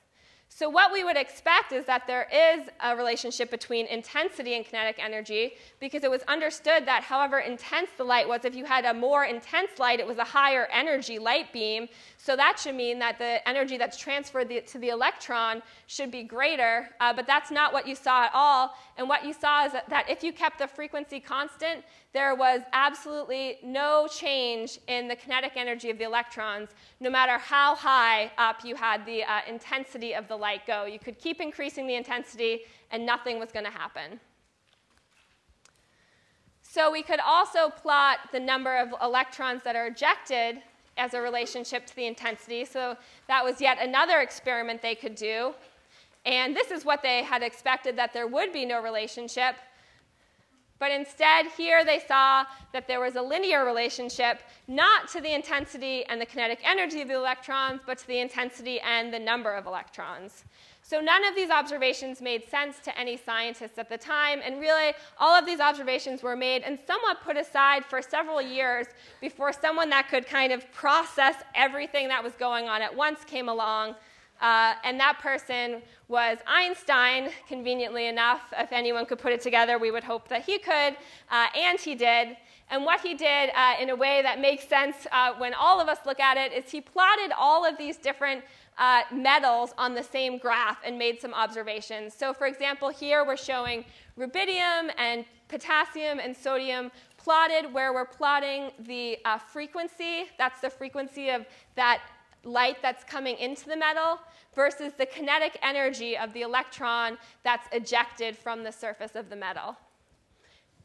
So, 0.49 0.69
what 0.69 0.91
we 0.91 1.03
would 1.03 1.17
expect 1.17 1.71
is 1.71 1.85
that 1.85 2.07
there 2.07 2.27
is 2.33 2.67
a 2.81 2.95
relationship 2.95 3.51
between 3.51 3.85
intensity 3.85 4.55
and 4.55 4.65
kinetic 4.65 4.97
energy 4.97 5.53
because 5.79 6.03
it 6.03 6.09
was 6.09 6.23
understood 6.23 6.85
that 6.87 7.03
however 7.03 7.39
intense 7.39 7.89
the 7.97 8.03
light 8.03 8.27
was, 8.27 8.43
if 8.43 8.55
you 8.55 8.65
had 8.65 8.85
a 8.85 8.93
more 8.93 9.25
intense 9.25 9.77
light, 9.77 9.99
it 9.99 10.07
was 10.07 10.17
a 10.17 10.23
higher 10.23 10.67
energy 10.73 11.19
light 11.19 11.53
beam. 11.53 11.87
So, 12.19 12.35
that 12.35 12.59
should 12.59 12.75
mean 12.75 12.97
that 12.99 13.19
the 13.19 13.47
energy 13.47 13.77
that's 13.77 13.97
transferred 13.97 14.49
the, 14.49 14.61
to 14.61 14.79
the 14.79 14.89
electron 14.89 15.61
should 15.85 16.11
be 16.11 16.23
greater. 16.23 16.89
Uh, 16.99 17.13
but 17.13 17.27
that's 17.27 17.51
not 17.51 17.71
what 17.71 17.87
you 17.87 17.95
saw 17.95 18.25
at 18.25 18.31
all. 18.33 18.73
And 18.97 19.07
what 19.07 19.23
you 19.23 19.33
saw 19.33 19.65
is 19.65 19.73
that, 19.73 19.87
that 19.89 20.09
if 20.09 20.23
you 20.23 20.33
kept 20.33 20.57
the 20.57 20.67
frequency 20.67 21.19
constant, 21.19 21.83
there 22.13 22.33
was 22.33 22.61
absolutely 22.73 23.59
no 23.63 24.07
change 24.07 24.79
in 24.87 25.07
the 25.07 25.15
kinetic 25.15 25.51
energy 25.55 25.91
of 25.91 25.99
the 25.99 26.05
electrons, 26.05 26.69
no 26.99 27.11
matter 27.11 27.37
how 27.37 27.75
high 27.75 28.31
up 28.39 28.65
you 28.65 28.75
had 28.75 29.05
the 29.05 29.23
uh, 29.23 29.41
intensity 29.47 30.15
of 30.15 30.27
the 30.27 30.35
light 30.35 30.65
go. 30.65 30.85
You 30.85 30.97
could 30.97 31.19
keep 31.19 31.39
increasing 31.39 31.85
the 31.85 31.93
intensity, 31.93 32.61
and 32.89 33.05
nothing 33.05 33.37
was 33.37 33.51
going 33.51 33.65
to 33.65 33.71
happen. 33.71 34.19
So 36.63 36.91
we 36.91 37.03
could 37.03 37.19
also 37.19 37.69
plot 37.69 38.17
the 38.31 38.39
number 38.39 38.77
of 38.77 38.93
electrons 39.01 39.61
that 39.63 39.75
are 39.75 39.87
ejected 39.87 40.57
as 40.97 41.13
a 41.13 41.21
relationship 41.21 41.85
to 41.87 41.95
the 41.95 42.05
intensity. 42.05 42.65
So 42.65 42.97
that 43.27 43.43
was 43.43 43.61
yet 43.61 43.77
another 43.81 44.19
experiment 44.19 44.81
they 44.81 44.95
could 44.95 45.15
do. 45.15 45.53
And 46.25 46.55
this 46.55 46.71
is 46.71 46.83
what 46.83 47.01
they 47.01 47.23
had 47.23 47.41
expected 47.41 47.95
that 47.97 48.13
there 48.13 48.27
would 48.27 48.51
be 48.51 48.65
no 48.65 48.81
relationship. 48.81 49.55
But 50.79 50.91
instead, 50.91 51.47
here 51.57 51.83
they 51.83 51.99
saw 51.99 52.45
that 52.73 52.87
there 52.87 52.99
was 52.99 53.15
a 53.15 53.21
linear 53.21 53.65
relationship, 53.65 54.41
not 54.67 55.07
to 55.09 55.21
the 55.21 55.33
intensity 55.33 56.05
and 56.05 56.21
the 56.21 56.25
kinetic 56.25 56.59
energy 56.63 57.01
of 57.01 57.07
the 57.07 57.15
electrons, 57.15 57.81
but 57.85 57.97
to 57.99 58.07
the 58.07 58.19
intensity 58.19 58.79
and 58.81 59.11
the 59.11 59.19
number 59.19 59.53
of 59.53 59.65
electrons. 59.65 60.43
So 60.89 61.01
none 61.01 61.25
of 61.25 61.35
these 61.35 61.49
observations 61.49 62.21
made 62.21 62.47
sense 62.47 62.79
to 62.85 62.97
any 62.97 63.17
scientists 63.17 63.77
at 63.77 63.89
the 63.89 63.97
time, 63.97 64.39
and 64.41 64.57
really 64.57 64.93
all 65.19 65.35
of 65.35 65.45
these 65.45 65.59
observations 65.59 66.23
were 66.23 66.37
made 66.37 66.61
and 66.61 66.79
somewhat 66.87 67.21
put 67.21 67.35
aside 67.35 67.83
for 67.83 68.01
several 68.01 68.41
years 68.41 68.87
before 69.19 69.51
someone 69.51 69.89
that 69.89 70.07
could 70.07 70.25
kind 70.25 70.53
of 70.53 70.71
process 70.71 71.35
everything 71.55 72.07
that 72.07 72.23
was 72.23 72.31
going 72.39 72.69
on 72.69 72.81
at 72.81 72.95
once 72.95 73.25
came 73.25 73.49
along 73.49 73.95
uh, 74.41 74.73
and 74.83 74.99
that 74.99 75.19
person 75.19 75.81
was 76.07 76.37
Einstein, 76.45 77.29
conveniently 77.47 78.07
enough. 78.07 78.53
If 78.57 78.71
anyone 78.71 79.05
could 79.05 79.19
put 79.19 79.33
it 79.33 79.41
together, 79.41 79.77
we 79.77 79.91
would 79.91 80.03
hope 80.03 80.27
that 80.29 80.43
he 80.43 80.59
could, 80.59 80.95
uh, 81.31 81.47
and 81.55 81.79
he 81.79 81.95
did. 81.95 82.37
And 82.69 82.83
what 82.83 83.01
he 83.01 83.13
did 83.13 83.49
uh, 83.55 83.75
in 83.79 83.89
a 83.89 83.95
way 83.95 84.21
that 84.21 84.39
makes 84.39 84.67
sense 84.67 85.07
uh, 85.11 85.33
when 85.37 85.53
all 85.53 85.79
of 85.79 85.87
us 85.87 85.99
look 86.05 86.19
at 86.19 86.37
it 86.37 86.51
is 86.51 86.69
he 86.69 86.81
plotted 86.81 87.31
all 87.37 87.65
of 87.65 87.77
these 87.77 87.97
different 87.97 88.43
uh, 88.77 89.01
metals 89.11 89.73
on 89.77 89.93
the 89.93 90.03
same 90.03 90.37
graph 90.37 90.77
and 90.85 90.97
made 90.97 91.19
some 91.19 91.33
observations. 91.33 92.13
So, 92.13 92.33
for 92.33 92.47
example, 92.47 92.89
here 92.89 93.25
we're 93.25 93.37
showing 93.37 93.85
rubidium 94.17 94.91
and 94.97 95.25
potassium 95.47 96.19
and 96.19 96.35
sodium 96.35 96.91
plotted 97.17 97.73
where 97.73 97.93
we're 97.93 98.05
plotting 98.05 98.71
the 98.79 99.17
uh, 99.25 99.37
frequency. 99.37 100.25
That's 100.37 100.61
the 100.61 100.69
frequency 100.69 101.29
of 101.29 101.45
that 101.75 102.01
light 102.43 102.77
that's 102.81 103.03
coming 103.03 103.37
into 103.37 103.67
the 103.67 103.75
metal 103.75 104.19
versus 104.55 104.93
the 104.97 105.05
kinetic 105.05 105.59
energy 105.61 106.17
of 106.17 106.31
the 106.33 106.41
electron 106.41 107.17
that's 107.43 107.67
ejected 107.73 108.37
from 108.37 108.63
the 108.63 108.71
surface 108.71 109.15
of 109.15 109.29
the 109.29 109.35
metal. 109.35 109.75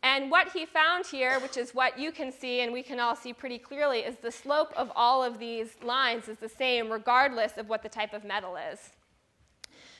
And 0.02 0.30
what 0.30 0.48
he 0.52 0.66
found 0.66 1.06
here, 1.06 1.38
which 1.38 1.56
is 1.56 1.74
what 1.74 1.98
you 1.98 2.10
can 2.10 2.32
see 2.32 2.60
and 2.60 2.72
we 2.72 2.82
can 2.82 2.98
all 2.98 3.14
see 3.14 3.32
pretty 3.32 3.58
clearly, 3.58 4.00
is 4.00 4.16
the 4.16 4.32
slope 4.32 4.72
of 4.76 4.90
all 4.96 5.22
of 5.22 5.38
these 5.38 5.76
lines 5.82 6.28
is 6.28 6.38
the 6.38 6.48
same 6.48 6.90
regardless 6.90 7.56
of 7.56 7.68
what 7.68 7.82
the 7.82 7.88
type 7.88 8.12
of 8.12 8.24
metal 8.24 8.56
is. 8.56 8.90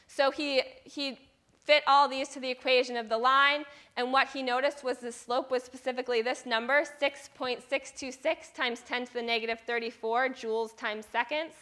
So 0.09 0.31
he, 0.31 0.63
he 0.85 1.19
fit 1.65 1.85
all 1.87 2.09
these 2.09 2.29
to 2.31 2.41
the 2.41 2.51
equation 2.51 2.97
of 2.97 3.09
the 3.09 3.17
line, 3.17 3.65
and 3.97 4.13
what 4.13 4.29
he 4.29 4.43
noticed 4.43 4.83
was 4.83 4.99
the 4.99 5.13
slope 5.13 5.51
was 5.51 5.63
specifically 5.63 6.21
this 6.21 6.45
number, 6.45 6.83
6.626 7.01 8.55
times 8.55 8.81
10 8.81 9.07
to 9.07 9.13
the 9.15 9.23
negative 9.23 9.61
34 9.67 10.31
joules 10.31 10.77
times 10.77 11.07
seconds. 11.07 11.53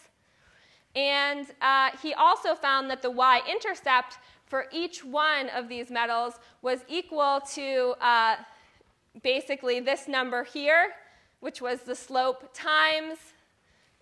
And 0.97 1.47
uh, 1.61 1.91
he 2.03 2.15
also 2.15 2.55
found 2.55 2.91
that 2.91 3.03
the 3.03 3.11
y-intercept 3.11 4.19
for 4.51 4.67
each 4.73 5.05
one 5.05 5.49
of 5.51 5.69
these 5.69 5.91
metals 5.93 6.35
was 6.61 6.81
equal 6.89 7.41
to 7.55 7.95
uh, 8.01 8.35
basically 9.23 9.79
this 9.79 10.09
number 10.09 10.43
here, 10.43 10.89
which 11.39 11.63
was 11.63 11.83
the 11.83 11.95
slope 11.95 12.51
times 12.53 13.19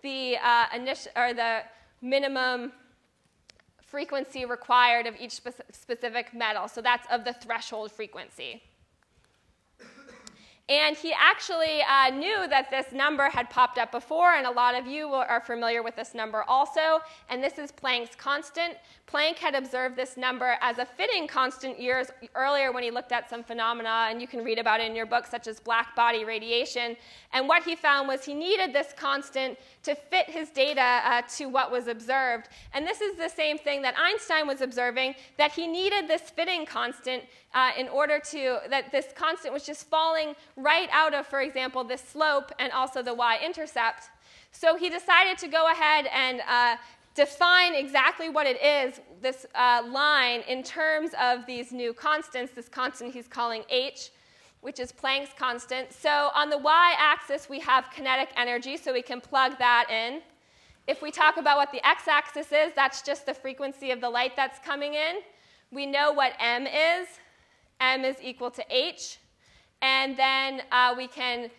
the, 0.03 0.39
uh, 0.43 0.65
initial, 0.75 1.13
or 1.17 1.35
the 1.35 1.61
minimum 2.01 2.73
frequency 3.83 4.47
required 4.47 5.07
of 5.07 5.15
each 5.21 5.33
spe- 5.33 5.61
specific 5.71 6.33
metal. 6.33 6.67
So 6.67 6.81
that's 6.81 7.07
of 7.13 7.25
the 7.25 7.35
threshold 7.35 7.93
frequency. 7.93 8.63
And 10.69 10.97
he 10.97 11.15
actually 11.19 11.81
uh, 11.83 12.11
knew 12.11 12.47
that 12.49 12.71
this 12.71 12.93
number 12.93 13.31
had 13.31 13.49
popped 13.49 13.79
up 13.79 13.91
before, 13.91 14.35
and 14.35 14.47
a 14.47 14.51
lot 14.51 14.75
of 14.75 14.87
you 14.87 15.09
are 15.15 15.41
familiar 15.41 15.83
with 15.83 15.97
this 15.97 16.15
number 16.15 16.45
also. 16.47 17.01
And 17.31 17.43
this 17.43 17.57
is 17.57 17.73
Planck's 17.73 18.15
constant. 18.15 18.77
Planck 19.11 19.37
had 19.37 19.55
observed 19.55 19.97
this 19.97 20.19
number 20.19 20.57
as 20.61 20.77
a 20.77 20.85
fitting 20.85 21.27
constant 21.27 21.81
years 21.81 22.09
earlier 22.35 22.71
when 22.73 22.83
he 22.83 22.91
looked 22.91 23.13
at 23.13 23.31
some 23.31 23.43
phenomena, 23.43 24.09
and 24.11 24.21
you 24.21 24.29
can 24.29 24.45
read 24.45 24.59
about 24.59 24.81
it 24.81 24.91
in 24.91 24.95
your 24.95 25.07
book, 25.07 25.27
such 25.27 25.47
as 25.47 25.59
black 25.59 25.97
body 25.97 26.27
radiation. 26.27 26.95
And 27.33 27.49
what 27.49 27.63
he 27.63 27.75
found 27.75 28.07
was 28.07 28.25
he 28.25 28.35
needed 28.35 28.75
this 28.75 28.93
constant 28.95 29.59
to 29.85 29.95
fit 29.95 30.29
his 30.29 30.51
data 30.51 31.01
uh, 31.05 31.23
to 31.37 31.47
what 31.47 31.73
was 31.73 31.89
observed. 31.89 32.51
And 32.75 32.87
this 32.87 33.01
is 33.01 33.17
the 33.17 33.31
same 33.31 33.57
thing 33.57 33.81
that 33.83 33.95
Einstein 33.99 34.47
was 34.47 34.61
observing, 34.61 35.15
that 35.39 35.53
he 35.53 35.67
needed 35.67 36.09
this 36.09 36.29
fitting 36.29 36.67
constant 36.67 37.25
uh, 37.55 37.71
in 37.79 37.89
order 37.89 38.21
to, 38.31 38.59
that 38.69 38.93
this 38.93 39.07
constant 39.15 39.55
was 39.55 39.65
just 39.65 39.89
falling 39.89 40.35
right 40.59 40.89
out 40.93 41.15
of, 41.15 41.27
for 41.27 41.41
example, 41.41 41.85
this 41.85 42.03
slope 42.03 42.53
and 42.59 42.73
also 42.73 43.03
the 43.03 43.15
y-intercept. 43.15 44.11
So 44.51 44.77
he 44.77 44.91
decided 44.91 45.39
to 45.39 45.49
go 45.49 45.71
ahead 45.71 46.07
and 46.13 46.41
uh, 46.49 46.77
define 47.15 47.75
exactly 47.75 48.29
what 48.29 48.47
it 48.47 48.63
is, 48.63 49.01
this 49.23 49.47
uh, 49.55 49.83
line, 49.89 50.41
in 50.49 50.63
terms 50.63 51.11
of 51.21 51.47
these 51.47 51.73
new 51.73 51.93
constants, 51.93 52.53
this 52.55 52.69
constant 52.69 53.13
he's 53.13 53.29
calling 53.29 53.63
h, 53.71 54.11
which 54.61 54.81
is 54.81 54.93
Planck's 54.93 55.31
constant. 55.39 55.93
So 55.93 56.31
on 56.35 56.51
the 56.51 56.59
y-axis, 56.59 57.49
we 57.49 57.61
have 57.61 57.87
kinetic 57.95 58.31
energy, 58.37 58.77
so 58.77 58.93
we 58.93 59.03
can 59.03 59.21
plug 59.21 59.59
that 59.59 59.87
in. 59.91 60.21
If 60.89 61.03
we 61.03 61.11
talk 61.11 61.37
about 61.37 61.57
what 61.57 61.71
the 61.71 61.87
x-axis 61.87 62.51
is, 62.51 62.73
that's 62.75 63.03
just 63.03 63.27
the 63.27 63.35
frequency 63.35 63.91
of 63.91 64.01
the 64.01 64.11
light 64.11 64.33
that's 64.35 64.59
coming 64.59 64.95
in. 64.95 65.17
We 65.71 65.87
know 65.87 66.13
what 66.13 66.33
m 66.41 66.67
is. 66.67 67.07
m 67.81 68.05
is 68.05 68.17
equal 68.23 68.51
to 68.53 68.65
h. 68.71 69.19
And 69.83 70.17
then 70.17 70.63
uh, 70.73 70.95
we 70.97 71.07
can 71.07 71.51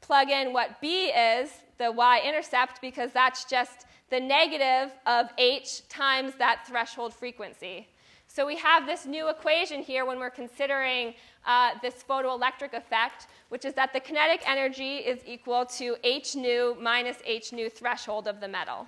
plug 0.00 0.30
in 0.30 0.52
what 0.52 0.80
b 0.80 1.06
is, 1.06 1.50
the 1.78 1.90
y-intercept, 1.90 2.80
because 2.80 3.10
that's 3.12 3.44
just 3.44 3.86
the 4.10 4.20
negative 4.20 4.92
of 5.06 5.28
h 5.38 5.88
times 5.88 6.34
that 6.38 6.66
threshold 6.66 7.14
frequency. 7.14 7.88
So 8.28 8.44
we 8.44 8.56
have 8.56 8.84
this 8.86 9.06
new 9.06 9.28
equation 9.28 9.80
here 9.80 10.04
when 10.04 10.18
we're 10.18 10.30
considering 10.30 11.14
uh, 11.46 11.70
this 11.82 12.04
photoelectric 12.08 12.72
effect, 12.74 13.28
which 13.48 13.64
is 13.64 13.74
that 13.74 13.92
the 13.92 14.00
kinetic 14.00 14.42
energy 14.48 14.96
is 14.96 15.20
equal 15.26 15.64
to 15.66 15.96
h 16.02 16.34
nu 16.34 16.76
minus 16.80 17.18
h 17.24 17.52
nu 17.52 17.68
threshold 17.68 18.26
of 18.26 18.40
the 18.40 18.48
metal. 18.48 18.86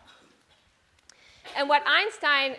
And 1.57 1.69
what 1.69 1.83
Einstein 1.87 2.57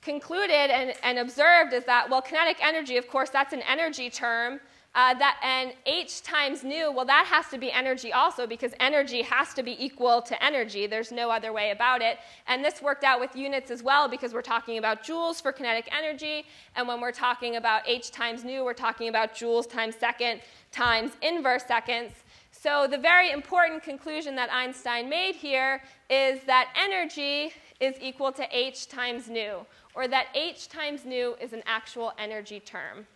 concluded 0.00 0.70
and, 0.70 0.94
and 1.02 1.18
observed 1.18 1.72
is 1.72 1.84
that, 1.84 2.08
well, 2.08 2.22
kinetic 2.22 2.58
energy, 2.64 2.96
of 2.96 3.08
course, 3.08 3.30
that's 3.30 3.52
an 3.52 3.62
energy 3.62 4.08
term. 4.08 4.60
Uh, 4.96 5.12
that, 5.12 5.38
and 5.42 5.74
h 5.84 6.22
times 6.22 6.64
nu, 6.64 6.90
well, 6.90 7.04
that 7.04 7.26
has 7.26 7.48
to 7.48 7.58
be 7.58 7.70
energy 7.70 8.14
also 8.14 8.46
because 8.46 8.72
energy 8.80 9.20
has 9.20 9.52
to 9.52 9.62
be 9.62 9.76
equal 9.78 10.22
to 10.22 10.42
energy. 10.42 10.86
There's 10.86 11.12
no 11.12 11.30
other 11.30 11.52
way 11.52 11.70
about 11.70 12.00
it. 12.00 12.16
And 12.48 12.64
this 12.64 12.80
worked 12.80 13.04
out 13.04 13.20
with 13.20 13.36
units 13.36 13.70
as 13.70 13.82
well 13.82 14.08
because 14.08 14.32
we're 14.32 14.40
talking 14.40 14.78
about 14.78 15.04
joules 15.04 15.42
for 15.42 15.52
kinetic 15.52 15.86
energy. 15.94 16.46
And 16.76 16.88
when 16.88 16.98
we're 17.02 17.12
talking 17.12 17.56
about 17.56 17.82
h 17.86 18.10
times 18.10 18.42
nu, 18.42 18.64
we're 18.64 18.72
talking 18.72 19.08
about 19.10 19.34
joules 19.34 19.70
times 19.70 19.96
second 19.96 20.40
times 20.72 21.12
inverse 21.20 21.66
seconds. 21.66 22.14
So 22.50 22.86
the 22.90 22.96
very 22.96 23.32
important 23.32 23.82
conclusion 23.82 24.34
that 24.36 24.50
Einstein 24.50 25.10
made 25.10 25.34
here 25.34 25.82
is 26.08 26.40
that 26.46 26.74
energy 26.74 27.52
is 27.80 27.96
equal 28.00 28.32
to 28.32 28.46
h 28.50 28.88
times 28.88 29.28
nu, 29.28 29.66
or 29.94 30.08
that 30.08 30.28
h 30.34 30.68
times 30.68 31.04
nu 31.04 31.34
is 31.38 31.52
an 31.52 31.62
actual 31.66 32.14
energy 32.18 32.60
term. 32.60 33.06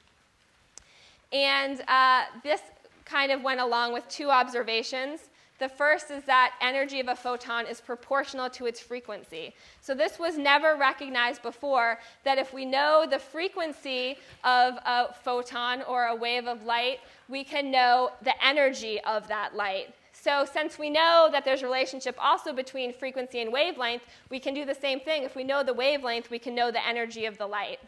And 1.33 1.83
uh, 1.89 2.24
this 2.43 2.61
kind 3.05 3.33
of 3.33 3.43
went 3.43 3.61
along 3.61 3.93
with 3.93 4.09
two 4.09 4.31
observations 4.31 5.31
The 5.61 5.68
first 5.68 6.11
is 6.11 6.24
that 6.24 6.55
energy 6.62 7.01
of 7.01 7.09
a 7.09 7.14
photon 7.14 7.66
is 7.66 7.83
proportional 7.83 8.49
to 8.51 8.64
its 8.64 8.81
frequency. 8.81 9.55
So 9.83 9.95
this 9.95 10.18
was 10.18 10.39
never 10.39 10.74
recognized 10.74 11.43
before 11.43 11.99
that 12.24 12.39
if 12.39 12.55
we 12.55 12.64
know 12.64 13.07
the 13.09 13.18
frequency 13.18 14.16
of 14.43 14.78
a 14.87 15.12
photon 15.12 15.83
or 15.83 16.07
a 16.07 16.16
wave 16.16 16.47
of 16.47 16.64
light, 16.64 17.01
we 17.28 17.45
can 17.45 17.70
know 17.70 18.11
the 18.22 18.33
energy 18.45 19.01
of 19.03 19.28
that 19.28 19.55
light. 19.55 19.95
So 20.12 20.47
since 20.51 20.78
we 20.78 20.89
know 20.89 21.28
that 21.31 21.45
there's 21.45 21.62
a 21.62 21.66
relationship 21.66 22.16
also 22.18 22.55
between 22.55 22.95
frequency 22.95 23.41
and 23.41 23.53
wavelength, 23.53 24.03
we 24.31 24.41
can 24.41 24.55
do 24.55 24.64
the 24.64 24.74
same 24.74 25.01
thing. 25.01 25.24
If 25.24 25.37
we 25.37 25.45
know 25.45 25.62
the 25.62 25.74
wavelength, 25.74 26.31
we 26.31 26.39
can 26.39 26.55
know 26.55 26.70
the 26.70 26.87
energy 26.87 27.26
of 27.26 27.37
the 27.37 27.47
light. 27.47 27.81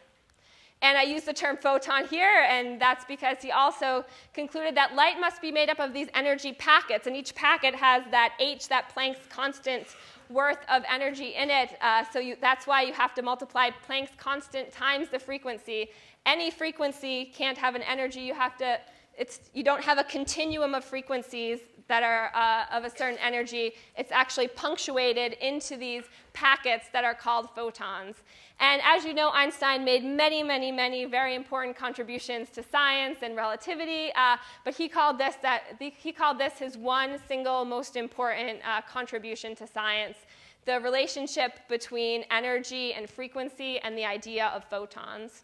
And 0.81 0.97
I 0.97 1.03
use 1.03 1.23
the 1.23 1.33
term 1.33 1.55
photon 1.55 2.05
here, 2.07 2.45
and 2.49 2.79
that's 2.79 3.05
because 3.05 3.37
he 3.41 3.51
also 3.51 4.03
concluded 4.33 4.75
that 4.75 4.95
light 4.95 5.17
must 5.19 5.41
be 5.41 5.51
made 5.51 5.69
up 5.69 5.79
of 5.79 5.93
these 5.93 6.09
energy 6.13 6.51
packets, 6.51 7.07
and 7.07 7.15
each 7.15 7.33
packet 7.35 7.73
has 7.73 8.03
that 8.11 8.33
h, 8.39 8.67
that 8.67 8.93
Planck's 8.93 9.25
constant 9.29 9.87
worth 10.29 10.59
of 10.69 10.83
energy 10.91 11.35
in 11.35 11.49
it. 11.49 11.77
Uh, 11.81 12.03
so 12.11 12.19
you, 12.19 12.35
that's 12.41 12.67
why 12.67 12.81
you 12.81 12.91
have 12.91 13.13
to 13.13 13.21
multiply 13.21 13.69
Planck's 13.87 14.11
constant 14.17 14.71
times 14.71 15.07
the 15.09 15.19
frequency. 15.19 15.89
Any 16.25 16.51
frequency 16.51 17.25
can't 17.25 17.57
have 17.57 17.75
an 17.75 17.83
energy. 17.83 18.21
You 18.21 18.33
have 18.33 18.57
to. 18.57 18.79
It's, 19.15 19.51
you 19.53 19.63
don't 19.63 19.83
have 19.83 19.99
a 19.99 20.03
continuum 20.03 20.73
of 20.73 20.83
frequencies 20.83 21.59
that 21.87 22.03
are 22.03 22.31
uh, 22.33 22.75
of 22.75 22.85
a 22.85 22.89
certain 22.89 23.19
energy, 23.19 23.73
it's 23.97 24.11
actually 24.11 24.47
punctuated 24.47 25.33
into 25.33 25.77
these 25.77 26.03
packets 26.33 26.87
that 26.93 27.03
are 27.03 27.13
called 27.13 27.49
photons. 27.55 28.23
And 28.63 28.81
as 28.85 29.03
you 29.03 29.13
know, 29.13 29.29
Einstein 29.33 29.83
made 29.83 30.05
many, 30.05 30.41
many, 30.41 30.71
many 30.71 31.03
very 31.03 31.35
important 31.35 31.75
contributions 31.75 32.49
to 32.51 32.63
science 32.63 33.17
and 33.21 33.35
relativity, 33.35 34.09
uh, 34.15 34.37
but 34.63 34.73
he 34.73 34.87
called, 34.87 35.17
this 35.17 35.35
that, 35.41 35.75
he 35.79 36.13
called 36.13 36.39
this 36.39 36.53
his 36.59 36.77
one 36.77 37.19
single 37.27 37.65
most 37.65 37.97
important 37.97 38.61
uh, 38.65 38.79
contribution 38.89 39.53
to 39.57 39.67
science 39.67 40.15
the 40.63 40.79
relationship 40.79 41.59
between 41.67 42.23
energy 42.31 42.93
and 42.93 43.09
frequency 43.09 43.79
and 43.79 43.97
the 43.97 44.05
idea 44.05 44.45
of 44.55 44.63
photons. 44.63 45.43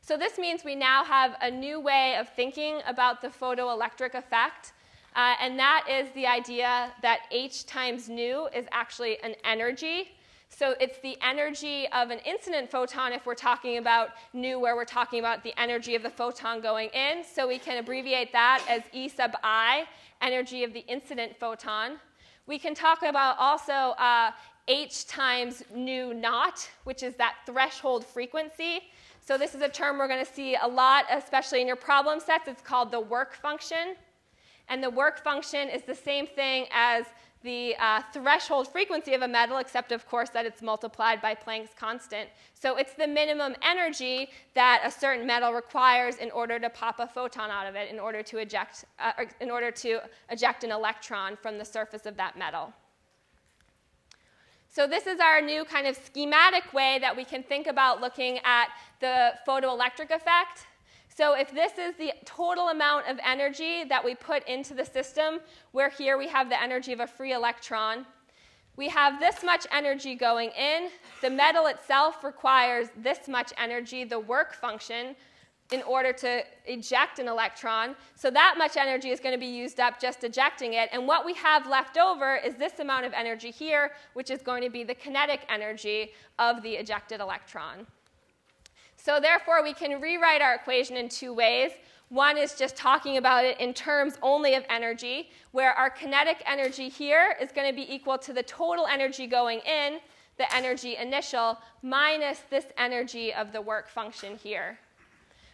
So, 0.00 0.16
this 0.16 0.38
means 0.38 0.62
we 0.64 0.76
now 0.76 1.02
have 1.02 1.34
a 1.42 1.50
new 1.50 1.80
way 1.80 2.14
of 2.20 2.28
thinking 2.28 2.82
about 2.86 3.20
the 3.20 3.28
photoelectric 3.28 4.14
effect. 4.14 4.74
Uh, 5.16 5.34
and 5.42 5.58
that 5.58 5.86
is 5.90 6.08
the 6.12 6.24
idea 6.24 6.92
that 7.02 7.22
h 7.32 7.66
times 7.66 8.08
nu 8.08 8.48
is 8.54 8.66
actually 8.70 9.20
an 9.24 9.34
energy. 9.42 10.12
So 10.50 10.74
it's 10.80 10.98
the 10.98 11.16
energy 11.22 11.86
of 11.92 12.10
an 12.10 12.18
incident 12.26 12.70
photon 12.70 13.12
if 13.12 13.24
we're 13.24 13.34
talking 13.34 13.78
about 13.78 14.10
nu, 14.34 14.58
where 14.58 14.76
we're 14.76 14.84
talking 14.84 15.18
about 15.20 15.42
the 15.42 15.58
energy 15.58 15.94
of 15.94 16.02
the 16.02 16.10
photon 16.10 16.60
going 16.60 16.90
in. 16.90 17.24
So 17.24 17.48
we 17.48 17.58
can 17.58 17.78
abbreviate 17.78 18.32
that 18.32 18.62
as 18.68 18.82
E 18.92 19.08
sub 19.08 19.36
i, 19.42 19.84
energy 20.20 20.64
of 20.64 20.74
the 20.74 20.84
incident 20.86 21.36
photon. 21.38 21.98
We 22.46 22.58
can 22.58 22.74
talk 22.74 23.02
about 23.02 23.38
also 23.38 23.72
uh, 23.72 24.32
h 24.68 25.06
times 25.06 25.62
nu 25.74 26.12
naught, 26.12 26.68
which 26.84 27.02
is 27.02 27.14
that 27.14 27.36
threshold 27.46 28.04
frequency. 28.04 28.80
So 29.20 29.38
this 29.38 29.54
is 29.54 29.62
a 29.62 29.68
term 29.68 29.98
we're 29.98 30.08
going 30.08 30.24
to 30.24 30.32
see 30.32 30.56
a 30.60 30.66
lot, 30.66 31.04
especially 31.10 31.60
in 31.60 31.66
your 31.66 31.76
problem 31.76 32.18
sets. 32.20 32.48
It's 32.48 32.60
called 32.60 32.90
the 32.90 33.00
work 33.00 33.34
function. 33.34 33.94
And 34.68 34.82
the 34.82 34.90
work 34.90 35.22
function 35.22 35.68
is 35.68 35.82
the 35.82 35.94
same 35.94 36.26
thing 36.26 36.66
as 36.72 37.06
the 37.42 37.74
uh, 37.78 38.02
threshold 38.12 38.68
frequency 38.68 39.14
of 39.14 39.22
a 39.22 39.28
metal, 39.28 39.58
except 39.58 39.92
of 39.92 40.06
course 40.06 40.30
that 40.30 40.44
it's 40.44 40.60
multiplied 40.60 41.22
by 41.22 41.34
Planck's 41.34 41.74
constant. 41.74 42.28
So 42.54 42.76
it's 42.76 42.94
the 42.94 43.06
minimum 43.06 43.54
energy 43.62 44.30
that 44.54 44.82
a 44.84 44.90
certain 44.90 45.26
metal 45.26 45.52
requires 45.52 46.16
in 46.16 46.30
order 46.30 46.58
to 46.58 46.68
pop 46.68 47.00
a 47.00 47.06
photon 47.06 47.50
out 47.50 47.66
of 47.66 47.74
it, 47.74 47.90
in 47.90 47.98
order 47.98 48.22
to 48.22 48.38
eject, 48.38 48.84
uh, 48.98 49.12
in 49.40 49.50
order 49.50 49.70
to 49.70 50.00
eject 50.30 50.64
an 50.64 50.70
electron 50.70 51.36
from 51.36 51.56
the 51.56 51.64
surface 51.64 52.04
of 52.04 52.16
that 52.16 52.38
metal. 52.38 52.72
So 54.72 54.86
this 54.86 55.08
is 55.08 55.18
our 55.18 55.40
new 55.40 55.64
kind 55.64 55.86
of 55.86 55.96
schematic 55.96 56.72
way 56.72 56.98
that 57.00 57.16
we 57.16 57.24
can 57.24 57.42
think 57.42 57.66
about 57.66 58.00
looking 58.00 58.38
at 58.44 58.68
the 59.00 59.32
photoelectric 59.46 60.10
effect. 60.10 60.66
So 61.20 61.34
if 61.34 61.52
this 61.52 61.72
is 61.76 61.94
the 61.96 62.14
total 62.24 62.68
amount 62.68 63.06
of 63.06 63.18
energy 63.22 63.84
that 63.84 64.02
we 64.02 64.14
put 64.14 64.42
into 64.48 64.72
the 64.72 64.86
system, 64.86 65.40
where 65.72 65.90
here 65.90 66.16
we 66.16 66.26
have 66.28 66.48
the 66.48 66.58
energy 66.58 66.94
of 66.94 67.00
a 67.00 67.06
free 67.06 67.34
electron, 67.34 68.06
we 68.76 68.88
have 68.88 69.20
this 69.20 69.44
much 69.44 69.66
energy 69.70 70.14
going 70.14 70.48
in. 70.58 70.88
The 71.20 71.28
metal 71.28 71.66
itself 71.66 72.24
requires 72.24 72.88
this 72.96 73.28
much 73.28 73.52
energy, 73.58 74.04
the 74.04 74.18
work 74.18 74.54
function, 74.54 75.14
in 75.70 75.82
order 75.82 76.14
to 76.14 76.42
eject 76.64 77.18
an 77.18 77.28
electron. 77.28 77.96
So 78.14 78.30
that 78.30 78.54
much 78.56 78.78
energy 78.78 79.10
is 79.10 79.20
going 79.20 79.34
to 79.34 79.38
be 79.38 79.44
used 79.44 79.78
up 79.78 80.00
just 80.00 80.24
ejecting 80.24 80.72
it. 80.72 80.88
And 80.90 81.06
what 81.06 81.26
we 81.26 81.34
have 81.34 81.66
left 81.66 81.98
over 81.98 82.36
is 82.36 82.54
this 82.54 82.78
amount 82.78 83.04
of 83.04 83.12
energy 83.12 83.50
here, 83.50 83.92
which 84.14 84.30
is 84.30 84.40
going 84.40 84.62
to 84.62 84.70
be 84.70 84.84
the 84.84 84.94
kinetic 84.94 85.40
energy 85.50 86.12
of 86.38 86.62
the 86.62 86.76
ejected 86.76 87.20
electron. 87.20 87.86
So 89.02 89.18
therefore, 89.18 89.62
we 89.62 89.72
can 89.72 90.00
rewrite 90.00 90.42
our 90.42 90.54
equation 90.54 90.96
in 90.96 91.08
two 91.08 91.32
ways. 91.32 91.70
One 92.10 92.36
is 92.36 92.54
just 92.54 92.76
talking 92.76 93.16
about 93.16 93.44
it 93.44 93.58
in 93.58 93.72
terms 93.72 94.18
only 94.20 94.54
of 94.54 94.64
energy, 94.68 95.30
where 95.52 95.72
our 95.72 95.88
kinetic 95.88 96.42
energy 96.44 96.88
here 96.88 97.36
is 97.40 97.50
going 97.52 97.68
to 97.68 97.74
be 97.74 97.92
equal 97.92 98.18
to 98.18 98.32
the 98.32 98.42
total 98.42 98.86
energy 98.86 99.26
going 99.26 99.60
in, 99.60 100.00
the 100.36 100.54
energy 100.54 100.96
initial, 100.96 101.56
minus 101.82 102.40
this 102.50 102.66
energy 102.76 103.32
of 103.32 103.52
the 103.52 103.60
work 103.60 103.88
function 103.88 104.36
here. 104.36 104.78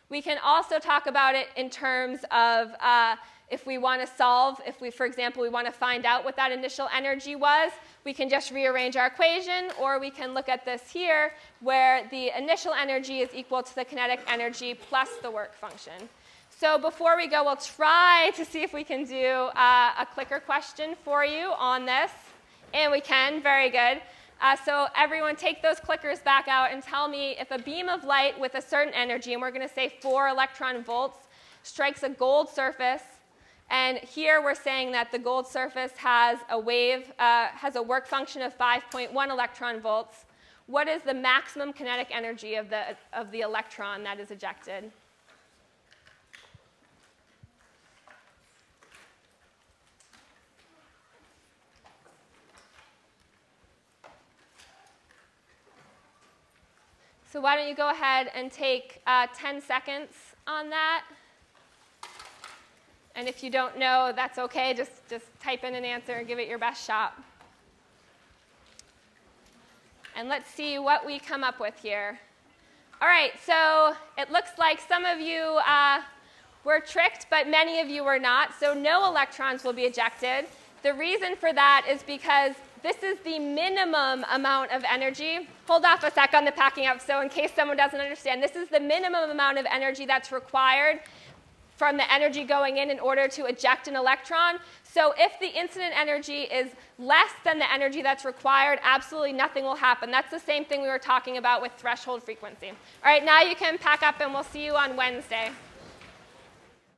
We 0.09 0.23
can 0.23 0.39
also 0.43 0.79
talk 0.79 1.07
about 1.07 1.35
it 1.35 1.49
in 1.57 1.69
terms 1.69 2.21
of 2.31 2.71
uh, 2.81 3.17
if 3.49 3.65
we 3.65 3.79
want 3.79 4.01
to 4.01 4.07
solve, 4.07 4.61
if 4.67 4.81
we, 4.81 4.91
for 4.91 5.07
example, 5.07 5.41
we 5.41 5.49
want 5.49 5.67
to 5.67 5.73
find 5.73 6.05
out 6.05 6.25
what 6.25 6.35
that 6.37 6.51
initial 6.51 6.89
energy 6.93 7.37
was, 7.37 7.71
we 8.05 8.13
can 8.13 8.29
just 8.29 8.51
rearrange 8.51 8.97
our 8.97 9.07
equation, 9.07 9.71
or 9.81 10.01
we 10.01 10.11
can 10.11 10.35
look 10.35 10.49
at 10.49 10.65
this 10.65 10.91
here, 10.91 11.33
where 11.61 12.09
the 12.11 12.37
initial 12.37 12.73
energy 12.73 13.21
is 13.21 13.31
equal 13.33 13.63
to 13.63 13.75
the 13.75 13.85
kinetic 13.85 14.21
energy 14.27 14.75
plus 14.75 15.09
the 15.23 15.31
work 15.31 15.55
function. 15.55 16.09
So 16.51 16.79
before 16.79 17.17
we 17.17 17.29
go, 17.29 17.45
we'll 17.45 17.57
try 17.57 18.33
to 18.35 18.45
see 18.45 18.63
if 18.63 18.73
we 18.73 18.83
can 18.83 19.05
do 19.05 19.27
uh, 19.27 19.93
a 19.99 20.07
clicker 20.13 20.41
question 20.41 20.97
for 21.05 21.25
you 21.25 21.53
on 21.59 21.87
this. 21.87 22.11
And 22.75 22.91
we 22.91 23.01
can, 23.01 23.43
very 23.43 23.71
good. 23.71 24.01
Uh, 24.41 24.57
so 24.65 24.89
everyone 24.97 25.37
take 25.37 25.63
those 25.63 25.77
clickers 25.77 26.23
back 26.25 26.49
out 26.49 26.73
and 26.73 26.83
tell 26.83 27.09
me 27.09 27.37
if 27.39 27.51
a 27.51 27.59
beam 27.59 27.89
of 27.89 28.05
light 28.05 28.39
with 28.41 28.55
a 28.55 28.61
certain 28.61 28.93
energy, 28.93 29.35
and 29.35 29.41
we're 29.41 29.51
going 29.51 29.67
to 29.67 29.73
say 29.73 29.97
4 30.01 30.29
electron 30.29 30.83
volts, 30.83 31.19
strikes 31.63 32.03
a 32.03 32.09
gold 32.09 32.49
surface 32.49 33.03
and 33.69 33.99
here 33.99 34.41
we're 34.43 34.55
saying 34.55 34.93
that 34.93 35.11
the 35.11 35.19
gold 35.19 35.47
surface 35.47 35.93
has 35.97 36.39
a 36.51 36.59
wave, 36.59 37.12
uh, 37.19 37.49
has 37.49 37.77
a 37.77 37.83
work 37.83 38.07
function 38.07 38.43
of 38.43 38.57
5.1 38.57 39.31
electron 39.31 39.81
volts. 39.81 40.25
What 40.67 40.89
is 40.89 41.03
the 41.03 41.14
maximum 41.14 41.73
kinetic 41.73 42.09
energy 42.11 42.55
of 42.55 42.71
the, 42.71 42.97
of 43.12 43.31
the 43.33 43.41
electron 43.41 44.05
that 44.05 44.21
is 44.21 44.31
ejected? 44.31 44.93
So 57.37 57.41
why 57.41 57.57
don't 57.57 57.69
you 57.69 57.75
go 57.75 57.91
ahead 57.91 58.31
and 58.35 58.51
take 58.51 59.03
uh, 59.07 59.27
10 59.37 59.61
seconds 59.61 60.12
on 60.47 60.71
that? 60.71 61.05
And 63.17 63.27
if 63.27 63.43
you 63.43 63.49
don't 63.49 63.79
know, 63.79 64.12
that's 64.14 64.39
okay. 64.39 64.75
Just, 64.75 64.93
just 65.09 65.25
type 65.41 65.64
in 65.64 65.75
an 65.75 65.87
answer 65.87 66.12
and 66.12 66.29
give 66.29 66.39
it 66.39 66.49
your 66.49 66.59
best 66.59 66.87
shot. 66.87 67.19
And 70.14 70.29
let's 70.29 70.51
see 70.51 70.79
what 70.79 71.05
we 71.05 71.19
come 71.19 71.43
up 71.43 71.59
with 71.59 71.75
here. 71.83 72.19
All 73.01 73.09
right, 73.09 73.33
so 73.45 73.95
it 74.17 74.31
looks 74.31 74.51
like 74.59 74.81
some 74.81 75.05
of 75.05 75.19
you 75.19 75.59
uh, 75.67 76.03
were 76.64 76.81
tricked, 76.81 77.27
but 77.31 77.49
many 77.49 77.81
of 77.81 77.89
you 77.89 78.05
were 78.05 78.19
not. 78.19 78.51
So 78.59 78.75
no 78.75 79.07
electrons 79.07 79.64
will 79.64 79.73
be 79.73 79.83
ejected. 79.83 80.47
The 80.83 80.93
reason 80.93 81.37
for 81.37 81.53
that 81.55 81.87
is 81.89 82.03
because 82.03 82.53
this 82.83 83.03
is 83.03 83.19
the 83.25 83.39
minimum 83.39 84.25
amount 84.31 84.73
of 84.73 84.85
energy. 84.91 85.49
Hold 85.67 85.85
off 85.85 86.05
a 86.05 86.11
sec 86.11 86.35
on 86.35 86.45
the 86.45 86.53
packing 86.53 86.87
up. 86.87 87.01
So 87.01 87.23
in 87.23 87.31
case 87.31 87.51
someone 87.57 87.77
doesn't 87.77 88.01
understand, 88.01 88.43
this 88.43 88.57
is 88.57 88.69
the 88.69 88.81
minimum 88.81 89.31
amount 89.31 89.59
of 89.59 89.67
energy 89.71 90.07
that's 90.07 90.33
required 90.33 91.01
from 91.77 91.97
the 91.97 92.12
energy 92.12 92.45
going 92.45 92.79
in 92.79 92.91
in 92.91 92.99
order 92.99 93.29
to 93.29 93.47
eject 93.47 93.87
an 93.89 93.97
electron. 93.97 94.59
So 94.83 95.12
if 95.18 95.39
the 95.41 95.49
incident 95.49 95.93
energy 95.97 96.43
is 96.43 96.72
less 96.99 97.31
than 97.45 97.59
the 97.59 97.72
energy 97.72 98.03
that's 98.03 98.24
required, 98.24 98.79
absolutely 98.83 99.33
nothing 99.33 99.64
will 99.64 99.77
happen. 99.77 100.11
That's 100.11 100.31
the 100.31 100.41
same 100.41 100.64
thing 100.64 100.83
we 100.83 100.89
were 100.89 100.99
talking 100.99 101.37
about 101.37 101.61
with 101.61 101.72
threshold 101.77 102.22
frequency. 102.22 102.68
All 102.68 102.74
right, 103.05 103.24
now 103.24 103.43
you 103.43 103.55
can 103.55 103.77
pack 103.79 104.03
up 104.03 104.20
and 104.20 104.33
we'll 104.33 104.43
see 104.43 104.64
you 104.64 104.74
on 104.74 104.97
Wednesday. 104.97 105.51